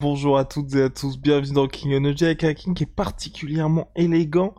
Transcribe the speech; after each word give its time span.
Bonjour 0.00 0.36
à 0.36 0.44
toutes 0.44 0.74
et 0.74 0.82
à 0.82 0.90
tous, 0.90 1.16
bienvenue 1.16 1.54
dans 1.54 1.68
King 1.68 1.94
Energy 1.94 2.26
avec 2.26 2.44
un 2.44 2.52
King 2.52 2.74
qui 2.74 2.82
est 2.82 2.94
particulièrement 2.94 3.90
élégant 3.96 4.54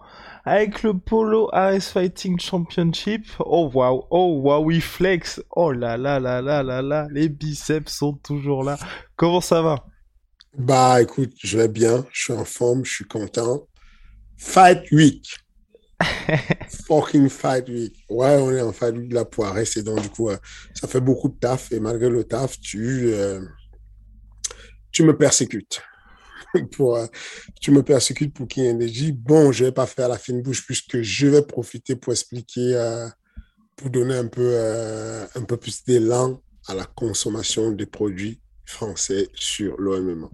avec 0.46 0.82
le 0.82 0.98
polo 0.98 1.48
AS 1.54 1.92
Fighting 1.94 2.40
Championship. 2.40 3.28
Oh 3.46 3.70
waouh, 3.72 4.08
oh 4.10 4.42
waouh, 4.42 4.72
il 4.72 4.82
flex. 4.82 5.40
Oh 5.56 5.72
là 5.72 5.96
là 5.96 6.20
là 6.20 6.42
là 6.42 6.64
là 6.64 6.82
là, 6.82 7.08
les 7.12 7.30
biceps 7.30 7.94
sont 7.94 8.14
toujours 8.14 8.64
là. 8.64 8.80
Comment 9.16 9.40
ça 9.40 9.62
va? 9.62 9.86
Bah 10.58 11.04
écoute, 11.04 11.34
je 11.38 11.60
vais 11.60 11.68
bien, 11.68 12.04
je 12.12 12.24
suis 12.24 12.34
en 12.34 12.44
forme, 12.44 12.84
je 12.84 12.96
suis 12.96 13.06
content. 13.06 13.68
Fight 14.38 14.92
Week. 14.92 15.24
Fucking 16.88 17.30
Fight 17.30 17.70
Week. 17.70 17.96
Ouais, 18.10 18.38
on 18.42 18.50
est 18.50 18.62
en 18.62 18.74
Fight 18.74 18.96
Week 18.96 19.10
de 19.10 19.16
la 19.16 19.26
poirée, 19.26 19.66
c'est 19.66 19.84
donc 19.84 20.02
du 20.02 20.10
coup, 20.10 20.32
euh, 20.32 20.38
ça 20.74 20.88
fait 20.88 21.00
beaucoup 21.02 21.30
de 21.30 21.38
taf 21.38 21.72
et 21.72 21.80
malgré 21.80 22.10
le 22.10 22.24
taf, 22.24 22.60
tu... 22.60 23.14
Euh, 23.14 23.40
tu 24.98 25.04
me 25.04 25.16
persécutes. 25.16 25.84
pour, 26.72 26.96
euh, 26.96 27.06
tu 27.62 27.70
me 27.70 27.84
persécutes 27.84 28.34
pour 28.34 28.48
qu'il 28.48 28.64
y 28.64 28.66
ait 28.66 28.72
énergie. 28.72 29.12
Bon, 29.12 29.52
je 29.52 29.64
ne 29.64 29.70
vais 29.70 29.72
pas 29.72 29.86
faire 29.86 30.10
la 30.10 30.18
fine 30.18 30.42
bouche 30.42 30.66
puisque 30.66 31.04
je 31.04 31.28
vais 31.28 31.44
profiter 31.44 31.96
pour 31.96 32.14
expliquer, 32.14 32.76
euh, 32.76 33.08
pour 33.76 33.92
donner 33.92 34.16
un 34.16 34.26
peu, 34.26 34.42
euh, 34.56 35.28
un 35.36 35.44
peu 35.44 35.56
plus 35.56 35.84
d'élan 35.84 36.42
à 36.68 36.74
la 36.74 36.86
consommation 36.86 37.70
des 37.70 37.86
produits 37.86 38.40
français 38.66 39.30
sur 39.36 39.80
l'OMM. 39.80 40.30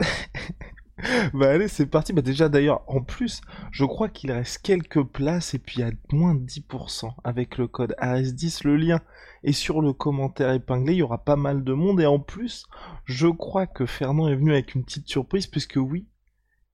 bah 1.34 1.50
allez, 1.50 1.68
c'est 1.68 1.86
parti. 1.86 2.12
Bah 2.12 2.22
déjà 2.22 2.48
d'ailleurs, 2.48 2.82
en 2.86 3.02
plus, 3.02 3.40
je 3.72 3.84
crois 3.84 4.08
qu'il 4.08 4.32
reste 4.32 4.58
quelques 4.62 5.02
places 5.02 5.54
et 5.54 5.58
puis 5.58 5.82
à 5.82 5.90
moins 6.12 6.34
de 6.34 6.44
10% 6.44 7.10
avec 7.24 7.58
le 7.58 7.68
code 7.68 7.94
AS10. 8.00 8.62
Le 8.64 8.76
lien 8.76 9.00
est 9.44 9.52
sur 9.52 9.80
le 9.80 9.92
commentaire 9.92 10.52
épinglé. 10.52 10.94
Il 10.94 10.98
y 10.98 11.02
aura 11.02 11.24
pas 11.24 11.36
mal 11.36 11.64
de 11.64 11.72
monde 11.72 12.00
et 12.00 12.06
en 12.06 12.18
plus, 12.18 12.66
je 13.04 13.28
crois 13.28 13.66
que 13.66 13.86
Fernand 13.86 14.28
est 14.28 14.36
venu 14.36 14.52
avec 14.52 14.74
une 14.74 14.84
petite 14.84 15.08
surprise 15.08 15.46
puisque 15.46 15.76
oui, 15.76 16.06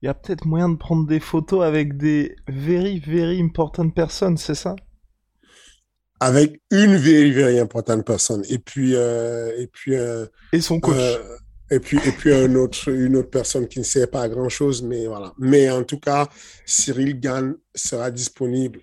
il 0.03 0.07
y 0.07 0.09
a 0.09 0.15
peut-être 0.15 0.47
moyen 0.47 0.69
de 0.69 0.77
prendre 0.77 1.07
des 1.07 1.21
photos 1.21 1.65
avec 1.65 1.97
des 1.97 2.37
very 2.49 2.99
very 2.99 3.41
important 3.41 3.89
personnes, 3.91 4.37
c'est 4.37 4.55
ça? 4.55 4.77
Avec 6.21 6.61
une 6.71 6.97
very 6.97 7.31
very 7.31 7.59
important 7.59 8.01
personne 8.03 8.43
et 8.49 8.59
puis 8.59 8.95
euh, 8.95 9.53
et 9.59 9.67
puis 9.67 9.95
euh, 9.95 10.27
et 10.53 10.61
son 10.61 10.81
coach. 10.81 10.97
Euh, 10.97 11.37
et 11.71 11.81
puis, 11.81 11.99
et 12.05 12.13
puis 12.13 12.31
une 12.33 12.57
autre 12.57 13.31
personne 13.31 13.67
qui 13.67 13.81
ne 13.81 13.85
sait 13.85 14.07
pas 14.07 14.29
grand-chose, 14.29 14.83
mais 14.83 15.07
voilà. 15.07 15.33
Mais 15.39 15.69
en 15.71 15.83
tout 15.83 15.99
cas, 15.99 16.29
Cyril 16.65 17.19
Gann 17.19 17.57
sera 17.75 18.11
disponible 18.11 18.81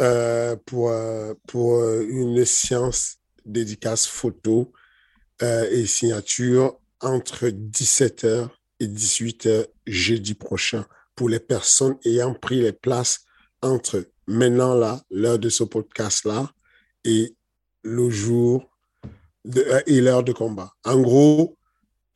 euh, 0.00 0.56
pour, 0.66 0.90
euh, 0.90 1.32
pour 1.48 1.76
euh, 1.76 2.06
une 2.08 2.44
séance 2.44 3.16
dédicace 3.44 4.06
photo 4.06 4.72
et 5.40 5.84
signature 5.84 6.78
entre 7.00 7.48
17h 7.48 8.48
et 8.80 8.86
18h 8.86 9.66
jeudi 9.86 10.32
prochain 10.32 10.86
pour 11.14 11.28
les 11.28 11.40
personnes 11.40 11.96
ayant 12.06 12.32
pris 12.32 12.62
les 12.62 12.72
places 12.72 13.26
entre 13.60 14.06
maintenant 14.26 14.74
là, 14.74 15.02
l'heure 15.10 15.38
de 15.38 15.50
ce 15.50 15.62
podcast-là, 15.62 16.50
et 17.04 17.36
le 17.82 18.10
jour 18.10 18.68
et 19.86 20.00
l'heure 20.00 20.24
de 20.24 20.32
combat. 20.32 20.72
En 20.84 21.00
gros, 21.00 21.56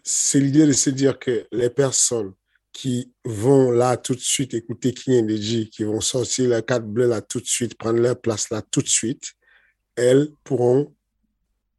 c'est 0.05 0.41
l'idée 0.41 0.67
de 0.67 0.73
se 0.73 0.91
dire 0.91 1.19
que 1.19 1.47
les 1.53 1.71
personnes 1.71 2.33
qui 2.73 3.13
vont 3.25 3.71
là 3.71 3.97
tout 3.97 4.15
de 4.15 4.21
suite 4.21 4.55
écouter 4.55 4.95
King 4.95 5.25
Energy, 5.25 5.69
qui 5.71 5.85
vont 5.85 6.01
sortir 6.01 6.49
la 6.49 6.63
carte 6.63 6.85
bleue 6.85 7.09
là 7.09 7.21
tout 7.21 7.41
de 7.41 7.47
suite, 7.47 7.77
prendre 7.77 8.01
leur 8.01 8.21
place 8.21 8.51
là 8.51 8.63
tout 8.63 8.83
de 8.83 8.89
suite, 8.89 9.33
elles 9.97 10.31
pourront 10.45 10.95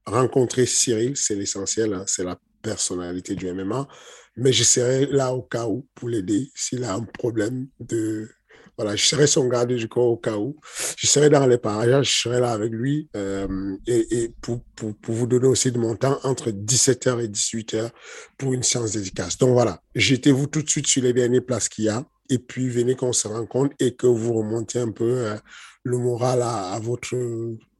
rencontrer 0.06 0.66
Cyril, 0.66 1.16
c'est 1.16 1.36
l'essentiel, 1.36 1.94
hein, 1.94 2.04
c'est 2.08 2.24
la 2.24 2.40
personnalité 2.62 3.36
du 3.36 3.52
MMA, 3.52 3.88
mais 4.36 4.54
je 4.54 4.64
serai 4.64 5.06
là 5.08 5.34
au 5.34 5.42
cas 5.42 5.68
où 5.68 5.88
pour 5.96 6.10
l'aider 6.10 6.52
s'il 6.56 6.84
a 6.84 6.94
un 6.94 7.04
problème 7.04 7.68
de 7.80 8.30
voilà, 8.78 8.96
je 8.96 9.06
serai 9.06 9.28
son 9.28 9.48
garde 9.48 9.72
du 9.72 9.88
corps 9.88 10.08
au 10.08 10.18
cas 10.18 10.38
où. 10.38 10.58
Je 10.98 11.08
serai 11.08 11.30
dans 11.30 11.46
les 11.46 11.58
parages, 11.58 12.14
je 12.14 12.22
serai 12.22 12.40
là 12.40 12.52
avec 12.52 12.72
lui 12.72 13.10
euh, 13.16 13.76
et, 13.88 14.24
et 14.24 14.30
pour, 14.42 14.62
pour, 14.76 14.96
pour, 14.96 15.16
vous 15.16 15.28
donner 15.28 15.48
aussi 15.48 15.72
de 15.72 15.78
mon 15.78 15.96
temps 15.96 16.20
entre 16.24 16.50
17h 16.50 17.24
et 17.24 17.28
18h 17.28 17.90
pour 18.38 18.54
une 18.54 18.64
séance 18.64 18.94
dédicace. 18.94 19.38
Donc 19.38 19.52
voilà, 19.52 19.82
jetez-vous 19.96 20.48
tout 20.48 20.62
de 20.62 20.70
suite 20.70 20.88
sur 20.88 21.04
les 21.04 21.14
dernières 21.14 21.46
places 21.46 21.70
qu'il 21.70 21.86
y 21.86 21.90
a 21.90 22.06
et 22.30 22.40
puis 22.40 22.70
venez 22.70 22.96
qu'on 22.96 23.14
se 23.14 23.28
rencontre 23.28 23.76
et 23.80 23.96
que 23.96 24.08
vous 24.08 24.34
remontiez 24.34 24.82
un 24.82 24.92
peu 24.92 25.28
euh, 25.28 25.36
le 25.84 25.98
moral 25.98 26.42
à, 26.42 26.72
à 26.74 26.80
votre 26.80 27.16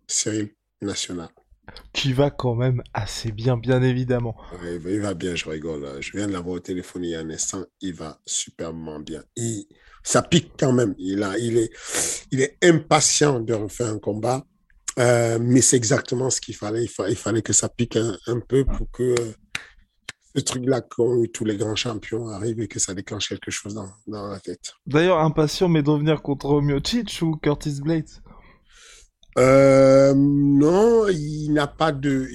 série 0.08 0.52
nationale 0.82 1.30
qui 1.94 2.14
va 2.14 2.30
quand 2.30 2.56
même 2.56 2.82
assez 2.94 3.32
bien, 3.32 3.58
bien 3.58 3.82
évidemment. 3.82 4.36
il 4.64 5.00
va 5.00 5.14
bien, 5.14 5.36
je 5.36 5.50
rigole. 5.50 6.02
Je 6.02 6.12
viens 6.18 6.28
de 6.28 6.34
l'avoir 6.34 6.56
au 6.56 6.60
téléphone 6.60 7.04
il 7.04 7.12
y 7.12 7.16
a 7.16 7.20
un 7.20 7.30
instant. 7.30 7.64
Il 7.82 7.94
va 7.94 8.20
superbement 8.26 9.00
bien. 9.00 9.24
Il, 9.36 9.66
ça 10.04 10.22
pique 10.22 10.54
quand 10.58 10.74
même. 10.74 10.96
Il, 10.98 11.24
a, 11.24 11.38
il, 11.38 11.58
est, 11.58 11.72
il 12.32 12.42
est 12.42 12.58
impatient 12.64 13.40
de 13.40 13.54
refaire 13.54 13.88
un 13.88 14.00
combat. 14.00 14.44
Euh, 15.00 15.40
mais 15.40 15.62
c'est 15.62 15.78
exactement 15.78 16.30
ce 16.30 16.42
qu'il 16.42 16.56
fallait. 16.56 16.86
Il, 17.08 17.16
fallait 17.16 17.42
que 17.42 17.54
ça 17.54 17.70
pique 17.70 17.98
un, 17.98 18.40
peu 18.48 18.66
pour 18.66 18.90
que 18.92 19.16
ce 20.36 20.42
truc-là 20.42 20.82
qu'ont 20.82 21.24
eu 21.24 21.30
tous 21.30 21.46
les 21.46 21.56
grands 21.56 21.76
champions 21.76 22.28
arrive 22.28 22.60
et 22.60 22.68
que 22.68 22.80
ça 22.80 22.94
déclenche 22.94 23.30
quelque 23.30 23.52
chose 23.52 23.74
dans, 23.74 23.90
dans 24.08 24.28
la 24.28 24.40
tête. 24.40 24.74
D'ailleurs, 24.86 25.20
impatient, 25.20 25.70
mais 25.70 25.82
d'en 25.82 25.98
venir 25.98 26.22
contre 26.22 26.62
Miocic 26.62 27.20
ou 27.22 27.38
Curtis 27.38 27.80
Blades? 27.82 28.10
Euh, 29.38 30.14
non, 30.14 31.08
il 31.08 31.50
n'a 31.54 31.68
pas 31.68 31.94
de, 31.94 32.28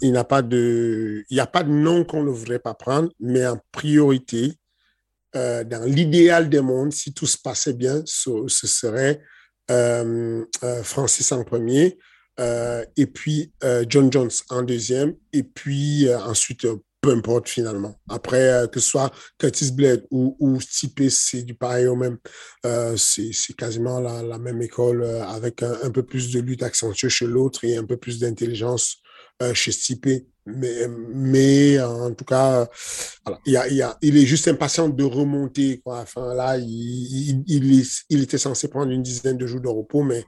il, 0.00 0.12
n'a 0.12 0.24
pas 0.24 0.40
de, 0.40 1.24
il 1.28 1.34
n'y 1.34 1.40
a 1.40 1.46
pas 1.46 1.62
de 1.62 1.70
nom 1.70 2.04
qu'on 2.04 2.22
ne 2.22 2.30
voudrait 2.30 2.58
pas 2.58 2.72
prendre, 2.72 3.10
mais 3.20 3.46
en 3.46 3.58
priorité, 3.72 4.54
euh, 5.36 5.62
dans 5.62 5.84
l'idéal 5.84 6.48
des 6.48 6.60
mondes, 6.60 6.92
si 6.92 7.14
tout 7.14 7.26
se 7.26 7.38
passait 7.38 7.72
bien, 7.72 8.02
ce, 8.04 8.48
serait 8.48 9.20
euh, 9.70 10.44
euh, 10.64 10.82
Francis 10.82 11.30
en 11.32 11.44
premier, 11.44 11.98
et 12.96 13.06
puis 13.06 13.52
John 13.86 14.10
Jones 14.10 14.30
en 14.48 14.62
deuxième, 14.62 15.14
et 15.34 15.42
puis 15.42 16.08
ensuite 16.14 16.66
peu 17.02 17.10
importe 17.10 17.50
finalement. 17.50 18.00
Après, 18.08 18.66
que 18.72 18.80
ce 18.80 18.88
soit 18.88 19.12
Curtis 19.38 19.72
Blade 19.72 20.06
ou, 20.10 20.38
ou 20.40 20.58
Stipe, 20.58 21.02
c'est 21.10 21.42
du 21.42 21.54
pareil 21.54 21.86
au 21.86 21.96
même. 21.96 22.16
C'est 22.96 23.54
quasiment 23.58 24.00
la, 24.00 24.38
même 24.38 24.62
école 24.62 25.04
avec 25.04 25.62
un, 25.62 25.76
un, 25.82 25.90
peu 25.90 26.02
plus 26.02 26.32
de 26.32 26.40
lutte 26.40 26.62
accentuée 26.62 27.10
chez 27.10 27.26
l'autre 27.26 27.62
et 27.64 27.76
un 27.76 27.84
peu 27.84 27.98
plus 27.98 28.18
d'intelligence 28.18 29.02
chez 29.52 29.72
Stipe. 29.72 30.08
Mais, 30.46 30.88
mais 31.12 31.80
en 31.80 32.12
tout 32.12 32.24
cas, 32.24 32.66
il, 33.46 33.52
y 33.52 33.56
a, 33.56 33.98
il, 34.02 34.16
est 34.16 34.26
juste 34.26 34.48
impatient 34.48 34.88
de 34.88 35.04
remonter. 35.04 35.80
Quoi. 35.84 36.00
Enfin, 36.00 36.34
là, 36.34 36.56
il, 36.56 37.44
il, 37.46 38.22
était 38.22 38.38
censé 38.38 38.68
prendre 38.68 38.90
une 38.90 39.02
dizaine 39.02 39.36
de 39.36 39.46
jours 39.46 39.60
de 39.60 39.68
repos, 39.68 40.02
mais 40.02 40.24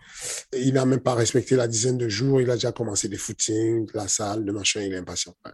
il 0.53 0.75
n'a 0.75 0.85
même 0.85 1.01
pas 1.01 1.15
respecté 1.15 1.57
la 1.57 1.67
dizaine 1.67 1.99
de 1.99 2.09
jours. 2.09 2.41
Il 2.41 2.51
a 2.51 2.55
déjà 2.55 2.73
commencé 2.73 3.09
des 3.09 3.17
footings, 3.17 3.89
la 3.95 4.09
salle, 4.09 4.45
le 4.45 4.53
machin, 4.53 4.81
il 4.83 4.93
est 4.93 4.99
impatient. 4.99 5.35
Ouais. 5.45 5.53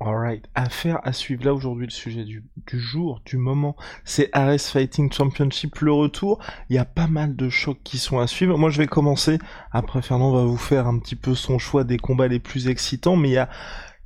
Alright, 0.00 0.44
affaire 0.56 1.00
à 1.04 1.12
suivre 1.12 1.44
là 1.44 1.54
aujourd'hui 1.54 1.86
le 1.86 1.92
sujet 1.92 2.24
du, 2.24 2.42
jour, 2.72 3.22
du 3.24 3.36
moment, 3.36 3.76
c'est 4.04 4.28
Ares 4.32 4.60
Fighting 4.60 5.10
Championship, 5.10 5.78
le 5.78 5.92
retour. 5.92 6.44
Il 6.68 6.74
y 6.74 6.80
a 6.80 6.84
pas 6.84 7.06
mal 7.06 7.36
de 7.36 7.48
chocs 7.48 7.80
qui 7.84 7.98
sont 7.98 8.18
à 8.18 8.26
suivre. 8.26 8.58
Moi 8.58 8.70
je 8.70 8.78
vais 8.78 8.88
commencer, 8.88 9.38
après 9.70 10.02
Fernand 10.02 10.32
va 10.32 10.44
vous 10.44 10.56
faire 10.56 10.88
un 10.88 10.98
petit 10.98 11.14
peu 11.14 11.36
son 11.36 11.58
choix 11.58 11.84
des 11.84 11.96
combats 11.96 12.26
les 12.26 12.40
plus 12.40 12.66
excitants, 12.66 13.16
mais 13.16 13.28
il 13.28 13.32
y 13.34 13.38
a 13.38 13.48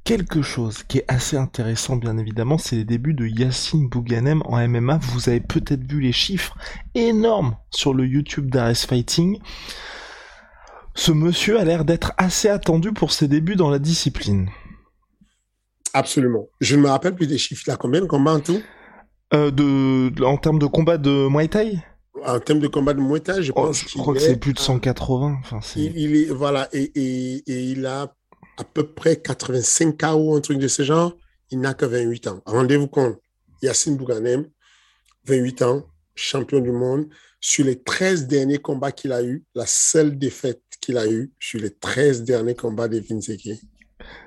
quelque 0.08 0.40
chose 0.40 0.84
qui 0.84 0.96
est 0.96 1.04
assez 1.06 1.36
intéressant 1.36 1.96
bien 1.96 2.16
évidemment, 2.16 2.56
c'est 2.56 2.76
les 2.76 2.86
débuts 2.86 3.12
de 3.12 3.26
Yacine 3.26 3.90
Bouganem 3.90 4.40
en 4.46 4.66
MMA. 4.66 5.00
Vous 5.02 5.28
avez 5.28 5.40
peut-être 5.40 5.86
vu 5.86 6.00
les 6.00 6.12
chiffres 6.12 6.56
énormes 6.94 7.56
sur 7.68 7.92
le 7.92 8.06
YouTube 8.06 8.48
d'Ares 8.48 8.74
Fighting 8.74 9.38
Ce 10.94 11.12
monsieur 11.12 11.60
a 11.60 11.64
l'air 11.64 11.84
d'être 11.84 12.14
assez 12.16 12.48
attendu 12.48 12.94
pour 12.94 13.12
ses 13.12 13.28
débuts 13.28 13.54
dans 13.54 13.68
la 13.68 13.78
discipline. 13.78 14.48
Absolument. 15.92 16.46
Je 16.62 16.76
ne 16.76 16.80
me 16.80 16.88
rappelle 16.88 17.14
plus 17.14 17.26
des 17.26 17.36
chiffres. 17.36 17.64
Il 17.66 17.70
a 17.70 17.76
combien 17.76 18.00
de 18.00 18.06
combats 18.06 18.32
en 18.32 18.40
tout? 18.40 18.62
Euh, 19.34 19.50
de, 19.50 20.24
En 20.24 20.38
termes 20.38 20.58
de 20.58 20.64
combat 20.64 20.96
de 20.96 21.28
Muay 21.28 21.48
Thai? 21.48 21.84
En 22.24 22.40
termes 22.40 22.60
de 22.60 22.68
combat 22.68 22.94
de 22.94 23.00
Muay 23.00 23.20
Thai, 23.20 23.42
je 23.42 23.52
oh, 23.54 23.66
pense 23.66 23.84
Je 23.86 23.98
crois 23.98 24.14
que 24.14 24.20
c'est 24.20 24.40
plus 24.40 24.54
de 24.54 24.58
180. 24.58 25.36
Enfin, 25.40 25.60
il, 25.76 26.16
est, 26.16 26.30
voilà, 26.30 26.66
et, 26.72 26.84
et, 26.94 27.42
il 27.46 27.84
a 27.84 28.14
à 28.58 28.64
peu 28.64 28.92
près 28.92 29.16
85 29.16 29.96
KO, 29.96 30.34
un 30.34 30.40
truc 30.40 30.58
de 30.58 30.68
ce 30.68 30.82
genre. 30.82 31.16
Il 31.50 31.60
n'a 31.60 31.74
que 31.74 31.86
28 31.86 32.26
ans. 32.26 32.42
Rendez-vous 32.44 32.88
compte, 32.88 33.18
Yacine 33.62 33.96
Bouganem, 33.96 34.46
28 35.26 35.62
ans, 35.62 35.86
champion 36.14 36.58
du 36.58 36.72
monde. 36.72 37.08
Sur 37.40 37.64
les 37.66 37.80
13 37.80 38.26
derniers 38.26 38.58
combats 38.58 38.90
qu'il 38.90 39.12
a 39.12 39.22
eu, 39.22 39.44
la 39.54 39.64
seule 39.64 40.18
défaite 40.18 40.60
qu'il 40.80 40.98
a 40.98 41.06
eue 41.06 41.32
sur 41.38 41.60
les 41.60 41.70
13 41.70 42.24
derniers 42.24 42.56
combats 42.56 42.88
de 42.88 42.98
Vinseki. 42.98 43.60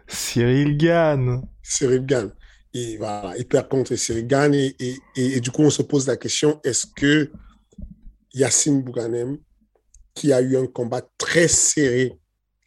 Cyril 0.07 0.77
Gann. 0.77 1.41
Cyril 1.61 2.05
Gann. 2.05 2.31
Et 2.73 2.95
voilà, 2.95 3.33
il 3.37 3.45
perd 3.45 3.67
contre 3.67 3.95
Cyril 3.95 4.27
Gann. 4.27 4.53
Et, 4.53 4.77
et, 4.79 4.95
et, 5.17 5.41
du 5.41 5.51
coup, 5.51 5.63
on 5.63 5.69
se 5.69 5.81
pose 5.81 6.07
la 6.07 6.15
question, 6.15 6.61
est-ce 6.63 6.87
que 6.87 7.29
Yacine 8.33 8.81
Bouganem, 8.81 9.37
qui 10.13 10.31
a 10.31 10.41
eu 10.41 10.55
un 10.55 10.67
combat 10.67 11.01
très 11.17 11.49
serré 11.49 12.20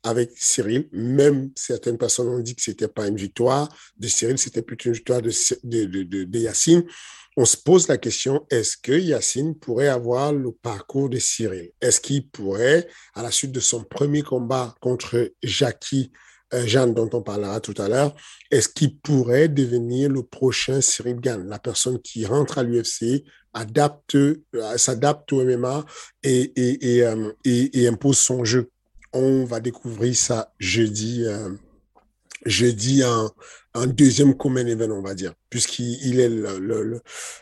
avec 0.05 0.31
Cyril, 0.37 0.89
même 0.93 1.51
certaines 1.56 1.99
personnes 1.99 2.29
ont 2.29 2.39
dit 2.39 2.55
que 2.55 2.62
c'était 2.62 2.89
pas 2.89 3.09
une 3.09 3.17
victoire 3.17 3.69
de 3.97 4.06
Cyril, 4.06 4.39
c'était 4.39 4.62
plutôt 4.62 4.91
une 4.91 4.95
victoire 4.95 5.23
de, 5.23 5.33
de, 5.65 6.03
de, 6.03 6.25
de 6.25 6.39
Yacine. 6.39 6.85
On 7.37 7.45
se 7.45 7.56
pose 7.56 7.89
la 7.89 7.97
question, 7.97 8.47
est-ce 8.51 8.77
que 8.77 8.93
Yacine 8.93 9.59
pourrait 9.59 9.89
avoir 9.89 10.33
le 10.33 10.53
parcours 10.53 11.09
de 11.09 11.19
Cyril? 11.19 11.73
Est-ce 11.81 12.01
qu'il 12.01 12.29
pourrait, 12.29 12.87
à 13.15 13.23
la 13.23 13.33
suite 13.33 13.51
de 13.51 13.59
son 13.59 13.83
premier 13.83 14.23
combat 14.23 14.77
contre 14.81 15.33
Jackie 15.43 16.12
euh, 16.53 16.67
Jeanne, 16.67 16.95
dont 16.95 17.11
on 17.12 17.23
parlera 17.23 17.59
tout 17.61 17.75
à 17.79 17.89
l'heure, 17.89 18.15
est-ce 18.50 18.69
qu'il 18.69 18.99
pourrait 18.99 19.49
devenir 19.49 20.11
le 20.11 20.23
prochain 20.23 20.81
Cyril 20.81 21.17
Gann, 21.17 21.49
la 21.49 21.59
personne 21.59 22.00
qui 22.00 22.27
rentre 22.27 22.59
à 22.59 22.62
l'UFC, 22.62 23.25
euh, 23.57 24.77
s'adapte 24.77 25.33
au 25.33 25.45
MMA 25.45 25.85
et, 26.23 26.53
et, 26.55 26.97
et, 26.97 27.05
euh, 27.05 27.33
et, 27.45 27.89
impose 27.89 28.19
son 28.19 28.45
jeu? 28.45 28.71
On 29.14 29.44
va 29.44 29.61
découvrir 29.61 30.14
ça 30.14 30.52
jeudi 30.58 31.25
jeudi 32.44 33.02
un, 33.02 33.31
un 33.75 33.87
deuxième 33.87 34.37
common 34.37 34.66
event, 34.66 34.90
on 34.90 35.02
va 35.02 35.14
dire, 35.14 35.34
puisqu'il 35.50 36.20
est 36.20 36.31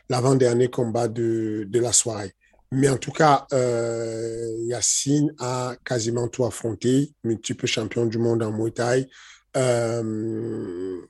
l'avant-dernier 0.09 0.69
combat 0.69 1.09
de, 1.09 1.65
de, 1.69 1.81
la 1.81 1.93
soirée. 1.93 2.33
Mais 2.71 2.89
en 2.89 2.97
tout 2.97 3.13
cas, 3.13 3.47
euh, 3.53 4.57
Yacine 4.63 5.35
a 5.39 5.75
quasiment 5.85 6.29
tout 6.29 6.45
affronté, 6.45 7.13
multiple 7.25 7.67
champion 7.67 8.07
du 8.07 8.19
monde 8.19 8.43
en 8.43 8.51
Muay 8.51 8.71
Thai. 8.71 9.09
Euh, 9.57 11.03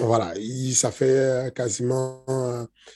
voilà, 0.00 0.32
il, 0.36 0.74
ça 0.74 0.90
fait 0.90 1.52
quasiment, 1.54 2.24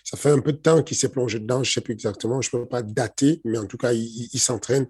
ça 0.02 0.16
fait 0.16 0.30
un 0.30 0.40
peu 0.40 0.52
de 0.52 0.58
temps 0.58 0.82
qu'il 0.82 0.96
s'est 0.96 1.08
plongé 1.08 1.38
dedans, 1.38 1.62
je 1.62 1.70
ne 1.70 1.74
sais 1.74 1.80
plus 1.80 1.94
exactement, 1.94 2.40
je 2.40 2.50
ne 2.52 2.62
peux 2.62 2.68
pas 2.68 2.82
dater, 2.82 3.40
mais 3.44 3.58
en 3.58 3.66
tout 3.66 3.76
cas, 3.76 3.92
il, 3.92 4.38
s'entraîne 4.38 4.86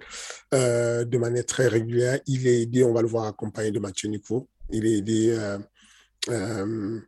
euh, 0.52 1.04
de 1.04 1.18
manière 1.18 1.46
très 1.46 1.68
régulière. 1.68 2.20
Il 2.26 2.46
est 2.46 2.62
aidé, 2.62 2.84
on 2.84 2.92
va 2.92 3.02
le 3.02 3.08
voir 3.08 3.26
accompagné 3.26 3.70
de 3.70 3.78
Mathieu 3.78 4.08
Nico, 4.08 4.48
il 4.70 4.86
est 4.86 4.98
aidé 4.98 5.30
euh, 5.30 5.58
euh, 6.30 7.00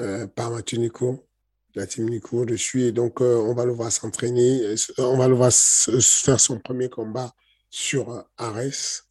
euh, 0.00 0.26
par 0.28 0.50
Mathieu 0.50 0.78
Nico, 0.78 1.26
la 1.74 1.86
team 1.86 2.08
Nico 2.08 2.44
dessus. 2.44 2.82
Et 2.82 2.92
donc, 2.92 3.20
on 3.20 3.54
va 3.54 3.64
le 3.64 3.72
voir 3.72 3.90
s'entraîner. 3.90 4.74
On 4.98 5.16
va 5.16 5.28
le 5.28 5.34
voir 5.34 5.52
faire 5.52 6.40
son 6.40 6.58
premier 6.58 6.88
combat 6.88 7.34
sur 7.70 8.24
Ares 8.36 9.04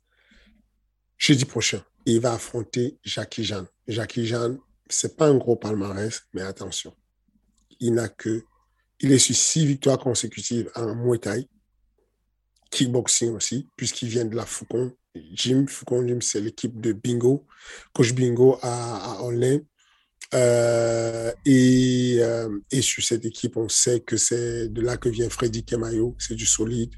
jeudi 1.17 1.45
prochain. 1.45 1.83
Il 2.05 2.21
va 2.21 2.33
affronter 2.33 2.97
Jackie 3.03 3.43
Jeanne. 3.43 3.67
Jackie 3.87 4.25
Jeanne, 4.25 4.59
c'est 4.89 5.17
pas 5.17 5.27
un 5.27 5.37
gros 5.37 5.55
palmarès, 5.55 6.23
mais 6.33 6.41
attention. 6.41 6.93
Il 7.79 7.93
n'a 7.93 8.09
que, 8.09 8.43
il 8.99 9.11
est 9.11 9.19
sur 9.19 9.35
six 9.35 9.65
victoires 9.65 9.99
consécutives 9.99 10.71
en 10.75 10.95
Muay 10.95 11.19
Thai, 11.19 11.47
kickboxing 12.71 13.35
aussi, 13.35 13.67
puisqu'il 13.75 14.09
vient 14.09 14.25
de 14.25 14.35
la 14.35 14.45
Foucault 14.45 14.91
Jim, 15.33 15.65
Foucault 15.67 16.05
Jim, 16.07 16.19
c'est 16.21 16.41
l'équipe 16.41 16.79
de 16.79 16.93
Bingo, 16.93 17.45
coach 17.93 18.13
Bingo 18.13 18.57
à, 18.61 19.13
à 19.13 19.21
euh, 20.33 21.31
et, 21.45 22.17
euh, 22.19 22.59
et, 22.69 22.81
sur 22.81 23.03
cette 23.03 23.23
équipe, 23.25 23.55
on 23.55 23.69
sait 23.69 24.01
que 24.01 24.17
c'est 24.17 24.67
de 24.67 24.81
là 24.81 24.97
que 24.97 25.07
vient 25.07 25.29
Freddy 25.29 25.63
Kemayo, 25.63 26.15
c'est 26.19 26.35
du 26.35 26.45
solide. 26.45 26.93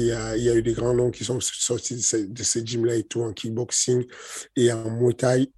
Euh, 0.00 0.34
il 0.36 0.42
y 0.42 0.50
a 0.50 0.54
eu 0.54 0.62
des 0.62 0.72
grands 0.72 0.94
noms 0.94 1.10
qui 1.10 1.24
sont 1.24 1.40
sortis 1.40 1.96
de 1.96 2.00
ces, 2.00 2.26
de 2.26 2.66
gyms-là 2.66 2.96
et 2.96 3.04
tout 3.04 3.22
en 3.22 3.32
kickboxing 3.32 4.06
et 4.56 4.72
en 4.72 4.90
Muay 4.90 5.14
Thai. 5.14 5.50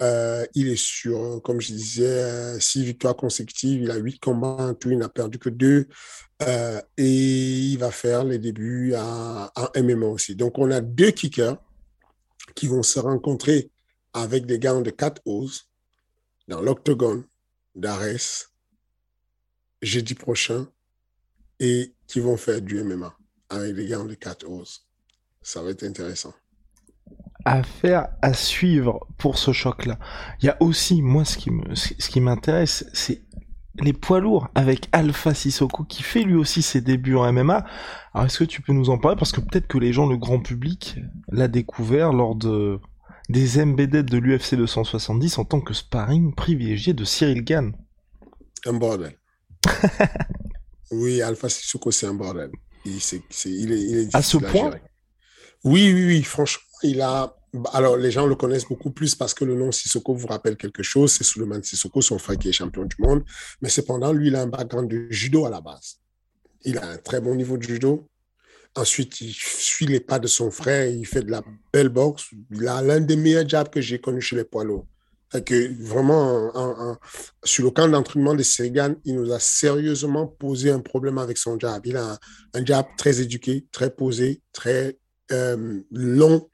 il 0.54 0.68
est 0.68 0.76
sur, 0.76 1.40
comme 1.42 1.60
je 1.60 1.72
disais, 1.72 2.60
six 2.60 2.84
victoires 2.84 3.16
consécutives. 3.16 3.82
Il 3.82 3.90
a 3.90 3.96
huit 3.96 4.18
combats 4.18 4.68
en 4.70 4.74
tout, 4.74 4.90
il 4.90 4.98
n'a 4.98 5.08
perdu 5.08 5.38
que 5.38 5.50
deux. 5.50 5.88
et 6.96 7.04
il 7.04 7.76
va 7.78 7.90
faire 7.90 8.24
les 8.24 8.38
débuts 8.38 8.94
à 8.94 9.52
MMA 9.76 10.06
aussi. 10.06 10.34
Donc, 10.34 10.58
on 10.58 10.70
a 10.70 10.80
deux 10.80 11.10
kickers 11.12 11.56
qui 12.54 12.66
vont 12.66 12.82
se 12.82 12.98
rencontrer 12.98 13.70
avec 14.12 14.46
des 14.46 14.58
gants 14.58 14.80
de 14.80 14.90
4 14.90 15.22
os 15.26 15.68
dans 16.48 16.60
l'octogone 16.60 17.24
d'Ares 17.74 18.50
jeudi 19.82 20.14
prochain 20.14 20.66
et 21.60 21.94
qui 22.06 22.20
vont 22.20 22.36
faire 22.36 22.62
du 22.62 22.82
MMA 22.82 23.16
avec 23.50 23.74
des 23.74 23.86
gants 23.86 24.04
de 24.04 24.14
4 24.14 24.48
os. 24.48 24.86
Ça 25.42 25.62
va 25.62 25.70
être 25.70 25.84
intéressant. 25.84 26.34
Affaire 27.44 28.08
à 28.22 28.34
suivre 28.34 29.06
pour 29.18 29.38
ce 29.38 29.52
choc-là. 29.52 29.98
Il 30.42 30.46
y 30.46 30.48
a 30.48 30.56
aussi, 30.60 31.02
moi, 31.02 31.24
ce 31.24 31.36
qui 31.36 31.50
me, 31.50 31.74
ce 31.74 32.08
qui 32.08 32.20
m'intéresse, 32.20 32.84
c'est 32.92 33.22
les 33.80 33.92
poids 33.92 34.20
lourds 34.20 34.48
avec 34.54 34.88
Alpha 34.92 35.34
Sissoko 35.34 35.84
qui 35.84 36.02
fait 36.02 36.22
lui 36.22 36.34
aussi 36.34 36.62
ses 36.62 36.80
débuts 36.80 37.16
en 37.16 37.30
MMA. 37.32 37.64
Alors 38.14 38.26
est-ce 38.26 38.38
que 38.38 38.44
tu 38.44 38.62
peux 38.62 38.72
nous 38.72 38.90
en 38.90 38.98
parler? 38.98 39.16
Parce 39.18 39.32
que 39.32 39.40
peut-être 39.40 39.66
que 39.66 39.78
les 39.78 39.92
gens, 39.92 40.06
le 40.06 40.16
grand 40.16 40.40
public, 40.40 40.98
l'a 41.28 41.48
découvert 41.48 42.12
lors 42.12 42.34
de 42.34 42.80
des 43.28 43.64
MBD 43.64 44.04
de 44.04 44.18
l'UFC 44.18 44.54
270 44.54 45.38
en 45.38 45.44
tant 45.44 45.60
que 45.60 45.74
sparring 45.74 46.32
privilégié 46.34 46.92
de 46.92 47.04
Cyril 47.04 47.42
Gann. 47.42 47.72
Un 48.64 48.74
bordel. 48.74 49.18
oui, 50.92 51.20
Alpha 51.22 51.48
Sissoko 51.48 51.90
c'est 51.90 52.06
un 52.06 52.14
bordel. 52.14 52.50
Il, 52.86 53.72
est, 53.72 53.80
il 53.80 53.98
est, 53.98 54.14
à 54.14 54.22
ce 54.22 54.36
point. 54.36 54.70
oui, 55.64 55.92
oui, 55.92 56.06
oui. 56.06 56.22
Franchement, 56.22 56.62
il 56.82 57.00
a 57.00 57.36
alors, 57.72 57.96
les 57.96 58.10
gens 58.10 58.26
le 58.26 58.34
connaissent 58.34 58.66
beaucoup 58.66 58.90
plus 58.90 59.14
parce 59.14 59.34
que 59.34 59.44
le 59.44 59.54
nom 59.54 59.72
Sissoko 59.72 60.14
vous 60.14 60.26
rappelle 60.26 60.56
quelque 60.56 60.82
chose. 60.82 61.12
C'est 61.12 61.24
Suleiman 61.24 61.62
Sissoko, 61.62 62.00
son 62.02 62.18
frère 62.18 62.38
qui 62.38 62.48
est 62.48 62.52
champion 62.52 62.84
du 62.84 62.96
monde. 62.98 63.24
Mais 63.62 63.68
cependant, 63.68 64.12
lui, 64.12 64.28
il 64.28 64.36
a 64.36 64.42
un 64.42 64.46
background 64.46 64.90
de 64.90 65.06
judo 65.10 65.46
à 65.46 65.50
la 65.50 65.60
base. 65.60 65.96
Il 66.64 66.78
a 66.78 66.86
un 66.86 66.98
très 66.98 67.20
bon 67.20 67.34
niveau 67.34 67.56
de 67.56 67.62
judo. 67.62 68.08
Ensuite, 68.74 69.20
il 69.20 69.32
suit 69.32 69.86
les 69.86 70.00
pas 70.00 70.18
de 70.18 70.26
son 70.26 70.50
frère. 70.50 70.86
Il 70.90 71.06
fait 71.06 71.22
de 71.22 71.30
la 71.30 71.42
belle 71.72 71.88
boxe. 71.88 72.26
Il 72.50 72.66
a 72.68 72.82
l'un 72.82 73.00
des 73.00 73.16
meilleurs 73.16 73.48
jabs 73.48 73.70
que 73.70 73.80
j'ai 73.80 74.00
connus 74.00 74.20
chez 74.20 74.36
les 74.36 74.44
poids 74.44 74.64
lourds. 74.64 74.86
Que 75.32 75.82
vraiment, 75.82 76.96
sur 77.44 77.64
le 77.64 77.70
camp 77.70 77.88
d'entraînement 77.88 78.34
de 78.34 78.42
Segan, 78.42 78.94
il 79.04 79.16
nous 79.16 79.32
a 79.32 79.40
sérieusement 79.40 80.26
posé 80.26 80.70
un 80.70 80.80
problème 80.80 81.18
avec 81.18 81.36
son 81.36 81.58
jab. 81.58 81.84
Il 81.84 81.96
a 81.96 82.18
un, 82.54 82.64
jab 82.64 82.86
très 82.96 83.20
éduqué, 83.20 83.66
très 83.72 83.90
posé, 83.90 84.40
très 84.52 84.98
euh, 85.32 85.80
long 85.90 86.48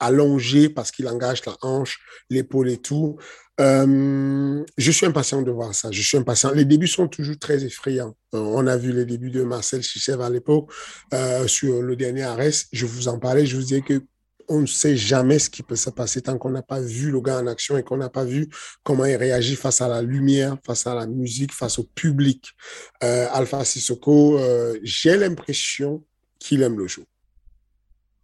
allongé 0.00 0.68
parce 0.68 0.90
qu'il 0.90 1.08
engage 1.08 1.44
la 1.44 1.56
hanche, 1.62 2.00
l'épaule 2.30 2.70
et 2.70 2.78
tout. 2.78 3.18
Euh, 3.60 4.64
je 4.76 4.90
suis 4.90 5.06
impatient 5.06 5.42
de 5.42 5.50
voir 5.50 5.74
ça. 5.74 5.90
Je 5.90 6.02
suis 6.02 6.16
impatient. 6.18 6.52
Les 6.52 6.64
débuts 6.64 6.88
sont 6.88 7.08
toujours 7.08 7.38
très 7.38 7.64
effrayants. 7.64 8.14
Euh, 8.34 8.38
on 8.38 8.66
a 8.66 8.76
vu 8.76 8.92
les 8.92 9.04
débuts 9.04 9.30
de 9.30 9.42
Marcel 9.42 9.82
Chichev 9.82 10.22
à 10.22 10.30
l'époque 10.30 10.70
euh, 11.14 11.46
sur 11.46 11.82
le 11.82 11.96
dernier 11.96 12.24
arrêt. 12.24 12.50
Je 12.72 12.86
vous 12.86 13.08
en 13.08 13.18
parlais. 13.18 13.46
Je 13.46 13.56
vous 13.56 13.62
disais 13.62 13.80
que 13.80 14.02
on 14.48 14.60
ne 14.60 14.66
sait 14.66 14.96
jamais 14.96 15.38
ce 15.38 15.50
qui 15.50 15.62
peut 15.62 15.76
se 15.76 15.90
passer 15.90 16.22
tant 16.22 16.38
qu'on 16.38 16.50
n'a 16.50 16.62
pas 16.62 16.80
vu 16.80 17.10
le 17.10 17.20
gars 17.20 17.38
en 17.38 17.46
action 17.46 17.76
et 17.76 17.82
qu'on 17.82 17.96
n'a 17.96 18.10
pas 18.10 18.24
vu 18.24 18.48
comment 18.82 19.04
il 19.04 19.16
réagit 19.16 19.56
face 19.56 19.80
à 19.80 19.88
la 19.88 20.02
lumière, 20.02 20.56
face 20.64 20.86
à 20.86 20.94
la 20.94 21.06
musique, 21.06 21.52
face 21.52 21.78
au 21.78 21.84
public. 21.84 22.52
Alpha 23.00 23.64
Sissoko, 23.64 24.38
j'ai 24.82 25.16
l'impression 25.16 26.04
qu'il 26.38 26.62
aime 26.62 26.78
le 26.78 26.86
jeu. 26.86 27.04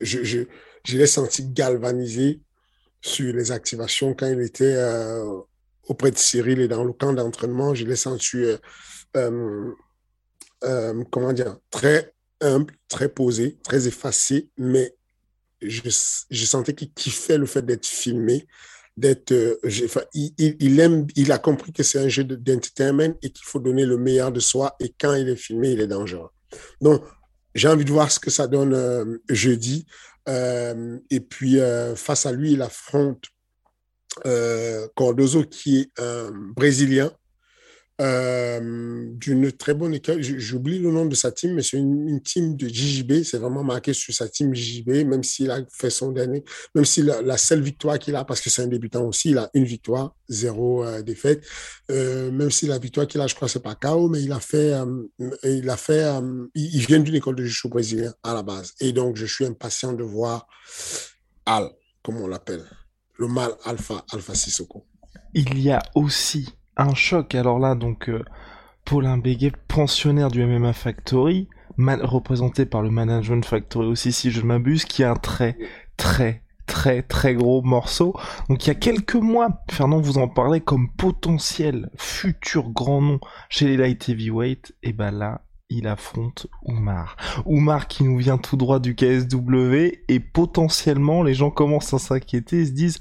Je, 0.00 0.24
je, 0.24 0.40
je 0.84 0.98
l'ai 0.98 1.06
senti 1.06 1.46
galvanisé 1.48 2.40
sur 3.00 3.34
les 3.34 3.52
activations 3.52 4.14
quand 4.14 4.26
il 4.26 4.40
était 4.40 4.76
euh, 4.76 5.40
auprès 5.84 6.10
de 6.10 6.18
Cyril 6.18 6.60
et 6.60 6.68
dans 6.68 6.84
le 6.84 6.92
camp 6.92 7.12
d'entraînement. 7.12 7.74
Je 7.74 7.84
l'ai 7.84 7.96
senti, 7.96 8.36
euh, 9.16 9.72
euh, 10.64 11.04
comment 11.10 11.32
dire, 11.32 11.56
très 11.70 12.14
humble, 12.40 12.74
très 12.88 13.08
posé, 13.08 13.58
très 13.62 13.86
effacé, 13.86 14.48
mais 14.56 14.94
je, 15.62 15.83
je 16.31 16.45
sentais 16.45 16.75
qu'il 16.75 16.92
kiffait 16.92 17.38
le 17.38 17.47
fait 17.47 17.62
d'être 17.62 17.87
filmé, 17.87 18.47
d'être, 18.97 19.33
il, 20.14 20.33
il, 20.38 20.81
aime, 20.81 21.07
il 21.16 21.33
a 21.33 21.38
compris 21.38 21.73
que 21.73 21.83
c'est 21.83 21.99
un 21.99 22.09
jeu 22.09 22.25
d'entertainment 22.25 23.14
et 23.23 23.31
qu'il 23.31 23.45
faut 23.45 23.61
donner 23.61 23.87
le 23.87 23.97
meilleur 23.97 24.33
de 24.33 24.40
soi 24.40 24.76
et 24.81 24.95
quand 25.00 25.14
il 25.14 25.28
est 25.28 25.37
filmé, 25.37 25.71
il 25.71 25.81
est 25.81 25.87
dangereux. 25.87 26.31
Donc, 26.81 27.02
j'ai 27.54 27.69
envie 27.69 27.85
de 27.85 27.90
voir 27.90 28.11
ce 28.11 28.21
que 28.21 28.31
ça 28.31 28.47
donne 28.47 29.19
jeudi. 29.28 29.87
et 30.28 31.21
puis, 31.21 31.59
face 31.97 32.26
à 32.26 32.33
lui, 32.33 32.52
il 32.52 32.62
affronte 32.62 33.25
Cordozo, 34.95 35.45
qui 35.45 35.81
est 35.81 36.00
un 36.00 36.31
Brésilien, 36.33 37.12
euh, 38.00 39.06
d'une 39.12 39.52
très 39.52 39.75
bonne 39.75 39.94
équipe. 39.94 40.20
J'oublie 40.20 40.78
le 40.78 40.90
nom 40.90 41.04
de 41.04 41.14
sa 41.14 41.30
team, 41.30 41.54
mais 41.54 41.62
c'est 41.62 41.76
une, 41.76 42.20
team 42.22 42.56
de 42.56 42.66
JJB. 42.66 43.22
C'est 43.22 43.38
vraiment 43.38 43.62
marqué 43.62 43.92
sur 43.92 44.14
sa 44.14 44.28
team 44.28 44.54
JJB, 44.54 45.06
même 45.06 45.22
s'il 45.22 45.50
a 45.50 45.61
fait 45.70 45.90
son 45.90 46.11
dernier, 46.11 46.42
même 46.75 46.84
si 46.84 47.02
la, 47.02 47.37
seule 47.37 47.61
victoire 47.61 47.99
qu'il 47.99 48.16
a, 48.16 48.25
parce 48.25 48.40
que 48.40 48.50
c'est 48.50 48.62
un 48.62 48.66
débutant 48.66 49.04
aussi, 49.04 49.30
il 49.30 49.38
a 49.38 49.50
une 49.54 49.64
victoire, 49.64 50.16
zéro 50.28 50.84
euh, 50.84 51.02
défaite. 51.02 51.44
Euh, 51.90 52.30
même 52.30 52.50
si 52.50 52.66
la 52.66 52.78
victoire 52.78 53.06
qu'il 53.06 53.20
a, 53.20 53.26
je 53.26 53.34
crois, 53.34 53.49
c'est 53.49 53.62
pas 53.62 53.75
KO, 53.75 54.08
mais 54.08 54.22
il 54.22 54.32
a 54.32 54.40
fait, 54.40 54.72
il 55.44 55.68
a 55.68 55.76
fait, 55.76 56.11
il, 56.54 56.87
vient 56.87 57.00
d'une 57.00 57.14
école 57.14 57.37
de 57.37 57.44
jiu 57.44 57.68
brésilien 57.68 58.14
à 58.22 58.34
la 58.34 58.42
base. 58.42 58.72
Et 58.80 58.92
donc, 58.92 59.16
je 59.16 59.26
suis 59.26 59.44
impatient 59.44 59.92
de 59.92 60.02
voir 60.02 60.46
Al, 61.44 61.70
comme 62.02 62.20
on 62.20 62.26
l'appelle, 62.26 62.64
le 63.18 63.28
mal 63.28 63.52
Alpha, 63.64 64.04
Alpha 64.12 64.34
Sissoko. 64.34 64.87
Il 65.34 65.61
y 65.61 65.70
a 65.70 65.82
aussi 65.94 66.49
un 66.76 66.94
choc. 66.94 67.34
Alors 67.34 67.58
là, 67.58 67.74
donc, 67.74 68.08
euh, 68.08 68.24
Paulin 68.84 69.18
Béguet, 69.18 69.52
pensionnaire 69.68 70.30
du 70.30 70.44
MMA 70.44 70.72
Factory, 70.72 71.48
représenté 71.78 72.66
par 72.66 72.82
le 72.82 72.90
Management 72.90 73.44
Factory 73.44 73.86
aussi, 73.86 74.12
si 74.12 74.30
je 74.30 74.42
m'abuse, 74.42 74.84
qui 74.84 75.04
a 75.04 75.12
un 75.12 75.16
très, 75.16 75.56
très, 75.96 76.42
très, 76.66 77.02
très 77.02 77.34
gros 77.34 77.62
morceau. 77.62 78.14
Donc 78.48 78.64
il 78.64 78.68
y 78.68 78.70
a 78.70 78.74
quelques 78.74 79.14
mois, 79.14 79.62
Fernand 79.70 80.00
vous 80.00 80.18
en 80.18 80.28
parlait 80.28 80.60
comme 80.60 80.90
potentiel 80.90 81.90
futur 81.96 82.70
grand 82.70 83.00
nom 83.00 83.20
chez 83.48 83.66
les 83.66 83.76
light 83.76 84.08
heavyweight. 84.08 84.74
Et 84.82 84.92
ben 84.92 85.10
là, 85.10 85.42
il 85.68 85.86
affronte 85.86 86.46
Oumar. 86.62 87.16
Oumar 87.46 87.88
qui 87.88 88.04
nous 88.04 88.18
vient 88.18 88.38
tout 88.38 88.56
droit 88.56 88.78
du 88.78 88.94
KSW 88.94 90.04
et 90.08 90.20
potentiellement 90.20 91.22
les 91.22 91.34
gens 91.34 91.50
commencent 91.50 91.94
à 91.94 91.98
s'inquiéter 91.98 92.60
et 92.60 92.66
se 92.66 92.72
disent 92.72 92.98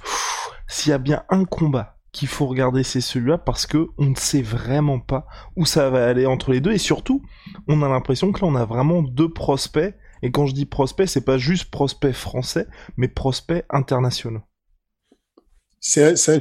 s'il 0.67 0.91
y 0.91 0.93
a 0.93 0.97
bien 0.97 1.23
un 1.29 1.43
combat 1.43 2.00
qu'il 2.11 2.27
faut 2.27 2.45
regarder 2.47 2.83
c'est 2.83 3.01
celui-là 3.01 3.37
parce 3.37 3.65
que 3.65 3.87
on 3.97 4.07
ne 4.07 4.15
sait 4.15 4.41
vraiment 4.41 4.99
pas 4.99 5.25
où 5.55 5.65
ça 5.65 5.89
va 5.89 6.07
aller 6.07 6.25
entre 6.25 6.51
les 6.51 6.59
deux 6.59 6.71
et 6.73 6.77
surtout 6.77 7.23
on 7.67 7.81
a 7.81 7.89
l'impression 7.89 8.31
que 8.31 8.41
là 8.41 8.47
on 8.47 8.55
a 8.55 8.65
vraiment 8.65 9.01
deux 9.01 9.31
prospects 9.31 9.95
et 10.21 10.31
quand 10.31 10.45
je 10.45 10.53
dis 10.53 10.65
prospects 10.65 11.07
c'est 11.07 11.25
pas 11.25 11.37
juste 11.37 11.71
prospects 11.71 12.13
français 12.13 12.67
mais 12.97 13.07
prospects 13.07 13.65
internationaux. 13.69 14.41
C'est 15.79 16.03
un, 16.03 16.39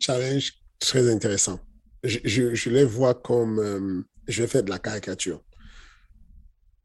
challenge 0.00 0.52
très 0.78 1.12
intéressant. 1.12 1.60
Je, 2.02 2.70
les 2.70 2.84
vois 2.84 3.14
comme 3.14 3.58
euh, 3.58 4.02
je 4.28 4.42
vais 4.42 4.48
faire 4.48 4.62
de 4.62 4.70
la 4.70 4.78
caricature. 4.78 5.42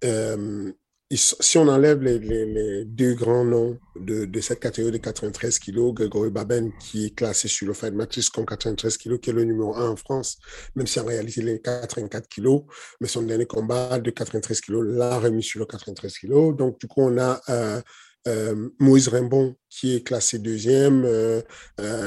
Euh, 0.04 0.72
si 1.18 1.58
on 1.58 1.68
enlève 1.68 2.04
les, 2.04 2.86
deux 2.86 3.16
grands 3.16 3.44
noms 3.44 3.80
de, 3.96 4.30
cette 4.42 4.60
catégorie 4.60 4.92
de 4.92 4.98
93 4.98 5.58
kilos, 5.58 5.94
Grégory 5.94 6.30
Baben, 6.30 6.72
qui 6.80 7.08
est 7.08 7.16
classé 7.16 7.48
sur 7.48 7.68
le 7.68 7.74
Fight 7.74 7.96
Matrix 7.96 8.28
comme 8.32 8.46
93 8.46 8.96
kilos, 8.98 9.20
qui 9.20 9.32
est 9.32 9.34
le 9.34 9.44
numéro 9.44 9.76
1 9.76 9.90
en 9.90 9.96
France, 9.96 10.38
même 10.76 10.86
si 10.86 11.00
en 11.00 11.06
réalité 11.06 11.42
il 11.42 11.50
est 11.50 11.62
84 11.62 12.28
kilos, 12.28 12.62
mais 13.02 13.08
son 13.08 13.24
dernier 13.24 13.48
combat 13.48 14.00
de 14.00 14.12
93 14.12 14.62
kilos 14.62 14.86
l'a 14.86 15.18
remis 15.18 15.42
sur 15.42 15.60
le 15.60 15.66
93 15.66 16.16
kilos. 16.16 16.56
Donc, 16.56 16.80
du 16.80 16.88
coup, 16.88 17.02
on 17.02 17.18
a 17.18 17.42
euh, 17.50 17.82
euh, 18.28 18.70
Moïse 18.80 19.08
Rimbon, 19.08 19.56
qui 19.70 19.96
est 19.96 20.06
classé 20.06 20.38
deuxième. 20.38 21.06
Euh, 21.06 21.42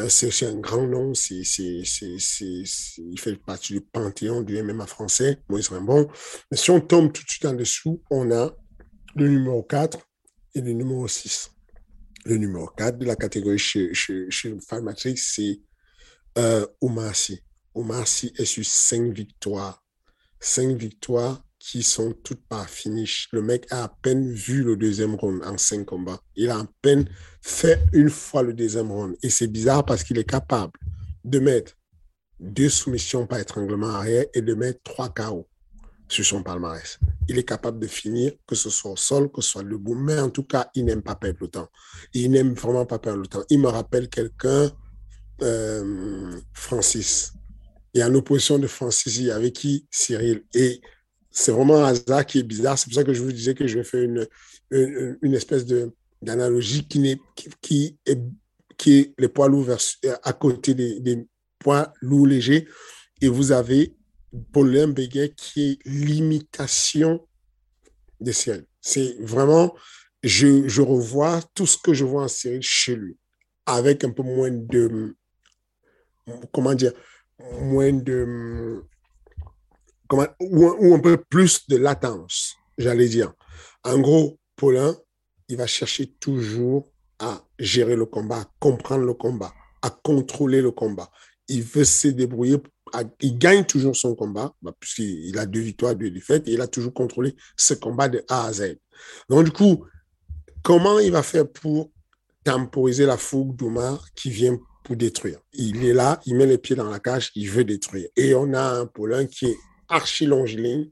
c'est 0.09 0.27
aussi 0.27 0.45
un 0.45 0.55
grand 0.55 0.87
nom. 0.87 1.13
il 1.13 2.69
fait 3.19 3.37
partie 3.37 3.73
du 3.73 3.81
panthéon 3.81 4.43
du 4.43 4.63
MMA 4.63 4.87
français, 4.87 5.39
Moïse 5.49 5.69
Rimbon. 5.69 6.09
Mais 6.51 6.57
si 6.57 6.71
on 6.71 6.81
tombe 6.81 7.13
tout 7.13 7.25
de 7.25 7.29
suite 7.29 7.47
en 7.47 7.55
dessous, 7.55 8.03
on 8.11 8.31
a 8.31 8.55
le 9.15 9.29
numéro 9.29 9.63
4 9.63 9.99
et 10.55 10.61
le 10.61 10.73
numéro 10.73 11.07
6. 11.07 11.51
Le 12.25 12.37
numéro 12.37 12.67
4 12.67 12.99
de 12.99 13.05
la 13.05 13.17
catégorie 13.17 13.59
chez, 13.59 13.93
chez, 13.95 14.31
chez 14.31 14.57
Matrix, 14.83 15.17
c'est 15.17 15.61
euh, 16.39 16.67
Oumarsi. 16.81 17.41
Oumarsi 17.75 18.33
est 18.37 18.45
sur 18.45 18.65
5 18.65 19.13
victoires. 19.13 19.85
5 20.41 20.77
victoires 20.77 21.45
qui 21.59 21.83
sont 21.83 22.13
toutes 22.25 22.45
par 22.47 22.69
finish. 22.69 23.29
Le 23.33 23.43
mec 23.43 23.67
a 23.71 23.85
à 23.85 23.89
peine 23.89 24.33
vu 24.33 24.63
le 24.63 24.77
deuxième 24.77 25.15
round 25.15 25.43
en 25.45 25.59
5 25.59 25.85
combats. 25.85 26.21
Il 26.35 26.51
a 26.51 26.59
à 26.59 26.67
peine 26.81 27.09
fait 27.41 27.81
une 27.93 28.11
fois 28.11 28.43
le 28.43 28.53
deuxième 28.53 28.91
round. 28.91 29.17
Et 29.23 29.31
c'est 29.31 29.47
bizarre 29.47 29.85
parce 29.85 30.05
qu'il 30.05 30.19
est 30.19 30.29
capable 30.29 30.73
de 31.25 31.39
mettre 31.39 31.77
deux 32.41 32.69
soumissions 32.69 33.27
par 33.27 33.39
étranglement 33.39 33.91
arrière 33.91 34.25
et 34.35 34.43
de 34.43 34.55
mettre 34.55 34.81
trois 34.83 35.09
KO 35.09 35.49
sur 36.13 36.25
son 36.25 36.43
palmarès. 36.43 36.99
Il 37.29 37.39
est 37.39 37.45
capable 37.45 37.79
de 37.79 37.87
finir, 37.87 38.33
que 38.47 38.55
ce 38.55 38.71
soit 38.71 38.93
au 38.93 38.97
sol, 38.97 39.31
que 39.31 39.41
ce 39.41 39.51
soit 39.51 39.63
debout, 39.63 39.95
mais 39.95 40.19
en 40.19 40.31
tout 40.31 40.45
cas, 40.45 40.71
il 40.75 40.85
n'aime 40.85 41.03
pas 41.03 41.15
perdre 41.15 41.39
le 41.41 41.49
temps. 41.49 41.69
Il 42.13 42.31
n'aime 42.31 42.53
vraiment 42.53 42.85
pas 42.85 42.99
perdre 42.99 43.21
le 43.21 43.27
temps. 43.27 43.43
Il 43.49 43.61
me 43.61 43.69
rappelle 43.69 44.09
quelqu'un, 44.09 44.71
euh, 45.43 46.39
Francis. 46.53 47.33
Et 47.95 48.05
en 48.05 48.15
opposition 48.15 48.59
de 48.59 48.67
Francis, 48.67 49.17
il 49.17 49.29
y 49.29 49.53
qui? 49.53 49.87
Cyril. 49.91 50.45
Et 50.55 50.81
c'est 51.31 51.53
vraiment 51.53 51.85
un 51.85 51.89
hasard 51.89 52.27
qui 52.27 52.41
est 52.41 52.43
bizarre. 52.43 52.79
C'est 52.79 52.87
pour 52.87 52.95
ça 52.95 53.05
que 53.05 53.15
je 53.15 53.23
vous 53.23 53.33
disais 53.33 53.55
que 53.55 53.67
je 53.67 53.79
vais 53.79 53.85
faire 53.85 54.03
une, 54.03 54.27
une, 54.71 55.35
espèce 55.35 55.65
d'analogie 56.21 56.87
qui, 56.87 56.99
n'est, 56.99 57.21
qui, 57.61 57.99
est, 58.07 58.21
qui 58.77 58.99
est 58.99 59.15
les 59.19 59.29
poids 59.29 59.49
lourds 59.49 59.71
à 60.23 60.33
côté 60.35 60.75
des, 60.75 61.01
des 61.01 61.27
poids 61.59 61.93
lourds 62.03 62.27
légers. 62.27 62.69
Et 63.21 63.29
vous 63.29 63.53
avez 63.53 63.95
Paulin 64.53 64.89
Béguet 64.89 65.35
qui 65.37 65.73
est 65.73 65.79
l'imitation 65.85 67.27
de 68.21 68.33
Cyril. 68.33 68.67
C'est 68.81 69.17
vraiment, 69.21 69.75
je, 70.23 70.81
revois 70.81 71.41
tout 71.55 71.67
ce 71.67 71.77
que 71.77 71.93
je 71.93 72.05
vois 72.05 72.25
en 72.25 72.29
Cyril 72.29 72.63
chez 72.63 72.97
lui, 72.97 73.17
avec 73.67 74.05
un 74.05 74.11
peu 74.11 74.23
moins 74.23 74.51
de, 74.51 75.17
comment 76.53 76.75
dire, 76.75 76.93
moins 77.61 77.93
de, 77.93 78.83
comment, 80.09 80.27
ou, 80.41 80.95
un 80.95 81.01
peu 81.01 81.17
plus 81.17 81.69
de 81.69 81.77
latence, 81.77 82.57
j'allais 82.79 83.09
dire. 83.09 83.33
En 83.85 83.99
gros, 83.99 84.39
Paulin, 84.57 84.97
il 85.49 85.57
va 85.57 85.67
chercher 85.67 86.07
toujours 86.07 86.91
à 87.19 87.45
gérer 87.59 87.97
le 87.97 88.07
combat, 88.07 88.41
à 88.41 88.51
comprendre 88.59 89.05
le 89.05 89.15
combat, 89.15 89.53
à 89.83 89.91
contrôler 89.91 90.63
le 90.63 90.71
combat. 90.71 91.11
Il 91.49 91.63
veut 91.63 91.85
se 91.85 92.09
débrouiller 92.09 92.59
il 93.21 93.39
gagne 93.39 93.65
toujours 93.65 93.97
son 93.97 94.15
combat, 94.15 94.55
bah, 94.63 94.75
puisqu'il 94.79 95.39
a 95.39 95.47
deux 95.47 95.61
victoires, 95.61 95.95
deux 95.95 96.11
défaites, 96.11 96.47
et 96.49 96.53
il 96.53 96.61
a 96.61 96.67
toujours 96.67 96.93
contrôlé 96.93 97.35
ce 97.57 97.75
combat 97.75 98.09
de 98.09 98.25
A 98.29 98.47
à 98.47 98.53
Z. 98.53 98.77
Donc, 99.29 99.45
du 99.45 99.51
coup, 99.51 99.85
comment 100.63 100.99
il 100.99 101.13
va 101.13 101.23
faire 101.23 101.49
pour 101.49 101.91
temporiser 102.45 103.07
la 103.07 103.17
fougue 103.17 103.57
d'Omar 103.57 104.05
qui 104.15 104.31
vient 104.31 104.59
pour 104.85 104.97
détruire? 104.97 105.39
Il 105.53 105.85
est 105.85 105.95
là, 105.95 106.21
il 106.27 106.37
met 106.37 106.47
les 106.47 106.59
pieds 106.59 106.77
dans 106.77 106.89
la 106.89 106.99
cage, 106.99 107.31
il 107.35 107.49
veut 107.51 107.65
détruire. 107.65 108.09
Et 108.17 108.35
on 108.35 108.53
a 108.53 108.63
un 108.63 108.87
Paulin 108.87 109.27
qui 109.27 109.47
est 109.47 109.57
archi 109.89 110.27
longiligne, 110.27 110.91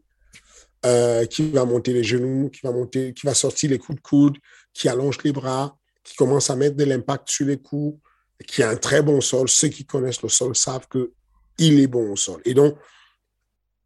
euh, 0.87 1.27
qui 1.27 1.51
va 1.51 1.65
monter 1.65 1.93
les 1.93 2.05
genoux, 2.05 2.49
qui 2.51 2.61
va, 2.63 2.73
monter, 2.73 3.13
qui 3.13 3.27
va 3.27 3.35
sortir 3.35 3.71
les 3.71 3.79
coups 3.79 3.97
de 3.97 4.03
coude, 4.03 4.39
qui 4.73 4.89
allonge 4.89 5.19
les 5.25 5.33
bras, 5.33 5.77
qui 6.03 6.17
commence 6.17 6.51
à 6.51 6.57
mettre 6.57 6.77
de 6.77 6.85
l'impact 6.85 7.29
sur 7.29 7.47
les 7.47 7.59
coups, 7.59 8.01
qui 8.47 8.63
a 8.63 8.71
un 8.71 8.77
très 8.77 9.03
bon 9.03 9.21
sol. 9.21 9.49
Ceux 9.49 9.69
qui 9.69 9.85
connaissent 9.85 10.23
le 10.23 10.29
sol 10.29 10.57
savent 10.57 10.89
que 10.89 11.13
il 11.59 11.81
est 11.81 11.87
bon 11.87 12.13
au 12.13 12.17
sol. 12.17 12.41
Et 12.45 12.55
donc, 12.55 12.77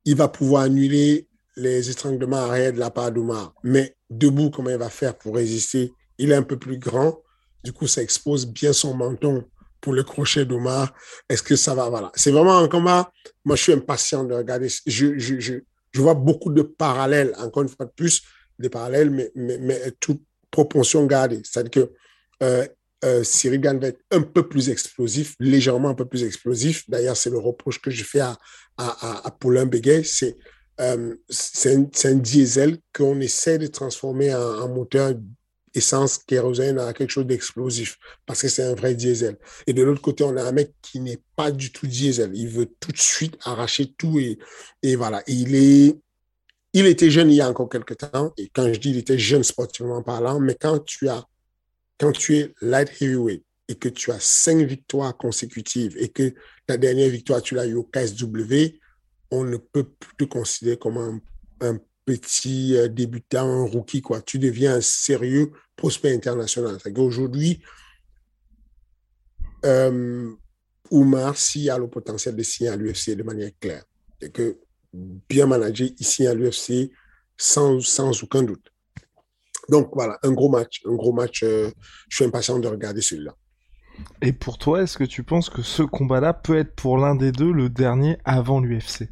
il 0.05 0.17
va 0.17 0.29
pouvoir 0.29 0.63
annuler 0.63 1.29
les 1.57 1.91
étranglements 1.91 2.37
arrière 2.37 2.73
de 2.73 2.79
la 2.79 2.91
part 2.91 3.13
d'Omar. 3.13 3.55
Mais 3.63 3.97
debout, 4.11 4.51
comment 4.51 4.71
il 4.71 4.77
va 4.77 4.91
faire 4.91 5.17
pour 5.17 5.37
résister? 5.37 5.93
Il 6.19 6.33
est 6.33 6.35
un 6.35 6.43
peu 6.43 6.59
plus 6.59 6.79
grand. 6.79 7.23
Du 7.63 7.73
coup, 7.73 7.87
ça 7.87 8.03
expose 8.03 8.47
bien 8.47 8.73
son 8.73 8.95
menton 8.95 9.45
pour 9.81 9.93
le 9.93 10.03
crochet 10.03 10.45
d'Omar. 10.45 10.93
Est-ce 11.29 11.43
que 11.43 11.57
ça 11.57 11.75
va? 11.75 11.89
Voilà. 11.89 12.11
C'est 12.15 12.31
vraiment 12.31 12.59
un 12.59 12.69
combat. 12.69 13.11
Moi, 13.45 13.57
je 13.57 13.63
suis 13.63 13.73
impatient 13.73 14.25
de 14.25 14.35
regarder. 14.35 14.69
Je, 14.87 15.19
je, 15.19 15.41
je, 15.41 16.01
vois 16.01 16.15
beaucoup 16.15 16.53
de 16.53 16.63
parallèles, 16.63 17.35
encore 17.39 17.63
une 17.63 17.69
fois 17.69 17.87
de 17.87 17.93
plus, 17.93 18.23
des 18.59 18.69
parallèles, 18.69 19.11
mais, 19.11 19.31
mais, 19.35 19.59
mais 19.59 19.93
toute 20.01 20.23
proportion 20.51 21.07
gardée. 21.07 21.41
C'est-à-dire 21.45 21.71
que 21.71 21.93
euh, 22.43 22.67
euh, 23.05 23.23
Cyril 23.23 23.61
Gann 23.61 23.79
va 23.79 23.89
être 23.89 24.01
un 24.11 24.23
peu 24.23 24.49
plus 24.49 24.71
explosif, 24.71 25.35
légèrement 25.39 25.91
un 25.91 25.95
peu 25.95 26.07
plus 26.07 26.25
explosif. 26.25 26.89
D'ailleurs, 26.89 27.17
c'est 27.17 27.31
le 27.31 27.39
reproche 27.39 27.81
que 27.81 27.91
je 27.91 28.03
fais 28.03 28.21
à, 28.21 28.39
à, 28.79 29.31
Paulin 29.39 29.67
Béguet. 29.67 30.03
C'est 30.05 30.37
euh, 30.81 31.15
un, 31.67 31.87
un, 32.05 32.15
diesel 32.15 32.79
qu'on 32.95 33.21
essaie 33.21 33.59
de 33.59 33.67
transformer 33.67 34.35
en, 34.35 34.69
moteur 34.69 35.15
essence 35.75 36.19
kérosène 36.19 36.79
à 36.79 36.93
quelque 36.93 37.11
chose 37.11 37.27
d'explosif 37.27 37.99
parce 38.27 38.41
que 38.43 38.49
c'est 38.49 38.63
un 38.63 38.75
vrai 38.75 38.95
diesel. 38.95 39.37
Et 39.67 39.73
de 39.73 39.83
l'autre 39.83 40.01
côté, 40.01 40.25
on 40.25 40.37
a 40.37 40.43
un 40.43 40.53
mec 40.53 40.73
qui 40.83 41.01
n'est 41.01 41.21
pas 41.37 41.51
du 41.51 41.73
tout 41.73 41.87
diesel. 41.87 42.31
Il 42.35 42.49
veut 42.49 42.71
tout 42.81 42.93
de 42.93 42.99
suite 42.99 43.37
arracher 43.45 43.93
tout 43.99 44.19
et, 44.19 44.39
et 44.83 44.97
voilà. 44.97 45.23
il 45.27 45.55
est, 45.55 45.99
il 46.73 46.87
était 46.87 47.11
jeune 47.11 47.31
il 47.31 47.37
y 47.37 47.41
a 47.41 47.51
encore 47.51 47.69
quelques 47.69 47.99
temps. 47.99 48.33
Et 48.39 48.49
quand 48.55 48.73
je 48.73 48.79
dis 48.79 48.91
il 48.91 48.99
était 48.99 49.19
jeune 49.19 49.43
sportivement 49.43 50.03
parlant, 50.03 50.41
mais 50.41 50.57
quand 50.59 50.79
tu 50.85 51.09
as 51.09 51.25
quand 52.05 52.13
tu 52.13 52.37
es 52.37 52.55
light 52.61 52.91
heavyweight 53.01 53.43
et 53.67 53.77
que 53.77 53.89
tu 53.89 54.11
as 54.11 54.21
cinq 54.21 54.59
victoires 54.59 55.17
consécutives 55.17 55.97
et 55.97 56.11
que 56.11 56.35
ta 56.67 56.77
dernière 56.77 57.09
victoire, 57.09 57.41
tu 57.41 57.55
l'as 57.55 57.65
eu 57.65 57.77
au 57.77 57.85
KSW, 57.85 58.79
on 59.31 59.45
ne 59.45 59.57
peut 59.57 59.85
plus 59.85 60.15
te 60.19 60.25
considérer 60.25 60.77
comme 60.77 61.23
un, 61.63 61.79
petit 62.05 62.77
euh, 62.77 62.89
débutant, 62.89 63.49
un 63.49 63.65
rookie, 63.65 64.03
quoi. 64.03 64.21
Tu 64.21 64.39
deviens 64.39 64.75
un 64.75 64.81
sérieux 64.83 65.53
prospect 65.77 66.13
international. 66.13 66.77
Aujourd'hui, 66.99 67.63
euh, 69.65 70.31
Oumar, 70.91 71.39
s'il 71.39 71.71
a 71.71 71.79
le 71.79 71.89
potentiel 71.89 72.37
de 72.37 72.43
signer 72.43 72.69
à 72.69 72.77
l'UFC 72.77 73.17
de 73.17 73.23
manière 73.23 73.51
claire, 73.59 73.85
et 74.21 74.29
que 74.29 74.59
bien 74.93 75.49
il 75.73 76.07
signe 76.07 76.27
à 76.27 76.35
l'UFC 76.35 76.91
sans, 77.39 77.81
sans 77.81 78.23
aucun 78.23 78.43
doute. 78.43 78.74
Donc 79.69 79.91
voilà, 79.93 80.19
un 80.23 80.33
gros 80.33 80.49
match, 80.49 80.83
un 80.87 80.95
gros 80.95 81.13
match. 81.13 81.43
Euh, 81.43 81.71
je 82.09 82.17
suis 82.17 82.25
impatient 82.25 82.59
de 82.59 82.69
regarder 82.69 83.01
celui-là. 83.01 83.35
Et 84.23 84.33
pour 84.33 84.59
toi, 84.59 84.83
est-ce 84.83 84.99
que 84.99 85.05
tu 85.05 85.23
penses 85.23 85.49
que 85.49 85.63
ce 85.63 85.83
combat-là 85.83 86.35
peut 86.35 86.59
être 86.59 86.75
pour 86.75 86.99
l'un 86.99 87.15
des 87.15 87.33
deux 87.33 87.53
le 87.53 87.69
dernier 87.69 88.19
avant 88.25 88.61
l'UFC 88.61 89.09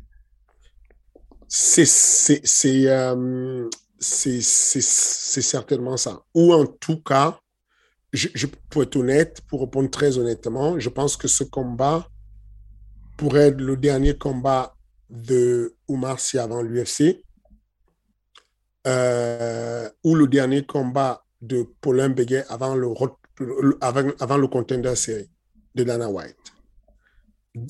C'est 1.48 1.86
c'est 1.86 2.88
euh, 2.88 3.68
certainement 4.00 5.96
ça. 5.96 6.22
Ou 6.34 6.52
en 6.52 6.66
tout 6.66 7.00
cas, 7.00 7.38
je, 8.12 8.28
je, 8.34 8.46
pour 8.70 8.82
être 8.82 8.96
honnête, 8.96 9.40
pour 9.48 9.60
répondre 9.60 9.88
très 9.90 10.18
honnêtement, 10.18 10.78
je 10.78 10.88
pense 10.88 11.16
que 11.16 11.28
ce 11.28 11.44
combat 11.44 12.06
pourrait 13.16 13.48
être 13.48 13.60
le 13.60 13.76
dernier 13.76 14.16
combat 14.18 14.74
de 15.08 15.76
Oumar 15.88 16.18
Sy 16.18 16.38
avant 16.38 16.62
l'UFC, 16.62 17.22
euh, 18.86 19.88
ou 20.04 20.14
le 20.14 20.26
dernier 20.26 20.64
combat 20.64 21.24
de 21.40 21.66
Paulin 21.80 22.08
Béguet 22.08 22.44
avant 22.48 22.74
le, 22.74 22.88
avant, 23.80 24.36
le 24.36 24.46
contender 24.46 24.94
série 24.96 25.30
de 25.74 25.84
Dana 25.84 26.08
White. 26.08 26.36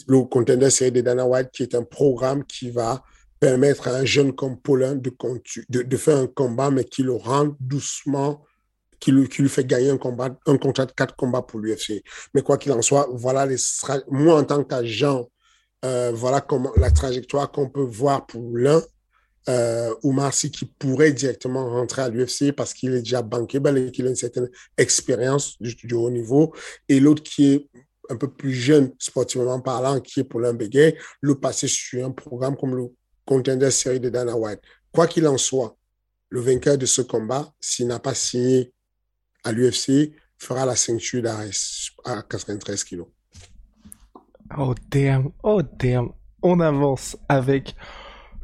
Le 0.06 0.22
contender 0.22 0.70
série 0.70 0.92
de 0.92 1.00
Dana 1.00 1.26
White, 1.26 1.50
qui 1.52 1.62
est 1.62 1.74
un 1.74 1.82
programme 1.82 2.44
qui 2.44 2.70
va 2.70 3.02
permettre 3.40 3.88
à 3.88 3.96
un 3.96 4.04
jeune 4.04 4.32
comme 4.32 4.60
Paulin 4.60 4.94
de, 4.94 5.12
de, 5.68 5.82
de 5.82 5.96
faire 5.96 6.18
un 6.18 6.26
combat, 6.26 6.70
mais 6.70 6.84
qui 6.84 7.02
le 7.02 7.14
rend 7.14 7.56
doucement 7.58 8.44
qui 9.02 9.10
lui, 9.10 9.28
qui 9.28 9.42
lui, 9.42 9.48
fait 9.48 9.66
gagner 9.66 9.90
un 9.90 9.98
combat, 9.98 10.30
un 10.46 10.56
contrat 10.56 10.86
de 10.86 10.92
quatre 10.92 11.16
combats 11.16 11.42
pour 11.42 11.58
l'UFC. 11.58 12.04
Mais 12.34 12.42
quoi 12.42 12.56
qu'il 12.56 12.70
en 12.70 12.82
soit, 12.82 13.08
voilà 13.12 13.46
les 13.46 13.56
moi 14.08 14.38
en 14.38 14.44
tant 14.44 14.62
qu'agent, 14.62 15.28
euh, 15.84 16.12
voilà 16.14 16.40
comment 16.40 16.70
la 16.76 16.92
trajectoire 16.92 17.50
qu'on 17.50 17.68
peut 17.68 17.82
voir 17.82 18.26
pour 18.26 18.56
l'un, 18.56 18.80
euh, 19.48 19.94
Oumar 20.02 20.32
qui 20.32 20.64
pourrait 20.78 21.12
directement 21.12 21.68
rentrer 21.68 22.02
à 22.02 22.08
l'UFC 22.08 22.52
parce 22.52 22.72
qu'il 22.74 22.94
est 22.94 23.00
déjà 23.00 23.22
bankable 23.22 23.76
et 23.78 23.90
qu'il 23.90 24.06
a 24.06 24.10
une 24.10 24.16
certaine 24.16 24.48
expérience 24.78 25.60
du, 25.60 25.74
du, 25.74 25.94
haut 25.94 26.10
niveau. 26.10 26.54
Et 26.88 27.00
l'autre 27.00 27.22
qui 27.22 27.52
est 27.52 27.68
un 28.08 28.16
peu 28.16 28.28
plus 28.28 28.52
jeune, 28.52 28.92
sportivement 28.98 29.60
parlant, 29.60 30.00
qui 30.00 30.20
est 30.20 30.24
Paulin 30.24 30.54
Béguet, 30.54 30.96
le 31.20 31.34
passer 31.34 31.68
sur 31.68 32.04
un 32.04 32.10
programme 32.10 32.56
comme 32.56 32.76
le 32.76 32.88
Contender 33.24 33.70
Series 33.70 34.00
de 34.00 34.10
Dana 34.10 34.36
White. 34.36 34.60
Quoi 34.92 35.06
qu'il 35.06 35.26
en 35.26 35.38
soit, 35.38 35.76
le 36.28 36.40
vainqueur 36.40 36.78
de 36.78 36.86
ce 36.86 37.02
combat, 37.02 37.52
s'il 37.60 37.86
n'a 37.86 37.98
pas 37.98 38.14
signé 38.14 38.72
à 39.44 39.52
l'UFC 39.52 40.12
fera 40.38 40.66
la 40.66 40.76
ceinture 40.76 41.22
d'Ares 41.22 41.44
à 42.04 42.22
93 42.22 42.84
kilos. 42.84 43.08
Oh 44.58 44.74
damn, 44.90 45.30
oh 45.42 45.62
damn. 45.62 46.10
On 46.42 46.60
avance 46.60 47.16
avec 47.28 47.74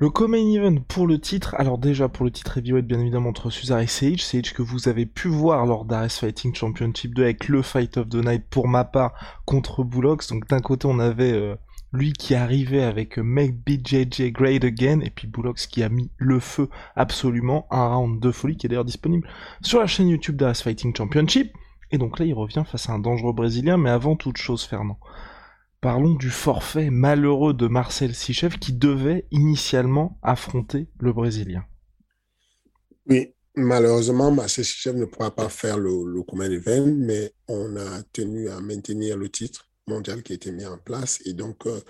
le 0.01 0.11
Common 0.11 0.55
Event 0.55 0.77
pour 0.87 1.07
le 1.07 1.19
titre. 1.19 1.55
Alors 1.59 1.79
déjà 1.79 2.09
pour 2.09 2.25
le 2.25 2.31
titre 2.31 2.59
heavyweight 2.59 2.87
bien 2.87 3.01
évidemment 3.01 3.31
entre 3.31 3.51
Cesar 3.51 3.81
et 3.81 3.87
Sage. 3.87 4.25
Sage 4.25 4.55
que 4.55 4.63
vous 4.63 4.89
avez 4.89 5.07
pu 5.07 5.29
voir 5.29 5.67
lors 5.67 5.85
d'Ares 5.85 6.13
Fighting 6.13 6.55
Championship 6.55 7.15
2 7.15 7.23
avec 7.23 7.49
le 7.49 7.63
Fight 7.63 7.97
of 7.97 8.09
the 8.09 8.25
Night 8.25 8.45
pour 8.49 8.69
ma 8.69 8.85
part 8.85 9.41
contre 9.45 9.83
Bullocks. 9.83 10.29
Donc 10.29 10.47
d'un 10.49 10.61
côté 10.61 10.87
on 10.87 11.01
avait 11.01 11.33
euh, 11.33 11.57
lui 11.93 12.13
qui 12.13 12.35
arrivait 12.35 12.85
avec 12.85 13.19
Make 13.19 13.57
BJJ 13.65 14.31
Great 14.31 14.65
Again, 14.65 15.01
et 15.01 15.11
puis 15.11 15.27
Bullocks 15.27 15.67
qui 15.69 15.83
a 15.83 15.89
mis 15.89 16.11
le 16.17 16.39
feu 16.39 16.69
absolument, 16.97 17.67
un 17.71 17.89
round 17.89 18.21
de 18.21 18.31
folie 18.31 18.57
qui 18.57 18.67
est 18.67 18.69
d'ailleurs 18.69 18.85
disponible 18.85 19.27
sur 19.63 19.81
la 19.81 19.87
chaîne 19.87 20.09
YouTube 20.09 20.37
d'Ass 20.37 20.63
Fighting 20.63 20.95
Championship, 20.95 21.53
et 21.91 21.99
donc 21.99 22.19
là 22.19 22.27
il 22.27 22.35
revient 22.35 22.65
face 22.71 22.91
à 22.91 22.93
un 22.93 22.99
dangereux 22.99 23.33
brésilien, 23.33 23.79
mais 23.79 23.91
avant 23.91 24.17
toute 24.17 24.37
chose 24.37 24.65
Fernand, 24.65 24.99
parlons 25.81 26.15
du 26.15 26.31
forfait 26.31 26.91
malheureux 26.91 27.55
de 27.55 27.67
Marcel 27.67 28.15
Sichev 28.15 28.59
qui 28.59 28.73
devait 28.73 29.27
initialement 29.31 30.19
affronter 30.23 30.89
le 31.01 31.13
brésilien. 31.13 31.65
Oui, 33.07 33.35
malheureusement 33.55 34.31
Marcel 34.31 34.65
Sichev 34.65 34.99
ne 34.99 35.05
pourra 35.05 35.35
pas 35.35 35.49
faire 35.49 35.79
le, 35.79 36.05
le 36.07 36.23
Common 36.23 36.51
Event, 36.51 36.93
mais 36.97 37.33
on 37.49 37.77
a 37.77 38.03
tenu 38.13 38.49
à 38.49 38.61
maintenir 38.61 39.17
le 39.17 39.29
titre 39.29 39.69
mondial 39.89 40.23
qui 40.23 40.33
a 40.33 40.37
été 40.37 40.53
mis 40.53 40.67
en 40.67 40.79
place. 40.79 41.21
Et 41.25 41.33
donc, 41.33 41.67
euh, 41.67 41.81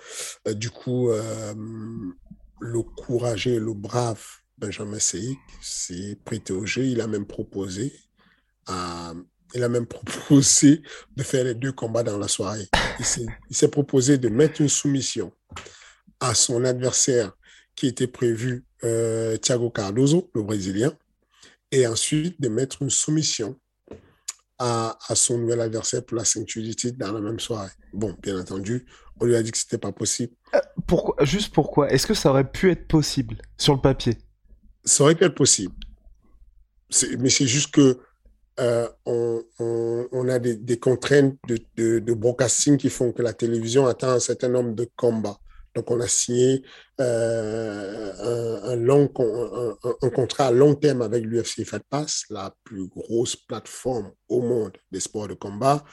euh, 0.47 0.53
du 0.53 0.69
coup, 0.71 1.09
euh, 1.09 1.53
le 2.59 2.81
courageux, 2.81 3.59
le 3.59 3.73
brave 3.73 4.25
Benjamin 4.57 4.99
Seik 4.99 5.37
s'est 5.61 6.17
prêté 6.25 6.53
au 6.53 6.65
jeu. 6.65 6.85
Il 6.85 7.01
a 7.01 7.07
même 7.07 7.25
proposé 7.25 7.93
à, 8.65 9.13
il 9.53 9.63
a 9.63 9.69
même 9.69 9.85
proposé 9.85 10.81
de 11.15 11.23
faire 11.23 11.43
les 11.43 11.55
deux 11.55 11.71
combats 11.71 12.03
dans 12.03 12.17
la 12.17 12.27
soirée. 12.27 12.67
Il 13.49 13.55
s'est 13.55 13.67
proposé 13.69 14.17
de 14.17 14.29
mettre 14.29 14.61
une 14.61 14.69
soumission 14.69 15.31
à 16.19 16.33
son 16.35 16.63
adversaire 16.65 17.31
qui 17.75 17.87
était 17.87 18.07
prévu, 18.07 18.65
Thiago 18.81 19.69
Cardoso, 19.69 20.29
le 20.35 20.43
Brésilien, 20.43 20.93
et 21.71 21.87
ensuite 21.87 22.39
de 22.41 22.49
mettre 22.49 22.81
une 22.81 22.89
soumission 22.89 23.57
à, 24.57 24.97
à, 25.07 25.15
son 25.15 25.37
nouvel 25.37 25.61
adversaire 25.61 26.03
pour 26.03 26.17
la 26.17 26.25
ceinture 26.25 26.61
du 26.61 26.75
titre 26.75 26.97
dans 26.97 27.13
la 27.13 27.21
même 27.21 27.39
soirée. 27.39 27.71
Bon, 27.93 28.15
bien 28.21 28.37
entendu, 28.37 28.85
on 29.19 29.25
lui 29.25 29.35
a 29.35 29.43
dit 29.43 29.51
que 29.51 29.57
c'était 29.57 29.77
pas 29.77 29.91
possible. 29.91 30.33
Euh, 30.53 30.59
pourquoi, 30.87 31.23
juste 31.23 31.53
pourquoi? 31.53 31.89
Est-ce 31.91 32.07
que 32.07 32.13
ça 32.13 32.29
aurait 32.29 32.49
pu 32.49 32.71
être 32.71 32.87
possible 32.87 33.37
sur 33.57 33.73
le 33.73 33.81
papier? 33.81 34.17
Ça 34.83 35.03
aurait 35.03 35.15
pu 35.15 35.25
être 35.25 35.35
possible. 35.35 35.73
Mais 37.19 37.29
c'est 37.29 37.47
juste 37.47 37.71
que 37.71 37.99
euh, 38.59 38.87
on, 39.05 40.27
a 40.29 40.39
des, 40.39 40.79
contraintes 40.79 41.37
de, 41.47 42.13
broadcasting 42.13 42.77
qui 42.77 42.89
font 42.89 43.11
que 43.11 43.21
la 43.21 43.33
télévision 43.33 43.87
attend 43.87 44.09
un 44.09 44.19
certain 44.19 44.49
nombre 44.49 44.73
de 44.73 44.89
combats. 44.95 45.39
Donc, 45.75 45.91
on 45.91 45.99
a 45.99 46.07
signé 46.07 46.63
euh, 46.99 48.11
un, 50.01 50.09
contrat 50.09 50.47
à 50.47 50.51
long 50.51 50.75
terme 50.75 51.01
avec 51.01 51.23
l'UFC 51.23 51.63
Fight 51.63 51.83
Pass, 51.89 52.23
la 52.29 52.53
plus 52.63 52.87
grosse 52.87 53.35
plateforme 53.35 54.11
au 54.27 54.41
monde 54.41 54.75
des 54.91 54.99
sports 54.99 55.27
de 55.27 55.35
combat. 55.35 55.83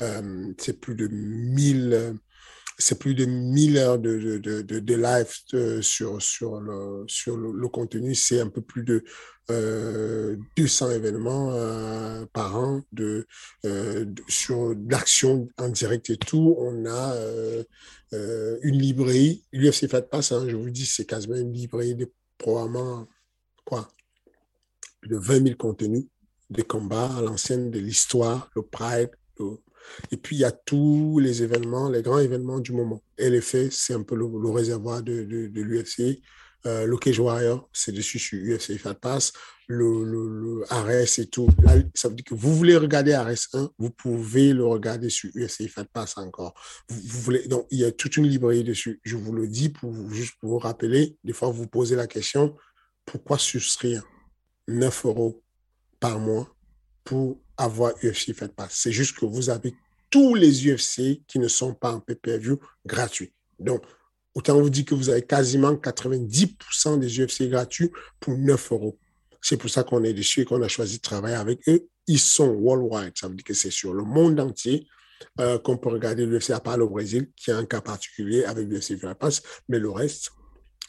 Euh, 0.00 0.52
c'est 0.58 0.78
plus 0.78 0.94
de 0.94 1.08
1000 1.08 2.18
c'est 2.82 2.98
plus 2.98 3.14
de 3.14 3.24
1000 3.24 3.78
heures 3.78 3.98
de, 3.98 4.38
de, 4.38 4.60
de, 4.62 4.94
live 4.94 5.32
euh, 5.54 5.80
sur, 5.82 6.20
sur, 6.20 6.60
le, 6.60 7.04
sur 7.06 7.36
le, 7.36 7.68
contenu. 7.68 8.14
C'est 8.14 8.40
un 8.40 8.48
peu 8.48 8.60
plus 8.60 8.82
de 8.82 9.04
euh, 9.50 10.36
200 10.56 10.90
événements 10.90 11.52
euh, 11.52 12.26
par 12.32 12.56
an 12.56 12.82
de, 12.92 13.26
euh, 13.64 14.04
sur 14.28 14.74
l'action 14.88 15.48
en 15.58 15.68
direct 15.68 16.10
et 16.10 16.16
tout. 16.16 16.56
On 16.58 16.86
a 16.86 17.14
une 18.62 18.78
librairie. 18.78 19.44
L'UFC 19.52 19.88
Fight 19.88 20.10
Pass, 20.10 20.32
hein, 20.32 20.46
je 20.48 20.56
vous 20.56 20.70
dis, 20.70 20.86
c'est 20.86 21.06
quasiment 21.06 21.36
une 21.36 21.52
librairie 21.52 21.94
de 21.94 22.10
probablement 22.36 23.06
quoi, 23.64 23.88
de 25.04 25.16
20 25.16 25.44
000 25.44 25.56
contenus 25.56 26.04
de 26.50 26.62
combats 26.62 27.16
à 27.16 27.22
l'ancienne, 27.22 27.70
de 27.70 27.78
l'histoire, 27.78 28.50
le 28.54 28.62
Pride, 28.62 29.10
le, 29.38 29.58
et 30.10 30.16
puis, 30.16 30.36
il 30.36 30.40
y 30.40 30.44
a 30.44 30.52
tous 30.52 31.18
les 31.18 31.42
événements, 31.42 31.88
les 31.88 32.02
grands 32.02 32.18
événements 32.18 32.60
du 32.60 32.72
moment. 32.72 33.02
L'effet, 33.18 33.68
c'est 33.70 33.94
un 33.94 34.02
peu 34.02 34.14
le, 34.14 34.50
réservoir 34.50 35.02
de, 35.02 35.12
l'UFC. 35.12 36.22
Euh, 36.64 36.86
le 36.86 36.96
Cage 36.96 37.18
Warrior, 37.18 37.68
c'est 37.72 37.92
dessus 37.92 38.18
sur 38.18 38.38
UFC 38.38 38.78
Fat 38.78 38.94
Pass. 38.94 39.32
Le, 39.68 40.04
le, 40.04 40.28
le 40.28 40.72
Ares 40.72 41.18
et 41.18 41.26
tout. 41.26 41.48
Là, 41.62 41.74
ça 41.94 42.08
veut 42.08 42.14
dire 42.14 42.24
que 42.24 42.34
vous 42.34 42.54
voulez 42.54 42.76
regarder 42.76 43.14
Ares 43.14 43.48
1, 43.54 43.70
vous 43.78 43.90
pouvez 43.90 44.52
le 44.52 44.66
regarder 44.66 45.08
sur 45.08 45.30
UFC 45.34 45.68
Fat 45.68 45.86
Pass 45.92 46.18
encore. 46.18 46.54
Vous, 46.88 47.20
voulez, 47.20 47.48
donc, 47.48 47.66
il 47.70 47.78
y 47.78 47.84
a 47.84 47.90
toute 47.90 48.16
une 48.16 48.26
librairie 48.26 48.64
dessus. 48.64 49.00
Je 49.02 49.16
vous 49.16 49.32
le 49.32 49.48
dis 49.48 49.70
pour 49.70 49.92
juste 50.10 50.34
pour 50.40 50.50
vous 50.50 50.58
rappeler. 50.58 51.16
Des 51.24 51.32
fois, 51.32 51.50
vous 51.50 51.66
posez 51.66 51.96
la 51.96 52.06
question 52.06 52.54
pourquoi 53.06 53.38
souscrire 53.38 54.04
9 54.68 55.06
euros 55.06 55.42
par 55.98 56.18
mois 56.20 56.54
pour 57.04 57.38
avoir 57.56 57.92
UFC 58.02 58.34
Fight 58.34 58.54
Pass. 58.54 58.72
C'est 58.72 58.92
juste 58.92 59.16
que 59.16 59.26
vous 59.26 59.50
avez 59.50 59.74
tous 60.10 60.34
les 60.34 60.68
UFC 60.68 61.22
qui 61.26 61.38
ne 61.38 61.48
sont 61.48 61.74
pas 61.74 61.92
en 61.92 62.00
pay-per-view 62.00 62.60
gratuits. 62.86 63.32
Donc, 63.58 63.82
autant 64.34 64.60
vous 64.60 64.70
dire 64.70 64.84
que 64.84 64.94
vous 64.94 65.08
avez 65.08 65.22
quasiment 65.22 65.72
90% 65.72 66.98
des 66.98 67.20
UFC 67.20 67.48
gratuits 67.48 67.90
pour 68.20 68.36
9 68.36 68.72
euros. 68.72 68.98
C'est 69.40 69.56
pour 69.56 69.70
ça 69.70 69.82
qu'on 69.82 70.04
est 70.04 70.12
dessus 70.12 70.42
et 70.42 70.44
qu'on 70.44 70.62
a 70.62 70.68
choisi 70.68 70.98
de 70.98 71.02
travailler 71.02 71.36
avec 71.36 71.66
eux. 71.68 71.88
Ils 72.06 72.18
sont 72.18 72.48
worldwide. 72.48 73.12
Ça 73.16 73.28
veut 73.28 73.34
dire 73.34 73.44
que 73.44 73.54
c'est 73.54 73.70
sur 73.70 73.94
le 73.94 74.04
monde 74.04 74.38
entier 74.38 74.86
euh, 75.40 75.58
qu'on 75.58 75.76
peut 75.76 75.88
regarder 75.88 76.26
l'UFC, 76.26 76.50
à 76.50 76.60
part 76.60 76.76
le 76.76 76.86
Brésil, 76.86 77.30
qui 77.36 77.50
a 77.50 77.56
un 77.56 77.64
cas 77.64 77.80
particulier 77.80 78.44
avec 78.44 78.68
l'UFC 78.68 78.98
Fight 78.98 79.18
Pass, 79.18 79.42
mais 79.68 79.78
le 79.78 79.90
reste, 79.90 80.30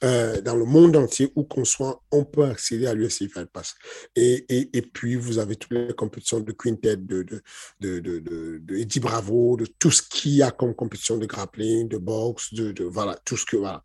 euh, 0.03 0.41
dans 0.41 0.55
le 0.55 0.65
monde 0.65 0.95
entier, 0.95 1.31
où 1.35 1.43
qu'on 1.43 1.65
soit, 1.65 2.01
on 2.11 2.25
peut 2.25 2.43
accéder 2.43 2.87
à 2.87 2.93
l'UFC 2.93 3.29
Fight 3.29 3.49
Pass. 3.51 3.75
Et, 4.15 4.45
et, 4.49 4.77
et, 4.77 4.81
puis, 4.81 5.15
vous 5.15 5.39
avez 5.39 5.55
toutes 5.55 5.71
les 5.71 5.93
compétitions 5.93 6.39
de 6.39 6.51
Quintet, 6.51 6.97
de, 6.97 7.23
de, 7.23 7.41
de, 7.79 7.99
de, 7.99 8.19
de, 8.59 8.75
Eddie 8.75 8.99
Bravo, 8.99 9.55
de 9.55 9.65
tout 9.65 9.91
ce 9.91 10.01
qu'il 10.01 10.33
y 10.33 10.43
a 10.43 10.51
comme 10.51 10.75
compétition 10.75 11.17
de 11.17 11.25
grappling, 11.25 11.87
de 11.87 11.97
boxe, 11.97 12.53
de, 12.53 12.71
de 12.71 12.83
voilà, 12.83 13.17
tout 13.23 13.37
ce 13.37 13.45
que, 13.45 13.57
voilà. 13.57 13.83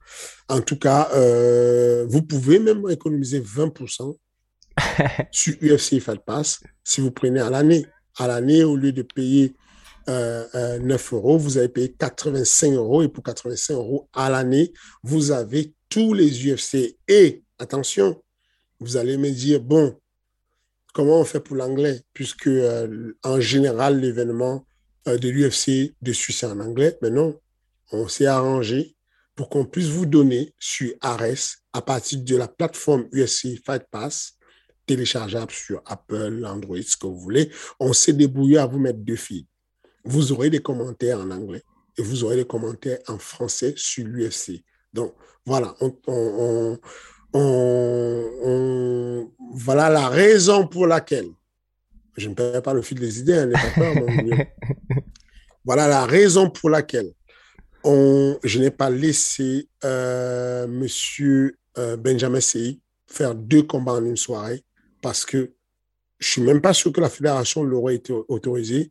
En 0.49 0.61
tout 0.61 0.79
cas, 0.79 1.09
euh, 1.15 2.07
vous 2.09 2.23
pouvez 2.23 2.59
même 2.59 2.89
économiser 2.91 3.41
20% 3.41 4.17
sur 5.31 5.55
UFC 5.63 6.01
Fight 6.01 6.25
Pass 6.25 6.61
si 6.83 7.01
vous 7.01 7.11
prenez 7.11 7.41
à 7.41 7.51
l'année. 7.51 7.87
À 8.19 8.27
l'année, 8.27 8.65
au 8.65 8.77
lieu 8.77 8.91
de 8.91 9.03
payer 9.03 9.55
euh, 10.09 10.45
euh, 10.55 10.79
9 10.79 11.13
euros, 11.13 11.39
vous 11.39 11.59
avez 11.59 11.69
payé 11.69 11.95
85 11.97 12.73
euros 12.73 13.03
et 13.03 13.09
pour 13.09 13.23
85 13.23 13.75
euros 13.75 14.09
à 14.13 14.31
l'année, 14.31 14.73
vous 15.03 15.31
avez 15.31 15.75
tous 15.89 16.15
les 16.15 16.47
UFC. 16.47 16.97
Et 17.09 17.43
attention, 17.59 18.23
vous 18.81 18.97
allez 18.97 19.17
me 19.17 19.31
dire, 19.31 19.61
bon, 19.61 19.99
comment 20.95 21.21
on 21.21 21.25
fait 21.25 21.41
pour 21.41 21.57
l'anglais 21.57 22.03
Puisque 22.13 22.47
euh, 22.47 23.17
en 23.23 23.41
général, 23.41 24.01
l'événement 24.01 24.67
euh, 25.09 25.19
de 25.19 25.29
l'UFC 25.29 25.95
dessus, 26.03 26.33
c'est 26.33 26.47
en 26.47 26.61
anglais. 26.61 26.97
Mais 27.03 27.11
non, 27.11 27.39
on 27.93 28.09
s'est 28.09 28.27
arrangé 28.27 28.97
pour 29.35 29.49
qu'on 29.49 29.65
puisse 29.65 29.89
vous 29.89 30.07
donner 30.07 30.53
sur 30.59 30.93
Ares, 31.01 31.61
à 31.73 31.81
partir 31.81 32.21
de 32.21 32.37
la 32.37 32.49
plateforme 32.49 33.09
UFC 33.13 33.63
Fight 33.65 33.85
Pass, 33.89 34.37
téléchargeable 34.85 35.53
sur 35.53 35.81
Apple, 35.87 36.45
Android, 36.45 36.83
ce 36.85 36.97
que 36.97 37.07
vous 37.07 37.21
voulez. 37.21 37.51
On 37.79 37.93
s'est 37.93 38.15
débrouillé 38.15 38.59
à 38.59 38.67
vous 38.67 38.81
mettre 38.81 38.99
deux 38.99 39.17
fils. 39.17 39.45
Vous 40.05 40.33
aurez 40.33 40.51
des 40.51 40.61
commentaires 40.61 41.21
en 41.21 41.31
anglais 41.31 41.63
et 41.97 42.03
vous 42.03 42.25
aurez 42.25 42.37
des 42.37 42.47
commentaires 42.47 42.99
en 43.07 43.19
français 43.19 43.75
sur 43.77 44.07
l'UFC. 44.07 44.65
Donc, 44.93 45.15
voilà, 45.45 45.75
on, 45.81 46.79
voilà 49.53 49.91
la 49.91 50.09
raison 50.09 50.67
pour 50.67 50.87
laquelle, 50.87 51.29
je 52.17 52.29
ne 52.29 52.35
perds 52.35 52.63
pas 52.63 52.75
le 52.75 52.83
fil 52.83 52.99
des 52.99 53.21
idées, 53.21 53.39
hein, 53.39 53.51
voilà 55.65 55.89
la 55.89 56.05
raison 56.07 56.51
pour 56.51 56.71
laquelle 56.71 57.13
on, 57.85 58.39
je 58.43 58.59
n'ai 58.59 58.71
pas 58.71 58.91
laissé 58.91 59.69
euh, 59.85 60.67
Monsieur 60.67 61.57
euh, 61.79 61.97
Benjamin 61.97 62.41
Sey 62.41 62.81
faire 63.07 63.35
deux 63.35 63.63
combats 63.63 63.93
en 63.93 64.05
une 64.05 64.17
soirée 64.17 64.65
parce 65.01 65.25
que 65.25 65.53
je 66.19 66.29
suis 66.29 66.43
même 66.43 66.61
pas 66.61 66.75
sûr 66.75 66.93
que 66.93 67.01
la 67.01 67.09
fédération 67.09 67.63
l'aurait 67.63 67.95
été 67.95 68.13
autorisée. 68.13 68.91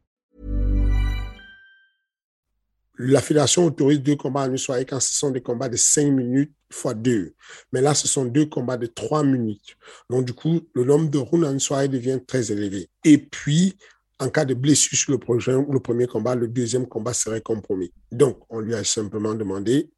La 3.03 3.21
fédération 3.21 3.65
autorise 3.65 3.99
deux 3.99 4.15
combats 4.15 4.41
en 4.41 4.51
une 4.51 4.57
soirée 4.57 4.85
quand 4.85 4.99
ce 4.99 5.13
sont 5.13 5.31
des 5.31 5.41
combats 5.41 5.69
de 5.69 5.77
5 5.77 6.11
minutes 6.11 6.53
fois 6.71 6.93
2. 6.93 7.33
Mais 7.73 7.81
là, 7.81 7.95
ce 7.95 8.07
sont 8.07 8.25
deux 8.25 8.45
combats 8.45 8.77
de 8.77 8.85
3 8.85 9.23
minutes. 9.23 9.75
Donc, 10.09 10.25
du 10.25 10.33
coup, 10.33 10.61
le 10.75 10.83
nombre 10.83 11.09
de 11.09 11.17
rounds 11.17 11.47
en 11.47 11.53
une 11.53 11.59
soirée 11.59 11.87
devient 11.87 12.19
très 12.25 12.51
élevé. 12.51 12.89
Et 13.03 13.17
puis, 13.17 13.75
en 14.19 14.29
cas 14.29 14.45
de 14.45 14.53
blessure 14.53 14.97
sur 14.97 15.11
le, 15.11 15.17
prochain, 15.17 15.65
le 15.67 15.79
premier 15.79 16.05
combat, 16.05 16.35
le 16.35 16.47
deuxième 16.47 16.85
combat 16.87 17.13
serait 17.13 17.41
compromis. 17.41 17.91
Donc, 18.11 18.39
on 18.49 18.59
lui 18.59 18.75
a 18.75 18.83
simplement 18.83 19.33
demandé 19.33 19.89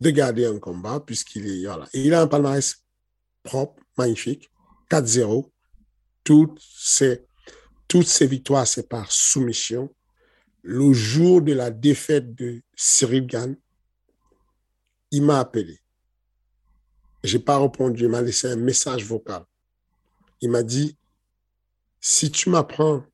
de 0.00 0.10
garder 0.10 0.46
un 0.46 0.58
combat 0.58 1.00
puisqu'il 1.00 1.46
est 1.46 1.68
il 1.92 2.14
a 2.14 2.22
un 2.22 2.26
palmarès 2.26 2.82
propre, 3.42 3.82
magnifique, 3.98 4.50
4-0. 4.90 5.50
Toutes 6.24 6.58
ses, 6.60 7.26
toutes 7.88 8.06
ses 8.06 8.26
victoires, 8.26 8.66
c'est 8.66 8.88
par 8.88 9.12
soumission. 9.12 9.92
Le 10.62 10.92
jour 10.92 11.42
de 11.42 11.52
la 11.52 11.70
défaite 11.70 12.34
de 12.34 12.62
Cyril 12.76 13.26
Gann, 13.26 13.56
il 15.10 15.22
m'a 15.22 15.40
appelé. 15.40 15.80
Je 17.24 17.36
n'ai 17.36 17.42
pas 17.42 17.58
répondu, 17.58 18.04
il 18.04 18.08
m'a 18.08 18.22
laissé 18.22 18.48
un 18.48 18.56
message 18.56 19.04
vocal. 19.04 19.44
Il 20.40 20.50
m'a 20.50 20.62
dit, 20.62 20.96
si 22.00 22.30
tu 22.30 22.50
m'apprends 22.50 23.04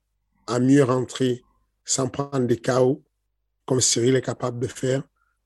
à 0.46 0.58
mieux 0.58 0.84
rentrer 0.84 1.42
sans 1.84 2.08
prendre 2.08 2.46
des 2.46 2.58
chaos, 2.58 3.02
comme 3.66 3.80
Cyril 3.80 4.16
est 4.16 4.22
capable 4.22 4.58
de 4.60 4.66
faire, 4.66 5.02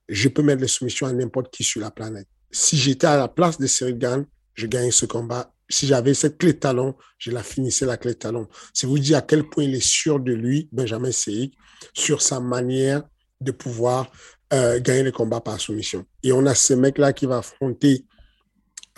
je 0.08 0.28
peux 0.28 0.42
mettre 0.42 0.60
les 0.60 0.68
soumissions 0.68 1.06
à 1.06 1.12
n'importe 1.12 1.52
qui 1.52 1.64
sur 1.64 1.80
la 1.80 1.90
planète. 1.90 2.28
Si 2.50 2.76
j'étais 2.76 3.06
à 3.06 3.16
la 3.16 3.28
place 3.28 3.58
de 3.58 3.66
Cyril 3.66 3.98
Gann, 3.98 4.26
je 4.54 4.66
gagnais 4.66 4.90
ce 4.90 5.06
combat. 5.06 5.52
Si 5.72 5.86
j'avais 5.86 6.12
cette 6.12 6.36
clé 6.36 6.52
de 6.52 6.58
talon, 6.58 6.94
je 7.18 7.30
la 7.30 7.42
finissais 7.42 7.86
la 7.86 7.96
clé 7.96 8.12
de 8.12 8.18
talon. 8.18 8.46
C'est 8.74 8.86
vous 8.86 8.98
dire 8.98 9.18
à 9.18 9.22
quel 9.22 9.48
point 9.48 9.64
il 9.64 9.74
est 9.74 9.84
sûr 9.84 10.20
de 10.20 10.32
lui, 10.32 10.68
Benjamin 10.70 11.12
Seik, 11.12 11.54
sur 11.94 12.20
sa 12.20 12.40
manière 12.40 13.02
de 13.40 13.52
pouvoir 13.52 14.12
euh, 14.52 14.80
gagner 14.80 15.04
les 15.04 15.12
combats 15.12 15.40
par 15.40 15.58
soumission. 15.58 16.04
Et 16.22 16.32
on 16.32 16.44
a 16.44 16.54
ce 16.54 16.74
mec-là 16.74 17.14
qui 17.14 17.24
va 17.24 17.38
affronter 17.38 18.04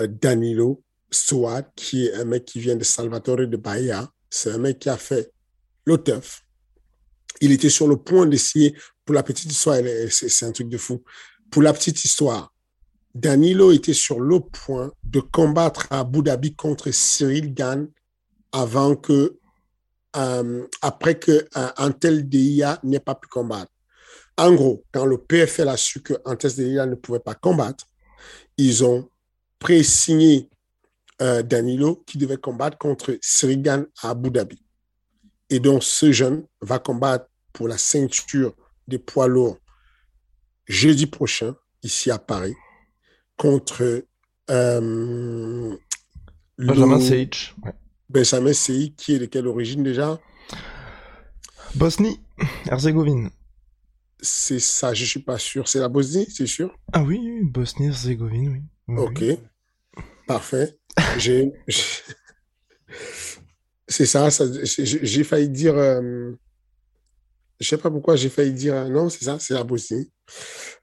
euh, 0.01 0.09
Danilo 0.09 0.83
Suad, 1.13 1.67
qui 1.77 2.07
est 2.07 2.15
un 2.15 2.25
mec 2.25 2.45
qui 2.45 2.59
vient 2.59 2.77
de 2.77 2.85
Salvatore 2.85 3.47
de 3.47 3.57
Bahia. 3.57 4.11
C'est 4.29 4.51
un 4.51 4.59
mec 4.59 4.81
qui 4.81 4.89
a 4.89 4.97
fait 4.97 5.31
le 5.87 6.03
Il 7.41 7.53
était 7.53 7.69
sur 7.69 7.87
le 7.87 7.97
point 7.97 8.27
d'essayer, 8.27 8.77
pour 9.05 9.15
la 9.15 9.23
petite 9.23 9.53
histoire, 9.53 9.79
c'est 10.11 10.47
un 10.47 10.53
truc 10.53 10.69
de 10.69 10.79
fou. 10.79 11.05
Pour 11.51 11.63
la 11.63 11.73
petite 11.73 12.03
histoire, 12.05 12.54
Danilo 13.15 13.71
était 13.71 13.95
sur 13.95 14.19
le 14.19 14.41
point 14.41 14.93
de 15.05 15.21
combattre 15.21 15.87
à 15.91 16.01
Abu 16.01 16.23
Dhabi 16.23 16.57
contre 16.57 16.91
Cyril 16.91 17.55
Gann 17.55 17.89
avant 18.51 18.97
que, 18.97 19.39
euh, 20.17 20.67
après 20.83 21.19
que 21.19 21.47
euh, 21.57 21.69
Antel 21.77 22.29
Deia 22.29 22.81
n'ait 22.83 23.01
pas 23.01 23.15
pu 23.15 23.29
combattre. 23.29 23.71
En 24.37 24.53
gros, 24.53 24.85
quand 24.93 25.07
le 25.07 25.19
PFL 25.19 25.69
a 25.69 25.77
su 25.77 26.03
que 26.03 26.15
Antel 26.25 26.55
Deia 26.57 26.87
ne 26.87 26.97
pouvait 26.97 27.21
pas 27.21 27.35
combattre, 27.35 27.87
ils 28.57 28.85
ont 28.85 29.09
pré-signé 29.61 30.51
euh, 31.23 31.43
Danilo 31.43 32.03
qui 32.07 32.19
devait 32.19 32.37
combattre 32.37 32.79
contre 32.79 33.17
Cyril 33.21 33.63
Gann 33.63 33.87
à 34.03 34.11
Abu 34.11 34.31
Dhabi. 34.31 34.61
Et 35.51 35.61
donc, 35.61 35.85
ce 35.85 36.11
jeune 36.11 36.45
va 36.61 36.81
combattre 36.81 37.27
pour 37.53 37.69
la 37.69 37.79
ceinture 37.79 38.55
des 38.89 38.99
poids 38.99 39.29
lourds 39.29 39.59
jeudi 40.67 41.07
prochain, 41.07 41.55
ici 41.83 42.11
à 42.11 42.19
Paris, 42.19 42.55
contre 43.37 44.05
euh, 44.51 45.77
Benjamin 46.59 47.01
Seic. 47.01 47.55
Benjamin 48.09 48.53
Seic, 48.53 48.97
qui 48.97 49.15
est 49.15 49.19
de 49.19 49.27
quelle 49.27 49.47
origine 49.47 49.83
déjà? 49.83 50.21
Bosnie, 51.75 52.21
Herzégovine. 52.67 53.31
C'est 54.21 54.61
ça, 54.61 54.95
je 54.95 55.03
ne 55.03 55.07
suis 55.07 55.21
pas 55.21 55.39
sûr. 55.39 55.69
C'est 55.69 55.81
la 55.81 55.89
Bosnie, 55.89 56.27
c'est 56.31 56.47
sûr? 56.47 56.75
Ah 56.93 57.03
oui, 57.03 57.41
Bosnie, 57.43 57.89
Herzégovine, 57.89 58.65
oui. 58.89 58.97
ok, 58.97 59.25
parfait. 60.27 60.79
J'ai. 61.19 61.53
C'est 63.87 64.07
ça, 64.07 64.29
j'ai 64.65 65.25
failli 65.25 65.49
dire. 65.49 65.77
Euh, 65.77 66.33
je 67.61 67.69
sais 67.69 67.79
pas 67.79 67.91
pourquoi 67.91 68.17
j'ai 68.17 68.29
failli 68.29 68.53
dire. 68.53 68.89
Non, 68.89 69.11
c'est 69.11 69.25
ça, 69.25 69.39
c'est 69.39 69.55
la 69.55 69.65
Bosnie. 69.65 70.11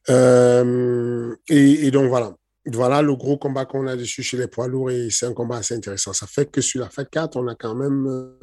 Euh, 0.09 1.35
et, 1.47 1.89
donc 1.91 2.09
voilà. 2.09 2.35
Voilà 2.73 3.01
le 3.01 3.15
gros 3.15 3.37
combat 3.37 3.65
qu'on 3.65 3.87
a 3.87 3.95
dessus 3.95 4.23
chez 4.23 4.37
les 4.37 4.47
poids 4.47 4.67
lourds 4.67 4.91
et 4.91 5.09
c'est 5.09 5.25
un 5.25 5.33
combat 5.33 5.57
assez 5.57 5.75
intéressant. 5.75 6.13
Ça 6.13 6.27
fait 6.27 6.49
que 6.49 6.61
sur 6.61 6.81
la 6.81 6.89
FAT 6.89 7.05
4, 7.05 7.35
on 7.37 7.47
a 7.47 7.55
quand 7.55 7.75
même 7.75 8.37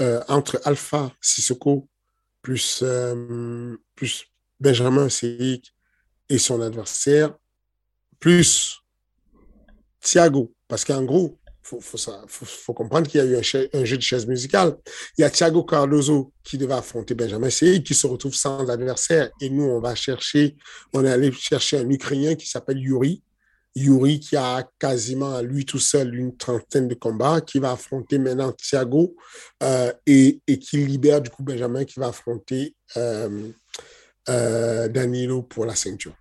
euh, 0.00 0.20
entre 0.28 0.60
Alpha 0.64 1.12
Sissoko 1.20 1.88
plus, 2.42 2.84
plus 3.94 4.26
Benjamin 4.60 5.08
Seik 5.08 5.74
et 6.28 6.38
son 6.38 6.60
adversaire, 6.60 7.34
plus 8.20 8.80
Thiago. 10.00 10.54
Parce 10.68 10.84
qu'en 10.84 11.02
gros, 11.02 11.38
faut, 11.62 11.80
faut, 11.80 11.98
faut, 12.28 12.74
comprendre 12.74 13.08
qu'il 13.08 13.20
y 13.20 13.24
a 13.24 13.26
eu 13.26 13.36
un, 13.36 13.84
jeu 13.84 13.96
de 13.96 14.02
chaise 14.02 14.26
musicale. 14.26 14.76
Il 15.16 15.22
y 15.22 15.24
a 15.24 15.30
Thiago 15.30 15.64
Cardozo 15.64 16.32
qui 16.42 16.58
devait 16.58 16.74
affronter 16.74 17.14
Benjamin 17.14 17.48
Sey, 17.50 17.82
qui 17.82 17.94
se 17.94 18.06
retrouve 18.06 18.34
sans 18.34 18.68
adversaire. 18.68 19.30
Et 19.40 19.48
nous, 19.48 19.64
on 19.64 19.80
va 19.80 19.94
chercher, 19.94 20.56
on 20.92 21.04
est 21.04 21.10
allé 21.10 21.32
chercher 21.32 21.78
un 21.78 21.88
Ukrainien 21.88 22.34
qui 22.34 22.48
s'appelle 22.48 22.78
Yuri. 22.78 23.22
Yuri 23.74 24.20
qui 24.20 24.36
a 24.36 24.68
quasiment 24.78 25.34
à 25.34 25.42
lui 25.42 25.64
tout 25.64 25.78
seul 25.78 26.14
une 26.14 26.36
trentaine 26.36 26.88
de 26.88 26.94
combats, 26.94 27.40
qui 27.40 27.58
va 27.58 27.72
affronter 27.72 28.18
maintenant 28.18 28.52
Thiago 28.52 29.16
euh, 29.62 29.92
et, 30.06 30.40
et, 30.46 30.58
qui 30.58 30.78
libère 30.78 31.20
du 31.20 31.30
coup 31.30 31.42
Benjamin 31.42 31.84
qui 31.84 31.98
va 31.98 32.08
affronter 32.08 32.76
euh, 32.96 33.50
Danilo 34.26 35.42
pour 35.42 35.66
la 35.66 35.74
ceinture. 35.74 36.14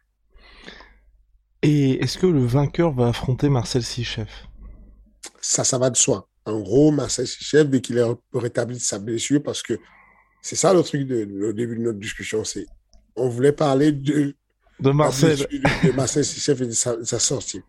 Et 1.62 2.04
est-ce 2.04 2.18
que 2.18 2.28
le 2.28 2.46
vainqueur 2.46 2.94
va 2.94 3.08
affronter 3.08 3.48
Marcel 3.48 3.84
Sichef? 3.84 4.46
Ça, 5.40 5.64
ça 5.64 5.78
va 5.78 5.90
de 5.90 5.96
soi. 5.96 6.28
En 6.46 6.60
gros, 6.60 6.92
Marcel 6.92 7.26
Sichef, 7.26 7.70
dès 7.70 7.80
qu'il 7.80 7.98
est 7.98 8.06
rétabli 8.34 8.76
de 8.76 8.82
sa 8.82 9.00
blessure, 9.00 9.42
parce 9.42 9.62
que 9.62 9.80
c'est 10.42 10.58
ça 10.58 10.74
le 10.74 10.84
truc 10.84 11.08
de, 11.08 11.24
le 11.24 11.54
début 11.54 11.78
de 11.78 11.82
notre 11.82 12.00
discussion, 12.00 12.44
c'est 12.44 12.66
on 13.16 13.30
voulait 13.30 13.54
parler 13.54 13.92
de 13.92 14.36
de 14.80 14.92
Marcel. 14.92 15.38
De, 15.38 15.92
Marcel 15.92 16.24
et 16.24 16.66
de 16.66 16.72
sa, 16.72 17.20
sortie. 17.20 17.62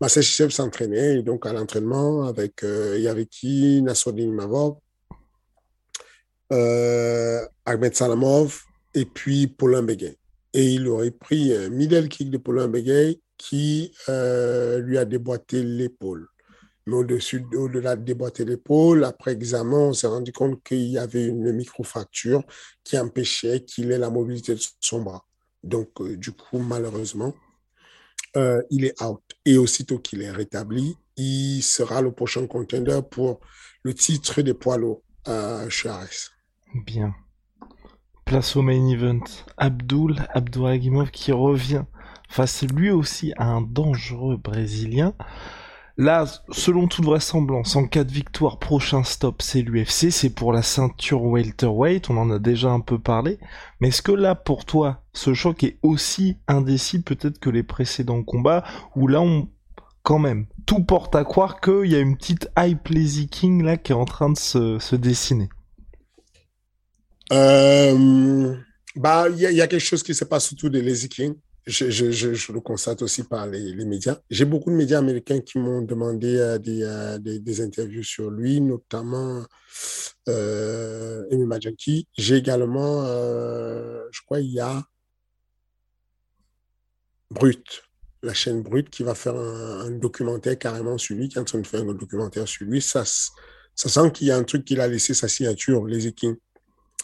Marcel 0.00 0.24
s'entraînait 0.24 1.22
donc 1.22 1.46
à 1.46 1.52
l'entraînement 1.52 2.24
avec 2.24 2.62
euh, 2.62 2.94
il 2.96 3.02
y 3.02 3.08
avait 3.08 3.26
qui 3.26 3.82
Nassoudine 3.82 4.32
Mavov, 4.32 4.76
euh, 6.52 7.40
Ahmed 7.64 7.94
Salamov 7.94 8.62
et 8.94 9.04
puis 9.04 9.46
Paulin 9.46 9.82
Begay. 9.82 10.16
Et 10.52 10.74
il 10.74 10.88
aurait 10.88 11.12
pris 11.12 11.54
un 11.54 11.68
middle 11.68 12.08
kick 12.08 12.30
de 12.30 12.38
Paulin 12.38 12.68
Begay 12.68 13.20
qui 13.36 13.92
euh, 14.08 14.78
lui 14.80 14.98
a 14.98 15.04
déboîté 15.04 15.62
l'épaule. 15.62 16.28
Mais 16.86 16.96
au-dessus, 16.96 17.46
au-delà 17.54 17.94
de 17.94 18.04
déboîter 18.04 18.44
l'épaule, 18.44 19.04
après 19.04 19.32
examen, 19.32 19.76
on 19.76 19.92
s'est 19.92 20.08
rendu 20.08 20.32
compte 20.32 20.62
qu'il 20.64 20.88
y 20.88 20.98
avait 20.98 21.24
une 21.24 21.52
microfracture 21.52 22.42
qui 22.82 22.98
empêchait 22.98 23.64
qu'il 23.64 23.92
ait 23.92 23.98
la 23.98 24.10
mobilité 24.10 24.54
de 24.54 24.60
son 24.80 25.02
bras. 25.02 25.24
Donc, 25.62 26.00
euh, 26.00 26.16
du 26.16 26.32
coup, 26.32 26.58
malheureusement, 26.58 27.34
euh, 28.36 28.62
il 28.70 28.84
est 28.84 29.00
out. 29.02 29.22
Et 29.44 29.58
aussitôt 29.58 29.98
qu'il 29.98 30.22
est 30.22 30.30
rétabli, 30.30 30.96
il 31.16 31.62
sera 31.62 32.00
le 32.00 32.12
prochain 32.12 32.46
contender 32.46 33.00
pour 33.10 33.40
le 33.82 33.94
titre 33.94 34.42
des 34.42 34.54
poids 34.54 34.78
lourds 34.78 35.02
Ares. 35.24 36.30
Bien. 36.86 37.14
Place 38.24 38.56
au 38.56 38.62
main 38.62 38.86
event. 38.88 39.24
Abdul 39.56 40.16
Abdouragimov 40.30 41.10
qui 41.10 41.32
revient 41.32 41.84
face 42.28 42.62
lui 42.62 42.90
aussi 42.90 43.32
à 43.36 43.46
un 43.46 43.60
dangereux 43.60 44.36
Brésilien. 44.36 45.14
Là, 46.00 46.24
selon 46.50 46.88
toute 46.88 47.04
vraisemblance, 47.04 47.76
en 47.76 47.86
cas 47.86 48.04
de 48.04 48.10
victoire, 48.10 48.58
prochain 48.58 49.04
stop, 49.04 49.42
c'est 49.42 49.60
l'UFC, 49.60 50.10
c'est 50.10 50.30
pour 50.30 50.50
la 50.50 50.62
ceinture 50.62 51.22
welterweight, 51.22 52.08
on 52.08 52.16
en 52.16 52.30
a 52.30 52.38
déjà 52.38 52.70
un 52.70 52.80
peu 52.80 52.98
parlé. 52.98 53.38
Mais 53.80 53.88
est-ce 53.88 54.00
que 54.00 54.12
là, 54.12 54.34
pour 54.34 54.64
toi, 54.64 55.04
ce 55.12 55.34
choc 55.34 55.62
est 55.62 55.78
aussi 55.82 56.38
indécis 56.48 57.02
peut-être 57.02 57.38
que 57.38 57.50
les 57.50 57.62
précédents 57.62 58.22
combats, 58.22 58.64
où 58.96 59.08
là, 59.08 59.20
on, 59.20 59.50
quand 60.02 60.18
même, 60.18 60.46
tout 60.64 60.82
porte 60.82 61.14
à 61.14 61.22
croire 61.22 61.60
qu'il 61.60 61.90
y 61.90 61.96
a 61.96 62.00
une 62.00 62.16
petite 62.16 62.48
hype 62.58 62.88
Lazy 62.88 63.28
King 63.28 63.62
là 63.62 63.76
qui 63.76 63.92
est 63.92 63.94
en 63.94 64.06
train 64.06 64.30
de 64.30 64.38
se, 64.38 64.96
dessiner? 64.96 65.50
Euh, 67.30 68.54
Bah, 68.96 69.26
il 69.28 69.38
y, 69.38 69.60
a 69.60 69.66
quelque 69.66 69.78
chose 69.78 70.02
qui 70.02 70.14
se 70.14 70.24
passe 70.24 70.46
surtout 70.46 70.70
de 70.70 70.80
Lazy 70.80 71.10
King 71.10 71.34
je, 71.70 72.52
le 72.52 72.60
constate 72.60 73.02
aussi 73.02 73.22
par 73.24 73.46
les, 73.46 73.74
médias. 73.84 74.18
J'ai 74.30 74.44
beaucoup 74.44 74.70
de 74.70 74.76
médias 74.76 74.98
américains 74.98 75.40
qui 75.40 75.58
m'ont 75.58 75.82
demandé 75.82 76.36
euh, 76.36 76.58
des, 76.58 76.82
euh, 76.82 77.18
des, 77.18 77.60
interviews 77.60 78.02
sur 78.02 78.30
lui, 78.30 78.60
notamment 78.60 79.44
euh, 80.28 81.24
Amy 81.30 82.06
J'ai 82.16 82.36
également, 82.36 83.04
euh, 83.04 84.02
je 84.10 84.20
crois, 84.22 84.40
il 84.40 84.52
y 84.52 84.60
a 84.60 84.82
Brut, 87.30 87.82
la 88.22 88.34
chaîne 88.34 88.62
Brut, 88.62 88.90
qui 88.90 89.02
va 89.02 89.14
faire 89.14 89.36
un, 89.36 89.90
documentaire 89.90 90.58
carrément 90.58 90.98
sur 90.98 91.16
lui, 91.16 91.28
qui 91.28 91.38
est 91.38 91.40
en 91.40 91.44
train 91.44 91.60
de 91.60 91.66
faire 91.66 91.80
un 91.82 91.94
documentaire 91.94 92.48
sur 92.48 92.66
lui. 92.66 92.82
Ça, 92.82 93.04
ça 93.04 93.88
sent 93.88 94.10
qu'il 94.12 94.26
y 94.26 94.30
a 94.30 94.36
un 94.36 94.44
truc 94.44 94.64
qu'il 94.64 94.80
a 94.80 94.88
laissé 94.88 95.14
sa 95.14 95.28
signature, 95.28 95.86
les 95.86 96.12
Kings. 96.12 96.36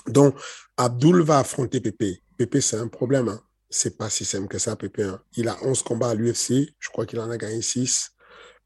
Donc, 0.09 0.37
Abdul 0.77 1.23
va 1.23 1.39
affronter 1.39 1.81
Pépé. 1.81 2.23
Pépé, 2.37 2.61
c'est 2.61 2.77
un 2.77 2.89
problème. 2.89 3.29
Hein 3.29 3.41
c'est 3.71 3.97
pas 3.97 4.11
si 4.11 4.25
simple 4.25 4.49
que 4.49 4.59
ça, 4.59 4.77
Pépé. 4.77 5.03
Hein. 5.03 5.21
Il 5.37 5.49
a 5.49 5.57
11 5.63 5.83
combats 5.83 6.11
à 6.11 6.15
l'UFC. 6.15 6.75
Je 6.79 6.89
crois 6.91 7.07
qu'il 7.07 7.21
en 7.21 7.31
a 7.31 7.37
gagné 7.37 7.63
6. 7.63 8.13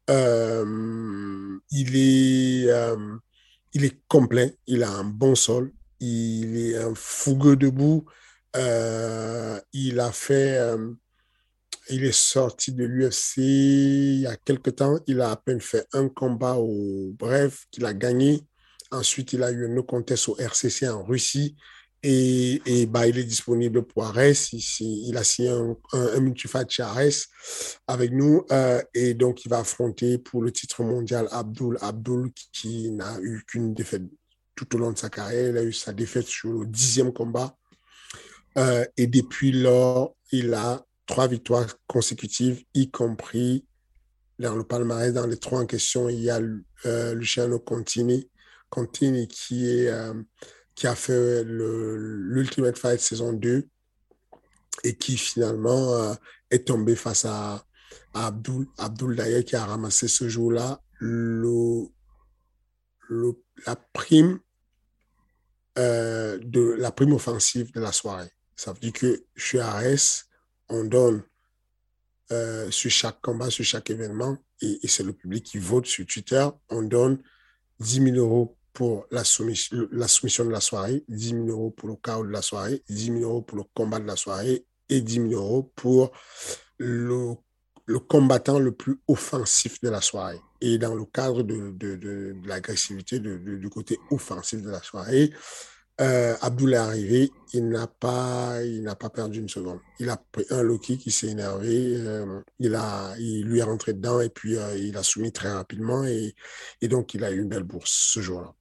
Euh, 0.09 1.57
il, 1.71 1.95
est, 1.95 2.69
euh, 2.69 3.15
il 3.73 3.85
est 3.85 4.01
complet. 4.07 4.57
Il 4.67 4.83
a 4.83 4.91
un 4.91 5.03
bon 5.03 5.35
sol. 5.35 5.71
Il 5.99 6.57
est 6.57 6.77
un 6.77 6.93
fougueux 6.95 7.55
debout. 7.55 8.05
Euh, 8.55 9.59
il 9.73 9.99
a 9.99 10.11
fait. 10.11 10.59
il 11.89 12.03
est 12.05 12.11
sorti 12.11 12.71
de 12.73 12.85
l'UFC 12.85 13.37
il 13.37 14.21
y 14.21 14.27
a 14.27 14.35
quelques 14.35 14.75
temps. 14.75 14.99
Il 15.07 15.21
a 15.21 15.31
à 15.31 15.35
peine 15.35 15.61
fait 15.61 15.85
un 15.93 16.09
combat 16.09 16.55
au 16.55 17.13
Bref 17.17 17.65
qu'il 17.71 17.85
a 17.85 17.93
gagné. 17.93 18.43
Ensuite, 18.91 19.33
il 19.33 19.43
a 19.43 19.51
eu 19.51 19.65
un 19.65 19.81
contest 19.81 20.27
au 20.29 20.37
RCC 20.37 20.89
en 20.89 21.03
Russie. 21.03 21.55
Et, 22.03 22.87
bah, 22.87 23.07
il 23.07 23.17
est 23.19 23.23
disponible 23.23 23.83
pour 23.83 24.05
Ares. 24.05 24.53
Il, 24.53 25.17
a 25.17 25.23
signé 25.23 25.49
un, 25.49 25.75
un, 25.93 26.19
multifight 26.19 26.69
chez 26.69 26.83
Ares 26.83 27.27
avec 27.87 28.11
nous. 28.11 28.43
Euh, 28.51 28.81
et 28.93 29.13
donc, 29.13 29.45
il 29.45 29.49
va 29.49 29.59
affronter 29.59 30.17
pour 30.17 30.41
le 30.41 30.51
titre 30.51 30.83
mondial 30.83 31.27
Abdul 31.31 31.77
Abdul, 31.81 32.31
qui, 32.51 32.89
n'a 32.91 33.19
eu 33.21 33.43
qu'une 33.45 33.73
défaite 33.73 34.03
tout 34.55 34.75
au 34.75 34.79
long 34.79 34.91
de 34.91 34.97
sa 34.97 35.09
carrière. 35.09 35.49
Il 35.49 35.57
a 35.57 35.63
eu 35.63 35.73
sa 35.73 35.93
défaite 35.93 36.27
sur 36.27 36.51
le 36.51 36.65
dixième 36.65 37.13
combat. 37.13 37.55
Euh, 38.57 38.83
et 38.97 39.07
depuis 39.07 39.51
lors, 39.51 40.15
il 40.31 40.53
a 40.53 40.83
trois 41.05 41.27
victoires 41.27 41.67
consécutives, 41.87 42.63
y 42.73 42.89
compris 42.89 43.65
dans 44.39 44.55
le 44.55 44.63
palmarès, 44.63 45.13
dans 45.13 45.27
les 45.27 45.37
trois 45.37 45.61
en 45.61 45.65
question, 45.67 46.09
il 46.09 46.21
y 46.21 46.29
a 46.29 46.39
euh, 46.85 47.13
Luciano 47.13 47.59
Contini, 47.59 48.29
Contini 48.69 49.27
qui 49.27 49.69
est 49.69 49.89
qui 50.81 50.87
a 50.87 50.95
fait 50.95 51.43
l'Ultimate 51.43 52.75
Fight 52.75 52.99
saison 52.99 53.33
2 53.33 53.67
et 54.83 54.95
qui 54.95 55.15
finalement 55.15 55.93
euh, 55.93 56.15
est 56.49 56.69
tombé 56.69 56.95
face 56.95 57.23
à, 57.25 57.63
Abdul, 58.15 58.65
Abdul 58.79 59.15
d'ailleurs 59.15 59.45
qui 59.45 59.55
a 59.55 59.63
ramassé 59.63 60.07
ce 60.07 60.27
jour-là 60.27 60.81
le, 60.97 61.87
la 63.67 63.75
prime 63.93 64.39
euh, 65.77 66.39
de 66.41 66.61
la 66.79 66.91
prime 66.91 67.13
offensive 67.13 67.71
de 67.73 67.79
la 67.79 67.91
soirée. 67.91 68.31
Ça 68.55 68.73
veut 68.73 68.79
dire 68.79 68.93
que 68.93 69.23
chez 69.35 69.59
Ares, 69.59 70.25
on 70.67 70.83
donne 70.83 71.21
euh, 72.31 72.71
sur 72.71 72.89
chaque 72.89 73.21
combat, 73.21 73.51
sur 73.51 73.65
chaque 73.65 73.91
événement, 73.91 74.35
et, 74.61 74.79
et 74.81 74.87
c'est 74.87 75.03
le 75.03 75.13
public 75.13 75.43
qui 75.43 75.59
vote 75.59 75.85
sur 75.85 76.07
Twitter, 76.07 76.47
on 76.69 76.81
donne 76.81 77.21
10 77.79 78.13
000 78.13 78.15
euros 78.15 78.57
pour 78.73 79.05
la 79.11 79.23
soumission, 79.23 79.87
la 79.91 80.07
soumission 80.07 80.45
de 80.45 80.51
la 80.51 80.61
soirée, 80.61 81.03
10 81.07 81.29
000 81.29 81.45
euros 81.47 81.71
pour 81.71 81.89
le 81.89 81.95
chaos 81.95 82.25
de 82.25 82.31
la 82.31 82.41
soirée, 82.41 82.83
10 82.89 83.05
000 83.05 83.19
euros 83.21 83.41
pour 83.41 83.57
le 83.57 83.63
combat 83.73 83.99
de 83.99 84.07
la 84.07 84.15
soirée 84.15 84.65
et 84.89 85.01
10 85.01 85.29
000 85.29 85.33
euros 85.33 85.71
pour 85.75 86.11
le, 86.77 87.33
le 87.85 87.99
combattant 87.99 88.59
le 88.59 88.71
plus 88.71 88.97
offensif 89.07 89.81
de 89.81 89.89
la 89.89 90.01
soirée. 90.01 90.39
Et 90.61 90.77
dans 90.77 90.95
le 90.95 91.05
cadre 91.05 91.43
de, 91.43 91.71
de, 91.71 91.95
de, 91.95 92.35
l'agressivité 92.45 93.19
du 93.19 93.69
côté 93.69 93.97
offensif 94.11 94.61
de 94.61 94.69
la 94.69 94.81
soirée, 94.81 95.31
euh, 95.99 96.35
est 96.35 96.75
arrivé, 96.75 97.31
il 97.53 97.69
n'a 97.69 97.87
pas, 97.87 98.57
pas 98.99 99.09
perdu 99.09 99.39
une 99.39 99.49
seconde. 99.49 99.79
Il 99.99 100.09
a 100.09 100.17
pris 100.17 100.45
un 100.49 100.63
Loki 100.63 100.97
qui 100.97 101.11
s'est 101.11 101.27
énervé, 101.27 101.95
euh, 101.97 102.41
il 102.59 102.73
a, 102.75 103.13
il 103.19 103.45
lui 103.45 103.59
est 103.59 103.63
rentré 103.63 103.93
dedans 103.93 104.19
et 104.19 104.29
puis 104.29 104.57
euh, 104.57 104.77
il 104.77 104.97
a 104.97 105.03
soumis 105.03 105.31
très 105.31 105.51
rapidement 105.51 106.03
et, 106.03 106.33
et 106.81 106.87
donc 106.87 107.13
il 107.13 107.23
a 107.23 107.31
eu 107.31 107.39
une 107.41 107.49
belle 107.49 107.63
bourse 107.63 107.91
ce 107.91 108.21
jour-là. 108.21 108.53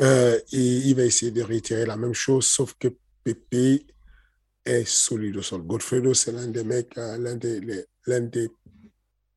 Euh, 0.00 0.40
et 0.52 0.58
il 0.58 0.94
va 0.94 1.04
essayer 1.04 1.30
de 1.30 1.42
réitérer 1.42 1.86
la 1.86 1.96
même 1.96 2.14
chose, 2.14 2.46
sauf 2.46 2.74
que 2.78 2.88
Pépé 3.22 3.86
est 4.64 4.84
solide 4.84 5.36
au 5.36 5.42
sol. 5.42 5.62
Godfredo, 5.62 6.14
c'est 6.14 6.32
l'un 6.32 6.48
des 6.48 6.64
mecs, 6.64 6.96
euh, 6.98 7.16
l'un 7.18 7.36
des, 7.36 7.60
des, 7.60 8.50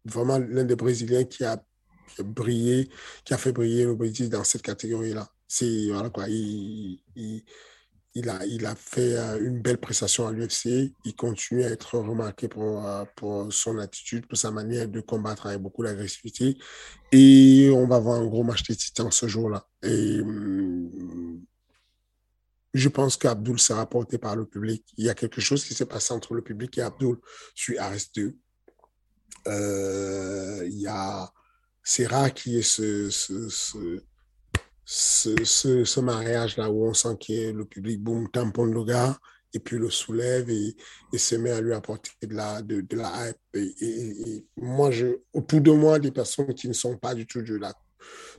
vraiment 0.05 0.39
l'un 0.39 0.63
des 0.63 0.75
Brésiliens 0.75 1.25
qui 1.25 1.43
a, 1.43 1.63
brillé, 2.19 2.89
qui 3.23 3.33
a 3.33 3.37
fait 3.37 3.51
briller 3.51 3.83
le 3.85 3.95
Brésil 3.95 4.29
dans 4.29 4.43
cette 4.43 4.63
catégorie-là. 4.63 5.29
C'est, 5.47 5.89
voilà 5.91 6.09
quoi, 6.09 6.27
il, 6.27 6.99
il 8.17 8.65
a, 8.65 8.75
fait 8.75 9.15
euh, 9.15 9.39
une 9.39 9.61
belle 9.61 9.77
prestation 9.77 10.27
à 10.27 10.31
l'UFC. 10.31 10.91
Il 11.05 11.15
continue 11.15 11.63
à 11.63 11.69
être 11.69 11.97
remarqué 11.99 12.47
pour, 12.47 12.85
euh, 12.85 13.05
pour 13.15 13.51
son 13.53 13.77
attitude, 13.77 14.25
pour 14.25 14.37
sa 14.37 14.51
manière 14.51 14.87
de 14.87 15.01
combattre 15.01 15.47
avec 15.47 15.61
beaucoup 15.61 15.83
d'agressivité. 15.83 16.57
Et 17.11 17.69
on 17.73 17.87
va 17.87 17.99
voir 17.99 18.19
un 18.19 18.25
gros 18.25 18.43
match 18.43 18.63
de 18.63 18.73
titans 18.73 19.11
ce 19.11 19.27
jour-là. 19.27 19.67
Et 19.83 20.19
hum, 20.21 21.41
je 22.73 22.89
pense 22.89 23.17
qu'Abdul 23.17 23.59
sera 23.59 23.89
porté 23.89 24.17
par 24.17 24.35
le 24.35 24.45
public. 24.45 24.83
Il 24.97 25.05
y 25.05 25.09
a 25.09 25.15
quelque 25.15 25.41
chose 25.41 25.63
qui 25.63 25.73
s'est 25.73 25.85
passé 25.85 26.13
entre 26.13 26.33
le 26.33 26.41
public 26.41 26.77
et 26.77 26.81
Abdul 26.81 27.17
sur 27.55 27.75
RS2. 27.75 28.35
Euh, 29.47 30.63
il 30.65 30.79
y 30.79 30.87
a, 30.87 31.31
c'est 31.83 32.07
rare 32.07 32.33
qu'il 32.33 32.63
ce, 32.63 33.09
ce, 34.89 35.99
mariage-là 35.99 36.71
où 36.71 36.87
on 36.87 36.93
sent 36.93 37.17
que 37.19 37.51
le 37.51 37.65
public, 37.65 38.01
boum, 38.01 38.29
tamponne 38.31 38.73
le 38.73 38.85
gars 38.85 39.17
et 39.53 39.59
puis 39.59 39.77
le 39.77 39.89
soulève 39.89 40.49
et, 40.49 40.75
et 41.11 41.17
se 41.17 41.35
met 41.35 41.51
à 41.51 41.61
lui 41.61 41.73
apporter 41.73 42.11
de 42.21 42.33
la, 42.33 42.61
de, 42.61 42.85
la 42.95 43.29
hype. 43.29 43.37
Et, 43.81 44.45
moi, 44.55 44.91
je, 44.91 45.07
autour 45.33 45.61
de 45.61 45.71
moi, 45.71 45.99
des 45.99 46.11
personnes 46.11 46.53
qui 46.53 46.67
ne 46.67 46.73
sont 46.73 46.97
pas 46.97 47.13
du 47.13 47.27
tout 47.27 47.41
de 47.41 47.55
la, 47.55 47.73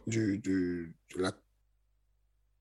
du, 0.07 0.39
de 0.39 0.91
la 1.17 1.33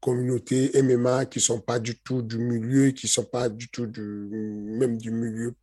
communautés 0.02 0.72
MMA 0.82 1.26
qui 1.26 1.40
sont 1.40 1.60
pas 1.60 1.80
du 1.80 1.98
tout 2.00 2.22
du 2.22 2.38
milieu, 2.38 2.92
qui 2.92 3.08
sont 3.08 3.26
pas 3.26 3.50
du 3.50 3.70
tout 3.70 3.86
du, 3.86 4.02
même 4.02 4.98
du 4.98 5.12
milieu 5.12 5.54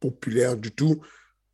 populaire 0.00 0.56
du 0.56 0.70
tout, 0.72 1.00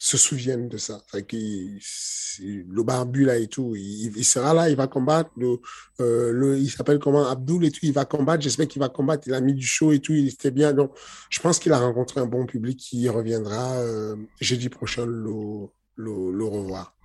se 0.02 0.16
souviennent 0.16 0.68
de 0.68 0.78
ça. 0.78 1.00
le 1.30 2.82
barbu 2.82 3.24
là 3.24 3.36
et 3.36 3.46
tout, 3.46 3.76
il, 3.76 4.24
sera 4.24 4.52
là, 4.52 4.68
il 4.68 4.74
va 4.74 4.88
combattre. 4.88 5.30
Le, 5.36 5.60
euh, 6.00 6.32
le 6.32 6.58
il 6.58 6.68
s'appelle 6.68 6.98
comment 6.98 7.28
Abdul 7.28 7.64
et 7.64 7.70
tout, 7.70 7.78
il 7.84 7.92
va 7.92 8.04
combattre. 8.04 8.42
J'espère 8.42 8.66
qu'il 8.66 8.80
va 8.80 8.88
combattre. 8.88 9.28
Il 9.28 9.34
a 9.34 9.40
mis 9.40 9.54
du 9.54 9.64
show 9.64 9.92
et 9.92 10.00
tout, 10.00 10.12
il 10.12 10.26
était 10.26 10.50
bien. 10.50 10.72
Donc, 10.72 10.90
je 11.30 11.38
pense 11.38 11.60
qu'il 11.60 11.72
a 11.72 11.78
rencontré 11.78 12.20
un 12.20 12.26
bon 12.26 12.46
public 12.46 12.80
qui 12.80 13.08
reviendra 13.08 13.74
euh, 13.76 14.16
jeudi 14.40 14.68
prochain 14.68 15.06
le, 15.06 15.68
le, 15.94 16.32
le, 16.32 16.44
revoir. 16.46 16.96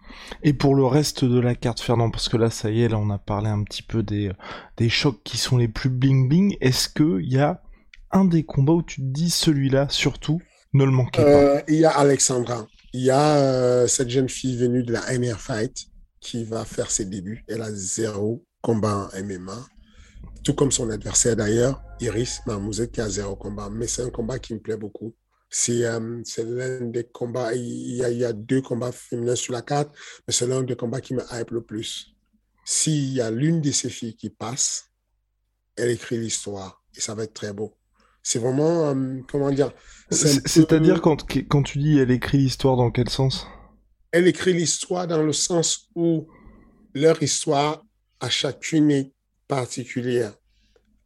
Et 0.42 0.54
pour 0.54 0.74
le 0.74 0.86
reste 0.86 1.24
de 1.24 1.40
la 1.40 1.54
carte, 1.54 1.82
Fernand, 1.82 2.10
parce 2.10 2.30
que 2.30 2.38
là, 2.38 2.50
ça 2.50 2.72
y 2.72 2.82
est, 2.82 2.90
là, 2.90 2.98
on 2.98 3.12
a 3.12 3.20
parlé 3.20 3.48
un 3.48 3.62
petit 3.62 3.84
peu 3.84 4.02
des, 4.02 4.32
des 4.78 4.90
chocs 4.90 5.22
qui 5.24 5.38
sont 5.38 5.58
les 5.58 5.68
plus 5.68 5.92
bling-bling. 5.92 6.58
Est-ce 6.62 6.90
qu'il 6.90 7.32
y 7.32 7.38
a 7.38 7.62
un 8.10 8.26
des 8.26 8.44
combats 8.44 8.74
où 8.74 8.82
tu 8.82 9.02
te 9.02 9.06
dis 9.06 9.30
celui-là, 9.30 9.88
surtout, 9.90 10.42
ne 10.74 10.84
le 10.84 10.92
manquez 10.92 11.22
pas? 11.22 11.30
Euh, 11.30 11.62
Il 11.68 11.76
y 11.76 11.86
a 11.86 11.92
Alexandra. 11.92 12.66
Il 12.94 13.02
y 13.02 13.12
a 13.12 13.38
euh, 13.38 13.88
cette 13.88 14.10
jeune 14.10 14.30
fille 14.30 14.58
venue 14.58 14.84
de 14.84 14.94
la 14.94 15.02
MR 15.18 15.40
Fight 15.40 15.88
qui 16.20 16.44
va 16.44 16.66
faire 16.66 16.90
ses 16.90 17.06
débuts. 17.06 17.44
Elle 17.48 17.62
a 17.62 17.72
zéro 17.72 18.46
combat 18.62 19.10
en 19.14 19.24
MMA. 19.24 19.68
Tout 20.44 20.54
comme 20.54 20.72
son 20.72 20.90
adversaire 20.90 21.36
d'ailleurs, 21.36 21.82
Iris 22.00 22.40
Marmouzet, 22.46 22.90
qui 22.90 23.02
a 23.02 23.10
zéro 23.10 23.36
combat. 23.36 23.70
Mais 23.70 23.88
c'est 23.88 24.04
un 24.04 24.10
combat 24.10 24.40
qui 24.40 24.54
me 24.54 24.60
plaît 24.60 24.78
beaucoup. 24.78 25.14
C'est 25.50 25.86
euh, 25.86 26.22
l'un 26.38 26.82
des 26.82 27.04
combats. 27.04 27.54
Il 27.54 27.96
y, 27.96 28.04
a, 28.04 28.10
il 28.10 28.18
y, 28.18 28.26
a, 28.26 28.34
deux 28.34 28.62
combats 28.62 28.92
féminins 28.92 29.36
sur 29.36 29.54
la 29.54 29.62
carte, 29.62 29.94
mais 30.28 30.34
c'est 30.34 30.48
l'un 30.48 30.64
des 30.64 30.76
combats 30.76 31.02
qui 31.02 31.14
me 31.14 31.24
hype 31.32 31.52
le 31.52 31.62
plus. 31.62 32.16
S'il 32.66 33.14
y 33.14 33.22
a 33.22 33.32
l'une 33.32 33.62
de 33.62 33.72
ces 33.72 33.90
filles 33.90 34.16
qui 34.16 34.30
passe, 34.30 34.92
elle 35.78 35.92
écrit 35.92 36.18
l'histoire 36.18 36.84
et 36.96 37.00
ça 37.00 37.16
va 37.16 37.24
être 37.24 37.34
très 37.34 37.54
beau. 37.54 37.78
C'est 38.30 38.40
vraiment, 38.40 38.90
euh, 38.90 39.22
comment 39.32 39.50
dire 39.52 39.72
C'est-à-dire 40.12 41.00
quand, 41.00 41.26
quand 41.48 41.64
tu 41.64 41.78
dis 41.78 41.98
elle 41.98 42.12
écrit 42.12 42.40
l'histoire, 42.40 42.76
dans 42.76 42.92
quel 42.92 43.08
sens? 43.08 43.48
Elle 44.12 44.28
écrit 44.28 44.52
l'histoire 44.52 45.08
dans 45.08 45.24
le 45.24 45.32
sens 45.32 45.88
où 45.96 46.28
leur 46.94 47.24
histoire 47.24 47.86
à 48.20 48.30
chacune 48.30 48.92
est 48.92 49.14
particulière. 49.48 50.34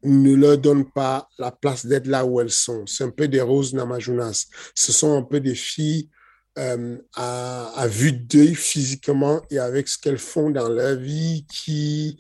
Ne 0.01 0.33
leur 0.33 0.57
donne 0.57 0.89
pas 0.89 1.29
la 1.37 1.51
place 1.51 1.85
d'être 1.85 2.07
là 2.07 2.25
où 2.25 2.41
elles 2.41 2.49
sont. 2.49 2.87
C'est 2.87 3.03
un 3.03 3.11
peu 3.11 3.27
des 3.27 3.41
roses 3.41 3.75
namajunas. 3.75 4.47
Ce 4.73 4.91
sont 4.91 5.15
un 5.15 5.21
peu 5.21 5.39
des 5.39 5.53
filles 5.53 6.09
euh, 6.57 6.97
à, 7.13 7.67
à, 7.75 7.87
vue 7.87 8.13
d'œil 8.13 8.55
physiquement 8.55 9.43
et 9.51 9.59
avec 9.59 9.89
ce 9.89 9.99
qu'elles 9.99 10.17
font 10.17 10.49
dans 10.49 10.69
leur 10.69 10.97
vie 10.97 11.45
qui 11.47 12.17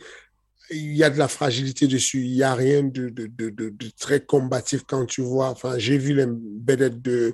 il 0.71 0.95
y 0.95 1.03
a 1.03 1.09
de 1.09 1.17
la 1.17 1.27
fragilité 1.27 1.87
dessus. 1.87 2.23
Il 2.23 2.33
n'y 2.33 2.43
a 2.43 2.53
rien 2.53 2.83
de, 2.83 3.09
de, 3.09 3.27
de, 3.27 3.73
très 3.99 4.21
combatif 4.21 4.83
quand 4.87 5.05
tu 5.05 5.21
vois. 5.21 5.49
Enfin, 5.49 5.77
j'ai 5.77 5.97
vu 5.97 6.13
les 6.13 6.25
bêtes 6.27 7.01
de, 7.01 7.33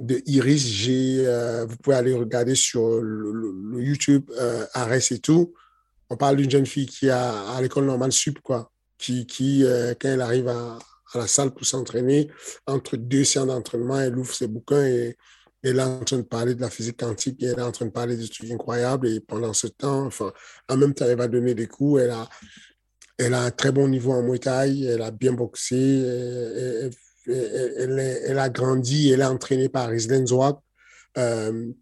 de 0.00 0.22
Iris. 0.26 0.66
J'ai, 0.66 1.26
euh, 1.26 1.66
vous 1.66 1.76
pouvez 1.76 1.96
aller 1.96 2.14
regarder 2.14 2.54
sur 2.54 3.00
le, 3.00 3.54
YouTube 3.82 4.30
euh, 4.38 4.66
Arès 4.74 5.12
et 5.12 5.18
tout. 5.18 5.54
On 6.10 6.16
parle 6.16 6.36
d'une 6.36 6.50
jeune 6.50 6.66
fille 6.66 6.86
qui 6.86 7.10
a 7.10 7.50
à 7.50 7.60
l'école 7.60 7.84
normale 7.84 8.12
sup, 8.12 8.40
quoi. 8.40 8.70
Qui, 8.98 9.26
qui 9.26 9.64
euh, 9.64 9.94
quand 9.98 10.08
elle 10.08 10.20
arrive 10.20 10.48
à, 10.48 10.78
à 11.14 11.18
la 11.18 11.26
salle 11.26 11.52
pour 11.52 11.64
s'entraîner, 11.64 12.28
entre 12.66 12.96
deux 12.96 13.24
séances 13.24 13.46
d'entraînement, 13.46 14.00
elle 14.00 14.18
ouvre 14.18 14.34
ses 14.34 14.48
bouquins 14.48 14.84
et 14.84 15.16
elle 15.62 15.78
est 15.78 15.82
en 15.82 16.04
train 16.04 16.18
de 16.18 16.22
parler 16.22 16.54
de 16.54 16.60
la 16.60 16.70
physique 16.70 16.98
quantique 16.98 17.42
elle 17.42 17.58
est 17.58 17.62
en 17.62 17.72
train 17.72 17.86
de 17.86 17.90
parler 17.90 18.16
de 18.16 18.26
trucs 18.26 18.50
incroyables. 18.50 19.08
Et 19.08 19.20
pendant 19.20 19.52
ce 19.52 19.66
temps, 19.66 20.06
enfin, 20.06 20.32
en 20.68 20.76
même 20.76 20.94
temps, 20.94 21.06
elle 21.06 21.18
va 21.18 21.28
donner 21.28 21.54
des 21.54 21.66
coups. 21.66 22.02
Elle 22.02 22.10
a, 22.10 22.28
elle 23.18 23.34
a 23.34 23.42
un 23.42 23.50
très 23.50 23.72
bon 23.72 23.88
niveau 23.88 24.12
en 24.12 24.22
Muay 24.22 24.38
Thai. 24.38 24.84
Elle 24.84 25.02
a 25.02 25.10
bien 25.10 25.32
boxé. 25.32 26.02
Elle, 27.26 28.38
a 28.38 28.48
grandi. 28.48 29.10
Elle 29.10 29.20
est 29.20 29.24
entraînée 29.24 29.68
par 29.68 29.88
Rislen 29.88 30.26
Zwak. 30.26 30.58
Euh, 31.16 31.72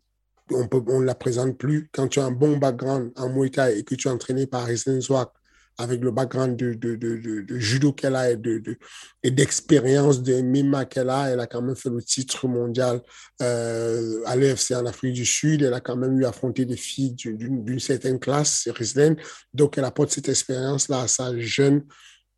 on 0.51 1.01
ne 1.01 1.05
la 1.05 1.15
présente 1.15 1.59
plus. 1.59 1.91
Quand 1.93 2.09
tu 2.09 2.21
as 2.21 2.25
un 2.25 2.31
bon 2.31 2.57
background 2.57 3.13
en 3.17 3.29
Muay 3.29 3.51
Thai 3.51 3.79
et 3.79 3.85
que 3.85 3.95
tu 3.95 4.09
es 4.09 4.11
entraîné 4.11 4.47
par 4.47 4.65
Rislen 4.65 5.03
Zwak, 5.03 5.31
avec 5.79 6.01
le 6.01 6.11
background 6.11 6.57
de, 6.57 7.59
judo 7.59 7.93
qu'elle 7.93 8.17
a 8.17 8.31
et 8.31 8.37
de, 8.37 8.79
et 9.23 9.31
d'expérience 9.31 10.23
de 10.23 10.41
MMA 10.41 10.87
qu'elle 10.87 11.11
a, 11.11 11.31
elle 11.31 11.41
a 11.41 11.47
quand 11.47 11.63
même 11.63 11.77
fait 11.77 11.91
le 11.91 12.03
titre 12.03 12.49
mondial 12.49 13.03
euh, 13.43 14.23
à 14.25 14.37
l'EFC 14.37 14.73
en 14.73 14.87
Afrique 14.87 15.15
du 15.15 15.27
Sud. 15.27 15.63
Elle 15.63 15.75
a 15.75 15.81
quand 15.81 15.97
même 15.97 16.19
eu 16.21 16.25
affronté 16.25 16.65
des 16.65 16.77
filles 16.77 17.15
d'une 17.15 17.81
certaine 17.81 18.19
classe, 18.19 18.69
Rislen. 18.75 19.17
Donc, 19.53 19.77
elle 19.77 19.85
apporte 19.85 20.11
cette 20.11 20.29
expérience-là 20.29 21.03
à 21.03 21.09
sa 21.09 21.39
jeune 21.39 21.83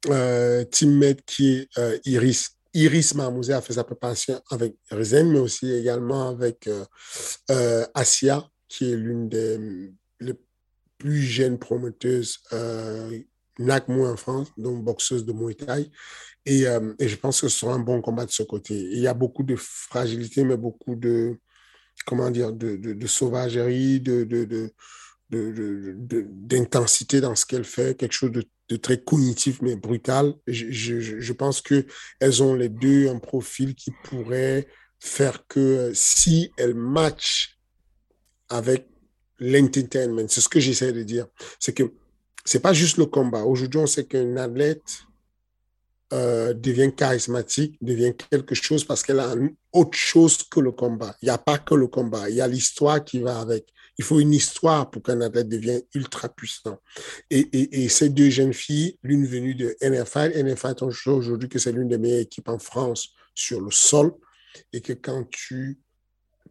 euh, 0.09 0.64
teammate 0.64 1.20
qui 1.27 1.59
est 1.59 1.79
euh, 1.79 1.98
Iris. 2.05 2.51
Iris 2.74 3.14
Marmouzé 3.14 3.53
a 3.53 3.61
fait 3.61 3.72
sa 3.72 3.85
préparation 3.85 4.40
avec 4.51 4.77
Rislen, 4.90 5.31
mais 5.31 5.38
aussi 5.38 5.72
également 5.72 6.29
avec 6.29 6.68
euh, 7.51 7.87
Asia, 7.94 8.46
qui 8.68 8.92
est 8.92 8.96
l'une 8.96 9.29
des 9.29 9.92
plus 10.98 11.22
jeune 11.22 11.58
promoteuse 11.58 12.40
euh, 12.52 13.18
moins 13.58 14.12
en 14.12 14.16
France, 14.16 14.48
donc 14.56 14.84
boxeuse 14.84 15.24
de 15.24 15.32
Muay 15.32 15.54
Thai. 15.54 15.90
Et, 16.46 16.66
euh, 16.66 16.94
et, 16.98 17.08
je 17.08 17.16
pense 17.16 17.40
que 17.40 17.48
ce 17.48 17.58
sera 17.58 17.74
un 17.74 17.78
bon 17.78 18.00
combat 18.00 18.24
de 18.24 18.30
ce 18.30 18.42
côté. 18.42 18.74
il 18.74 19.00
y 19.00 19.06
a 19.06 19.14
beaucoup 19.14 19.42
de 19.42 19.56
fragilité, 19.56 20.44
mais 20.44 20.56
beaucoup 20.56 20.94
de, 20.94 21.38
comment 22.06 22.30
dire, 22.30 22.52
de, 22.52 23.06
sauvagerie, 23.06 24.00
de, 24.00 24.72
d'intensité 25.30 27.20
dans 27.20 27.34
ce 27.34 27.44
qu'elle 27.44 27.64
fait, 27.64 27.98
quelque 27.98 28.12
chose 28.12 28.32
de, 28.32 28.76
très 28.76 29.02
cognitif 29.02 29.61
mais 29.62 29.76
brutal. 29.76 30.34
Je, 30.46 30.70
je, 30.70 31.20
je 31.20 31.32
pense 31.32 31.61
qu'elles 31.61 32.42
ont 32.42 32.54
les 32.54 32.68
deux 32.68 33.08
un 33.08 33.18
profil 33.18 33.74
qui 33.74 33.90
pourrait 34.04 34.68
faire 35.00 35.46
que 35.46 35.90
si 35.94 36.52
elles 36.56 36.74
matchent 36.74 37.58
avec 38.48 38.88
l'entertainment. 39.38 40.27
C'est 40.29 40.40
ce 40.40 40.48
que 40.48 40.61
j'essaie 40.61 40.92
de 40.92 41.03
dire. 41.03 41.27
C'est 41.59 41.72
que 41.72 41.92
c'est 42.44 42.61
pas 42.61 42.72
juste 42.72 42.96
le 42.96 43.07
combat. 43.07 43.42
Aujourd'hui, 43.42 43.81
on 43.81 43.87
sait 43.87 44.05
qu'un 44.05 44.37
athlète 44.37 45.03
euh, 46.14 46.55
devient 46.55 46.90
charismatique, 46.96 47.77
devient 47.83 48.14
quelque 48.31 48.55
chose 48.55 48.85
parce 48.85 49.03
qu'elle 49.03 49.20
a 49.20 49.35
autre 49.72 49.98
chose 49.98 50.42
que 50.44 50.59
le 50.61 50.72
combat. 50.72 51.14
Il 51.20 51.27
n'y 51.27 51.31
a 51.31 51.37
pas 51.37 51.59
que 51.59 51.74
le 51.74 51.87
combat, 51.87 52.31
il 52.31 52.37
y 52.37 52.40
a 52.40 52.48
l'histoire 52.48 53.05
qui 53.05 53.20
va 53.20 53.38
avec. 53.40 53.66
Il 53.98 54.05
faut 54.05 54.18
une 54.18 54.33
histoire 54.33 54.90
pour 54.90 55.03
qu'un 55.03 55.20
athlète 55.20 55.48
devienne 55.48 55.83
ultra 55.94 56.29
puissant. 56.31 56.79
Et, 57.29 57.85
et, 57.85 57.88
ces 57.88 58.09
deux 58.09 58.31
jeunes 58.31 58.55
filles, 58.55 58.96
l'une 59.03 59.27
venue 59.27 59.55
de 59.55 59.77
NFL, 59.83 60.33
NFL 60.42 60.85
aujourd'hui 60.85 61.48
que 61.48 61.59
c'est 61.59 61.72
l'une 61.72 61.88
des 61.88 61.98
meilleures 61.98 62.20
équipes 62.20 62.48
en 62.48 62.59
France 62.59 63.11
sur 63.35 63.61
le 63.61 63.70
sol, 63.70 64.12
et 64.72 64.81
que 64.81 64.92
quand 64.94 65.29
tu 65.29 65.79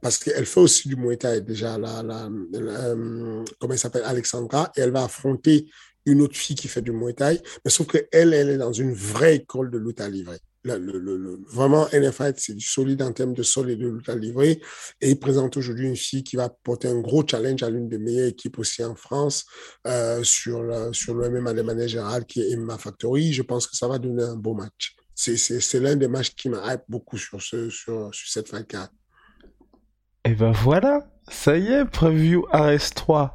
parce 0.02 0.18
qu'elle 0.18 0.46
fait 0.46 0.60
aussi 0.60 0.88
du 0.88 0.96
Muay 0.96 1.18
Thai 1.18 1.42
déjà, 1.42 1.78
la, 1.78 2.02
euh, 2.02 3.44
comment 3.60 3.74
elle 3.74 3.80
s'appelle, 3.80 4.04
Alexandra, 4.06 4.72
et 4.76 4.82
elle 4.82 4.92
va 4.92 5.04
affronter 5.04 5.68
une 6.06 6.22
autre 6.22 6.36
fille 6.36 6.56
qui 6.56 6.68
fait 6.68 6.82
du 6.82 6.92
Muay 6.92 7.14
Thai, 7.14 7.42
mais 7.64 7.72
sauf 7.72 7.88
qu'elle, 7.88 8.34
elle 8.34 8.50
est 8.50 8.58
dans 8.58 8.74
une 8.74 8.94
vraie 8.94 9.36
école 9.38 9.70
de 9.70 9.78
lutte 9.78 10.02
à 10.02 10.10
livrer. 10.10 10.40
Le, 10.64 10.78
le, 10.78 11.00
le, 11.00 11.40
vraiment, 11.48 11.88
NFA, 11.94 12.34
c'est 12.36 12.54
du 12.54 12.66
solide 12.66 13.02
en 13.02 13.14
termes 13.14 13.34
de 13.34 13.44
sol 13.44 13.70
et 13.70 13.78
de 13.78 13.88
lutte 13.88 14.10
à 14.10 14.16
livrer. 14.16 14.62
Et 15.00 15.12
il 15.12 15.20
présente 15.20 15.56
aujourd'hui 15.56 15.88
une 15.88 15.96
fille 15.96 16.24
qui 16.24 16.36
va 16.36 16.50
porter 16.50 16.90
un 16.90 17.00
gros 17.00 17.26
challenge 17.26 17.64
à 17.64 17.70
l'une 17.70 17.88
des 17.88 17.98
meilleures 17.98 18.28
équipes 18.28 18.60
aussi 18.60 18.84
en 18.84 18.96
France 18.96 19.46
euh, 19.86 20.24
sur, 20.24 20.64
le, 20.64 20.92
sur 20.92 21.14
le 21.16 21.30
MMA 21.30 21.54
de 21.54 21.62
manière 21.62 22.26
qui 22.28 22.42
est 22.42 22.56
MMA 22.58 22.78
Factory. 22.78 23.32
Je 23.32 23.44
pense 23.44 23.66
que 23.66 23.78
ça 23.78 23.88
va 23.88 23.98
donner 23.98 24.24
un 24.24 24.36
beau 24.36 24.56
match. 24.56 24.96
C'est 25.16 25.80
l'un 25.80 25.96
des 25.96 26.08
matchs 26.08 26.36
qui 26.36 26.50
m'a 26.50 26.74
hype 26.74 26.84
beaucoup 26.90 27.18
sur, 27.18 27.42
ce, 27.42 27.70
sur, 27.70 28.14
sur 28.14 28.30
cette 28.30 28.50
fight 28.50 28.68
card. 28.68 28.90
Et 30.28 30.36
ben 30.36 30.52
voilà, 30.52 31.08
ça 31.30 31.56
y 31.58 31.68
est, 31.68 31.86
preview 31.86 32.46
RS3. 32.52 33.32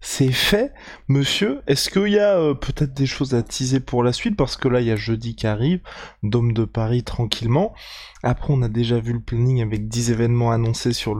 C'est 0.00 0.32
fait, 0.32 0.72
monsieur. 1.06 1.60
Est-ce 1.68 1.88
qu'il 1.88 2.08
y 2.08 2.18
a 2.18 2.36
euh, 2.36 2.54
peut-être 2.54 2.92
des 2.94 3.06
choses 3.06 3.32
à 3.34 3.44
teaser 3.44 3.78
pour 3.78 4.02
la 4.02 4.12
suite? 4.12 4.36
Parce 4.36 4.56
que 4.56 4.66
là, 4.66 4.80
il 4.80 4.88
y 4.88 4.90
a 4.90 4.96
jeudi 4.96 5.36
qui 5.36 5.46
arrive, 5.46 5.78
Dôme 6.24 6.52
de 6.52 6.64
Paris 6.64 7.04
tranquillement. 7.04 7.76
Après, 8.24 8.52
on 8.52 8.60
a 8.62 8.68
déjà 8.68 8.98
vu 8.98 9.12
le 9.12 9.20
planning 9.20 9.62
avec 9.62 9.86
10 9.86 10.10
événements 10.10 10.50
annoncés 10.50 10.92
sur 10.92 11.16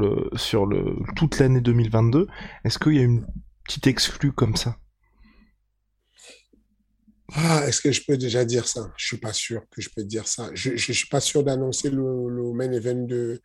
toute 1.15 1.39
l'année 1.39 1.61
2022. 1.61 2.27
Est-ce 2.65 2.81
qu'il 2.81 2.95
y 2.95 2.99
a 2.99 3.03
une 3.03 3.25
petite 3.65 3.87
exclue 3.87 4.33
comme 4.33 4.57
ça? 4.57 4.77
Ah, 7.33 7.63
est-ce 7.69 7.81
que 7.81 7.93
je 7.93 8.03
peux 8.05 8.17
déjà 8.17 8.45
dire 8.45 8.67
ça? 8.67 8.91
Je 8.97 9.07
suis 9.07 9.19
pas 9.19 9.33
sûr 9.33 9.63
que 9.71 9.81
je 9.81 9.89
peux 9.95 10.03
dire 10.03 10.27
ça. 10.27 10.51
Je, 10.53 10.77
je, 10.77 10.93
suis 10.93 11.07
pas 11.07 11.21
sûr 11.21 11.45
d'annoncer 11.45 11.91
le 11.91 12.53
main 12.53 12.73
event 12.73 13.07
de 13.07 13.41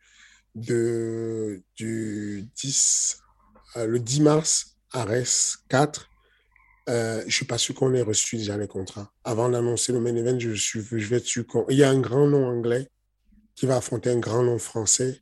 du 0.58 2.48
10, 2.56 3.22
euh, 3.76 3.86
le 3.86 3.98
10 3.98 4.20
mars 4.22 4.76
à 4.92 5.04
RES 5.04 5.58
4, 5.68 6.08
euh, 6.88 7.20
je 7.20 7.26
ne 7.26 7.30
suis 7.30 7.44
pas 7.44 7.58
sûr 7.58 7.74
qu'on 7.74 7.92
ait 7.94 8.02
reçu 8.02 8.36
déjà 8.36 8.56
les 8.56 8.66
contrats. 8.66 9.12
Avant 9.24 9.48
d'annoncer 9.48 9.92
le 9.92 10.00
main 10.00 10.14
event, 10.14 10.38
je, 10.38 10.52
suis, 10.54 10.80
je 10.80 11.08
vais 11.08 11.16
être 11.16 11.26
sûr 11.26 11.44
Il 11.68 11.76
y 11.76 11.84
a 11.84 11.90
un 11.90 12.00
grand 12.00 12.26
nom 12.26 12.46
anglais 12.46 12.88
qui 13.54 13.66
va 13.66 13.76
affronter 13.76 14.10
un 14.10 14.18
grand 14.18 14.42
nom 14.42 14.58
français 14.58 15.20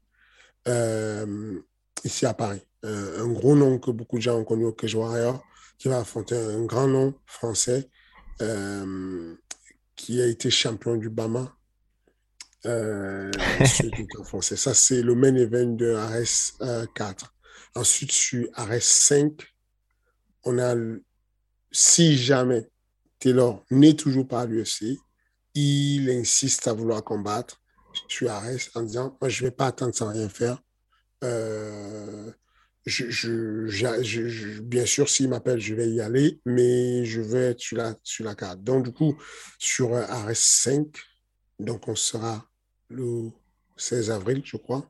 euh, 0.68 1.58
ici 2.04 2.26
à 2.26 2.34
Paris. 2.34 2.62
un 2.82 3.28
gros 3.28 3.56
nom 3.56 3.78
que 3.78 3.90
beaucoup 3.90 4.16
de 4.18 4.22
gens 4.22 4.36
ont 4.36 4.44
connu 4.44 4.64
au 4.64 4.72
Cage 4.72 4.94
Warrior, 4.94 5.42
qui 5.78 5.88
va 5.88 5.98
affronter 5.98 6.36
un 6.36 6.64
grand 6.64 6.86
nom 6.86 7.14
français 7.26 7.88
qui 9.96 10.22
a 10.22 10.26
été 10.26 10.50
champion 10.50 10.96
du 10.96 11.08
Bama. 11.08 11.56
Euh, 12.64 13.30
français. 14.24 14.56
Ça, 14.56 14.74
c'est 14.74 15.02
le 15.02 15.14
main 15.14 15.34
event 15.34 15.66
de 15.66 15.94
RS 15.94 16.58
4. 16.94 17.34
Ensuite, 17.74 18.12
sur 18.12 18.48
RS 18.56 18.80
5, 18.80 19.32
on 20.44 20.58
a, 20.58 20.74
si 21.70 22.16
jamais 22.16 22.68
Taylor 23.18 23.64
n'est 23.70 23.94
toujours 23.94 24.26
pas 24.26 24.42
à 24.42 24.46
l'UFC, 24.46 24.98
il 25.54 26.10
insiste 26.10 26.66
à 26.68 26.72
vouloir 26.72 27.02
combattre 27.04 27.60
sur 28.08 28.30
RS 28.30 28.70
en 28.74 28.82
disant, 28.82 29.16
moi, 29.20 29.28
je 29.28 29.42
ne 29.42 29.48
vais 29.48 29.54
pas 29.54 29.66
attendre 29.66 29.94
sans 29.94 30.12
rien 30.12 30.28
faire. 30.28 30.62
Euh, 31.24 32.30
bien 34.62 34.86
sûr, 34.86 35.08
s'il 35.08 35.28
m'appelle, 35.28 35.60
je 35.60 35.74
vais 35.74 35.88
y 35.88 36.00
aller, 36.00 36.40
mais 36.44 37.04
je 37.04 37.20
vais 37.20 37.50
être 37.50 37.60
sur 37.60 37.76
la, 37.78 37.94
sur 38.02 38.24
la 38.24 38.34
carte. 38.34 38.62
Donc, 38.62 38.84
du 38.84 38.92
coup, 38.92 39.20
sur 39.58 39.90
RS5, 39.90 40.86
donc 41.58 41.88
on 41.88 41.94
sera 41.94 42.44
le 42.88 43.30
16 43.76 44.10
avril, 44.10 44.42
je 44.44 44.56
crois, 44.56 44.88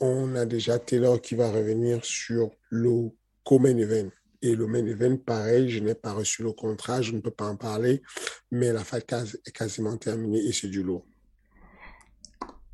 on 0.00 0.34
a 0.34 0.44
déjà 0.44 0.78
Taylor 0.78 1.20
qui 1.20 1.34
va 1.34 1.50
revenir 1.50 2.04
sur 2.04 2.50
le 2.70 3.10
co-main 3.44 3.76
event. 3.78 4.10
Et 4.42 4.54
le 4.54 4.66
main 4.66 4.84
event, 4.84 5.16
pareil, 5.16 5.70
je 5.70 5.80
n'ai 5.80 5.94
pas 5.94 6.12
reçu 6.12 6.42
le 6.42 6.52
contrat, 6.52 7.00
je 7.00 7.12
ne 7.12 7.20
peux 7.20 7.30
pas 7.30 7.46
en 7.46 7.56
parler, 7.56 8.02
mais 8.50 8.72
la 8.72 8.84
fête 8.84 9.14
est 9.46 9.52
quasiment 9.52 9.96
terminée 9.96 10.44
et 10.44 10.52
c'est 10.52 10.68
du 10.68 10.82
lourd 10.82 11.06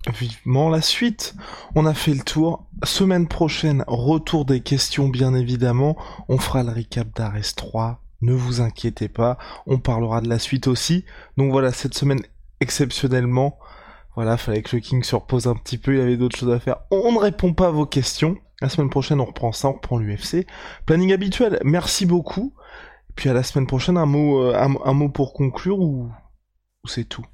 vivement 0.08 0.68
la 0.68 0.80
suite. 0.80 1.34
On 1.74 1.86
a 1.86 1.94
fait 1.94 2.14
le 2.14 2.22
tour. 2.22 2.66
Semaine 2.84 3.28
prochaine, 3.28 3.84
retour 3.86 4.44
des 4.44 4.60
questions 4.60 5.08
bien 5.08 5.34
évidemment. 5.34 5.96
On 6.28 6.38
fera 6.38 6.62
le 6.62 6.70
recap 6.70 7.14
d'Ares 7.14 7.54
3. 7.54 8.02
Ne 8.22 8.32
vous 8.32 8.60
inquiétez 8.60 9.08
pas. 9.08 9.38
On 9.66 9.78
parlera 9.78 10.20
de 10.20 10.28
la 10.28 10.38
suite 10.38 10.66
aussi. 10.66 11.04
Donc 11.36 11.52
voilà, 11.52 11.72
cette 11.72 11.94
semaine 11.94 12.20
exceptionnellement. 12.60 13.58
Voilà, 14.14 14.36
fallait 14.36 14.62
que 14.62 14.76
le 14.76 14.80
King 14.80 15.02
se 15.02 15.14
repose 15.14 15.46
un 15.46 15.54
petit 15.54 15.78
peu, 15.78 15.94
il 15.94 15.98
y 15.98 16.02
avait 16.02 16.16
d'autres 16.16 16.36
choses 16.36 16.52
à 16.52 16.60
faire. 16.60 16.80
On 16.90 17.12
ne 17.12 17.18
répond 17.18 17.54
pas 17.54 17.68
à 17.68 17.70
vos 17.70 17.86
questions. 17.86 18.36
La 18.60 18.68
semaine 18.68 18.90
prochaine, 18.90 19.20
on 19.20 19.24
reprend 19.24 19.52
ça, 19.52 19.68
on 19.68 19.74
reprend 19.74 19.98
l'UFC. 19.98 20.46
Planning 20.84 21.12
habituel, 21.12 21.58
merci 21.64 22.06
beaucoup. 22.06 22.52
Et 23.08 23.12
puis 23.14 23.28
à 23.30 23.32
la 23.32 23.42
semaine 23.42 23.66
prochaine, 23.66 23.96
un 23.96 24.06
mot, 24.06 24.42
euh, 24.42 24.54
un, 24.54 24.92
mot 24.92 25.08
pour 25.08 25.32
conclure 25.32 25.80
ou 25.80 26.10
c'est 26.86 27.08
tout? 27.08 27.24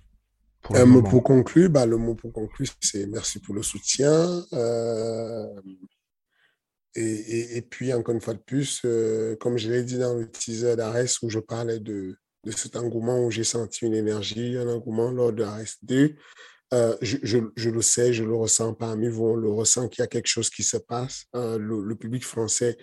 Un 0.75 0.85
mot 0.85 1.03
pour 1.03 1.23
conclure, 1.23 1.71
bah, 1.71 1.87
le 1.87 1.97
mot 1.97 2.15
pour 2.15 2.33
conclure, 2.33 2.69
c'est 2.81 3.07
merci 3.07 3.41
pour 3.41 3.55
le 3.55 3.63
soutien. 3.63 4.43
Euh, 4.53 5.61
et, 6.95 7.57
et, 7.57 7.63
puis, 7.63 7.93
encore 7.93 8.15
une 8.15 8.21
fois 8.21 8.35
de 8.35 8.39
plus, 8.39 8.83
euh, 8.85 9.37
comme 9.37 9.59
je 9.59 9.71
l'ai 9.71 9.85
dit 9.85 9.99
dans 9.99 10.15
le 10.15 10.31
teaser 10.31 10.77
d'Ares 10.77 11.23
où 11.23 11.29
je 11.29 11.39
parlais 11.39 11.79
de, 11.79 12.17
de 12.47 12.53
cet 12.53 12.77
engouement 12.77 13.25
où 13.25 13.31
j'ai 13.31 13.45
senti 13.45 13.85
une 13.85 13.95
énergie, 13.95 14.57
un 14.57 14.69
engouement 14.69 15.11
lors 15.11 15.33
de 15.33 15.43
Ares 15.43 15.77
2, 15.83 16.15
euh, 16.75 16.97
je, 17.03 17.69
le 17.69 17.83
sais, 17.83 18.13
je 18.13 18.25
le 18.25 18.35
ressens 18.35 18.75
parmi 18.75 19.09
vous, 19.09 19.25
on 19.25 19.37
le 19.37 19.51
ressent 19.51 19.89
qu'il 19.89 20.03
y 20.03 20.05
a 20.05 20.09
quelque 20.09 20.29
chose 20.29 20.49
qui 20.49 20.63
se 20.63 20.79
passe. 20.79 21.27
le, 21.35 21.95
public 21.95 22.25
français 22.25 22.79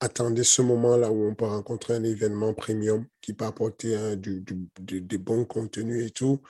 attendait 0.00 0.44
ce 0.44 0.62
moment-là 0.62 1.10
où 1.10 1.26
on 1.26 1.34
peut 1.34 1.46
rencontrer 1.46 1.94
un 1.94 2.04
événement 2.04 2.54
premium 2.54 3.04
qui 3.20 3.34
peut 3.34 3.44
apporter 3.44 4.16
du, 4.16 4.44
du, 4.80 5.00
des 5.00 5.18
bons 5.18 5.44
contenus 5.44 6.06
et 6.06 6.10
tout. 6.10 6.40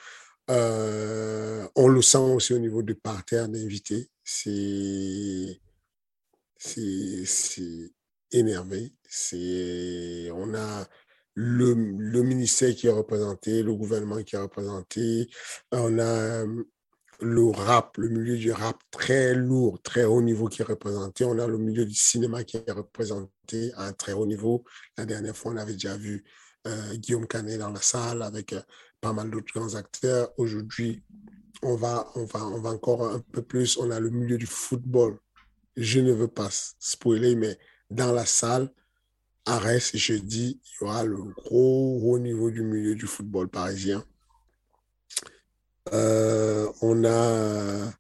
Euh, 0.50 1.66
on 1.74 1.88
le 1.88 2.02
sent 2.02 2.18
aussi 2.18 2.54
au 2.54 2.58
niveau 2.58 2.82
du 2.82 2.94
parterre 2.94 3.48
d'invités. 3.48 4.10
C'est, 4.24 5.60
énervé. 8.30 8.92
On 10.32 10.54
a 10.54 10.86
le, 11.40 11.72
le, 11.74 12.22
ministère 12.22 12.74
qui 12.74 12.88
est 12.88 12.90
représenté, 12.90 13.62
le 13.62 13.72
gouvernement 13.72 14.20
qui 14.24 14.34
est 14.34 14.40
représenté. 14.40 15.30
On 15.70 15.96
a 16.00 16.44
le 17.20 17.44
rap, 17.50 17.96
le 17.96 18.08
milieu 18.08 18.36
du 18.36 18.50
rap 18.50 18.76
très 18.90 19.34
lourd, 19.34 19.80
très 19.82 20.04
haut 20.04 20.20
niveau 20.20 20.48
qui 20.48 20.62
est 20.62 20.64
représenté. 20.64 21.24
On 21.24 21.38
a 21.38 21.46
le 21.46 21.58
milieu 21.58 21.84
du 21.84 21.94
cinéma 21.94 22.42
qui 22.42 22.56
est 22.56 22.72
représenté 22.72 23.72
à 23.76 23.84
un 23.84 23.92
très 23.92 24.14
haut 24.14 24.26
niveau. 24.26 24.64
La 24.96 25.06
dernière 25.06 25.36
fois, 25.36 25.52
on 25.52 25.56
avait 25.58 25.74
déjà 25.74 25.96
vu 25.96 26.24
euh, 26.66 26.94
Guillaume 26.96 27.28
Canet 27.28 27.60
dans 27.60 27.70
la 27.70 27.80
salle 27.80 28.22
avec 28.22 28.52
euh, 28.52 28.60
pas 29.00 29.12
mal 29.12 29.30
d'autres 29.30 29.52
grands 29.54 29.76
acteurs. 29.76 30.32
Aujourd'hui, 30.38 31.04
on 31.62 31.76
va, 31.76 32.10
on, 32.16 32.24
va, 32.24 32.46
on 32.46 32.60
va 32.60 32.70
encore 32.70 33.06
un 33.06 33.20
peu 33.20 33.42
plus. 33.42 33.76
On 33.76 33.92
a 33.92 34.00
le 34.00 34.10
milieu 34.10 34.38
du 34.38 34.46
football. 34.46 35.20
Je 35.76 36.00
ne 36.00 36.12
veux 36.12 36.26
pas 36.26 36.48
spoiler, 36.50 37.36
mais 37.36 37.56
dans 37.90 38.10
la 38.10 38.26
salle, 38.26 38.72
Reims, 39.56 39.92
jeudi, 39.94 40.60
il 40.62 40.84
y 40.84 40.84
aura 40.84 41.04
le 41.04 41.16
gros 41.16 42.00
haut 42.02 42.18
niveau 42.18 42.50
du 42.50 42.62
milieu 42.62 42.94
du 42.94 43.06
football 43.06 43.48
parisien. 43.48 44.04
Euh, 45.92 46.70
on 46.82 47.04
a, 47.04 47.92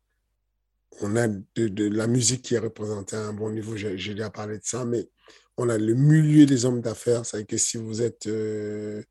on 1.00 1.16
a 1.16 1.28
de, 1.28 1.88
la 1.88 2.06
musique 2.06 2.42
qui 2.42 2.54
est 2.54 2.58
représentée 2.58 3.16
à 3.16 3.26
un 3.26 3.32
bon 3.32 3.50
niveau. 3.50 3.76
J'ai 3.76 3.96
déjà 3.96 4.30
parlé 4.30 4.58
de 4.58 4.64
ça, 4.64 4.84
mais 4.84 5.08
on 5.56 5.68
a 5.68 5.78
le 5.78 5.94
milieu 5.94 6.44
des 6.44 6.64
hommes 6.64 6.80
d'affaires. 6.80 7.24
C'est 7.24 7.46
que 7.46 7.56
si 7.56 7.78
vous 7.78 8.02
êtes 8.02 8.26
euh, 8.26 9.02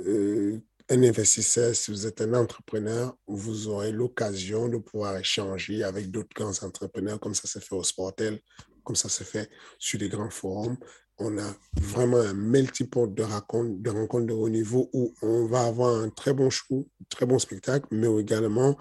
euh, 0.00 0.58
un 0.88 1.02
investisseur, 1.02 1.74
si 1.74 1.90
vous 1.90 2.06
êtes 2.06 2.20
un 2.20 2.34
entrepreneur, 2.34 3.16
vous 3.26 3.68
aurez 3.68 3.92
l'occasion 3.92 4.68
de 4.68 4.76
pouvoir 4.76 5.16
échanger 5.16 5.82
avec 5.82 6.10
d'autres 6.10 6.34
grands 6.34 6.62
entrepreneurs, 6.62 7.20
comme 7.20 7.34
ça 7.34 7.46
se 7.46 7.58
fait 7.58 7.74
au 7.74 7.84
Sportel, 7.84 8.40
comme 8.84 8.96
ça 8.96 9.08
se 9.08 9.24
fait 9.24 9.48
sur 9.78 9.98
les 9.98 10.08
grands 10.08 10.30
forums. 10.30 10.76
On 11.20 11.36
a 11.38 11.54
vraiment 11.74 12.16
un 12.18 12.32
multiple 12.32 13.12
de 13.14 13.22
de 13.22 13.90
rencontres 13.90 14.26
de 14.26 14.32
haut 14.32 14.48
niveau 14.48 14.88
où 14.92 15.12
on 15.22 15.46
va 15.46 15.64
avoir 15.64 15.94
un 16.02 16.08
très 16.08 16.32
bon 16.32 16.50
show, 16.50 16.88
très 17.08 17.26
bon 17.26 17.38
spectacle, 17.38 17.86
mais 17.90 18.08
également 18.18 18.76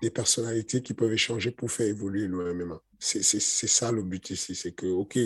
des 0.00 0.10
personnalités 0.10 0.82
qui 0.82 0.94
peuvent 0.94 1.12
échanger 1.12 1.50
pour 1.50 1.70
faire 1.70 1.86
évoluer 1.86 2.26
le 2.26 2.54
MMA. 2.54 2.80
C'est 2.98 3.22
ça 3.22 3.92
le 3.92 4.02
but 4.02 4.30
ici, 4.30 4.54
c'est 4.54 4.72
que, 4.72 4.86
OK, 4.86 5.18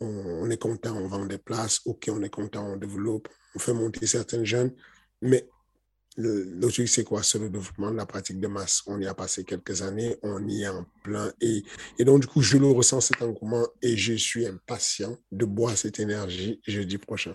on, 0.00 0.06
on, 0.06 0.50
est 0.50 0.60
content, 0.60 0.94
on 0.96 1.08
vend 1.08 1.24
des 1.24 1.38
places, 1.38 1.80
OK, 1.86 2.10
on 2.10 2.22
est 2.22 2.30
content, 2.30 2.72
on 2.72 2.76
développe, 2.76 3.28
on 3.54 3.58
fait 3.58 3.72
monter 3.72 4.06
certains 4.06 4.44
jeunes, 4.44 4.72
mais 5.22 5.48
le, 6.16 6.68
truc, 6.68 6.88
c'est 6.88 7.04
quoi? 7.04 7.22
C'est 7.22 7.38
le 7.38 7.50
développement 7.50 7.90
de 7.90 7.96
la 7.96 8.06
pratique 8.06 8.40
de 8.40 8.46
masse. 8.46 8.82
On 8.86 9.00
y 9.00 9.06
a 9.06 9.14
passé 9.14 9.44
quelques 9.44 9.82
années, 9.82 10.16
on 10.22 10.46
y 10.46 10.62
est 10.62 10.68
en 10.68 10.86
plein. 11.02 11.32
Et, 11.40 11.64
et 11.98 12.04
donc, 12.04 12.20
du 12.20 12.26
coup, 12.26 12.42
je 12.42 12.56
le 12.56 12.66
ressens 12.66 13.00
cet 13.00 13.22
engouement 13.22 13.66
et 13.82 13.96
je 13.96 14.14
suis 14.14 14.46
impatient 14.46 15.16
de 15.32 15.44
boire 15.44 15.76
cette 15.76 15.98
énergie 15.98 16.60
jeudi 16.66 16.98
prochain. 16.98 17.34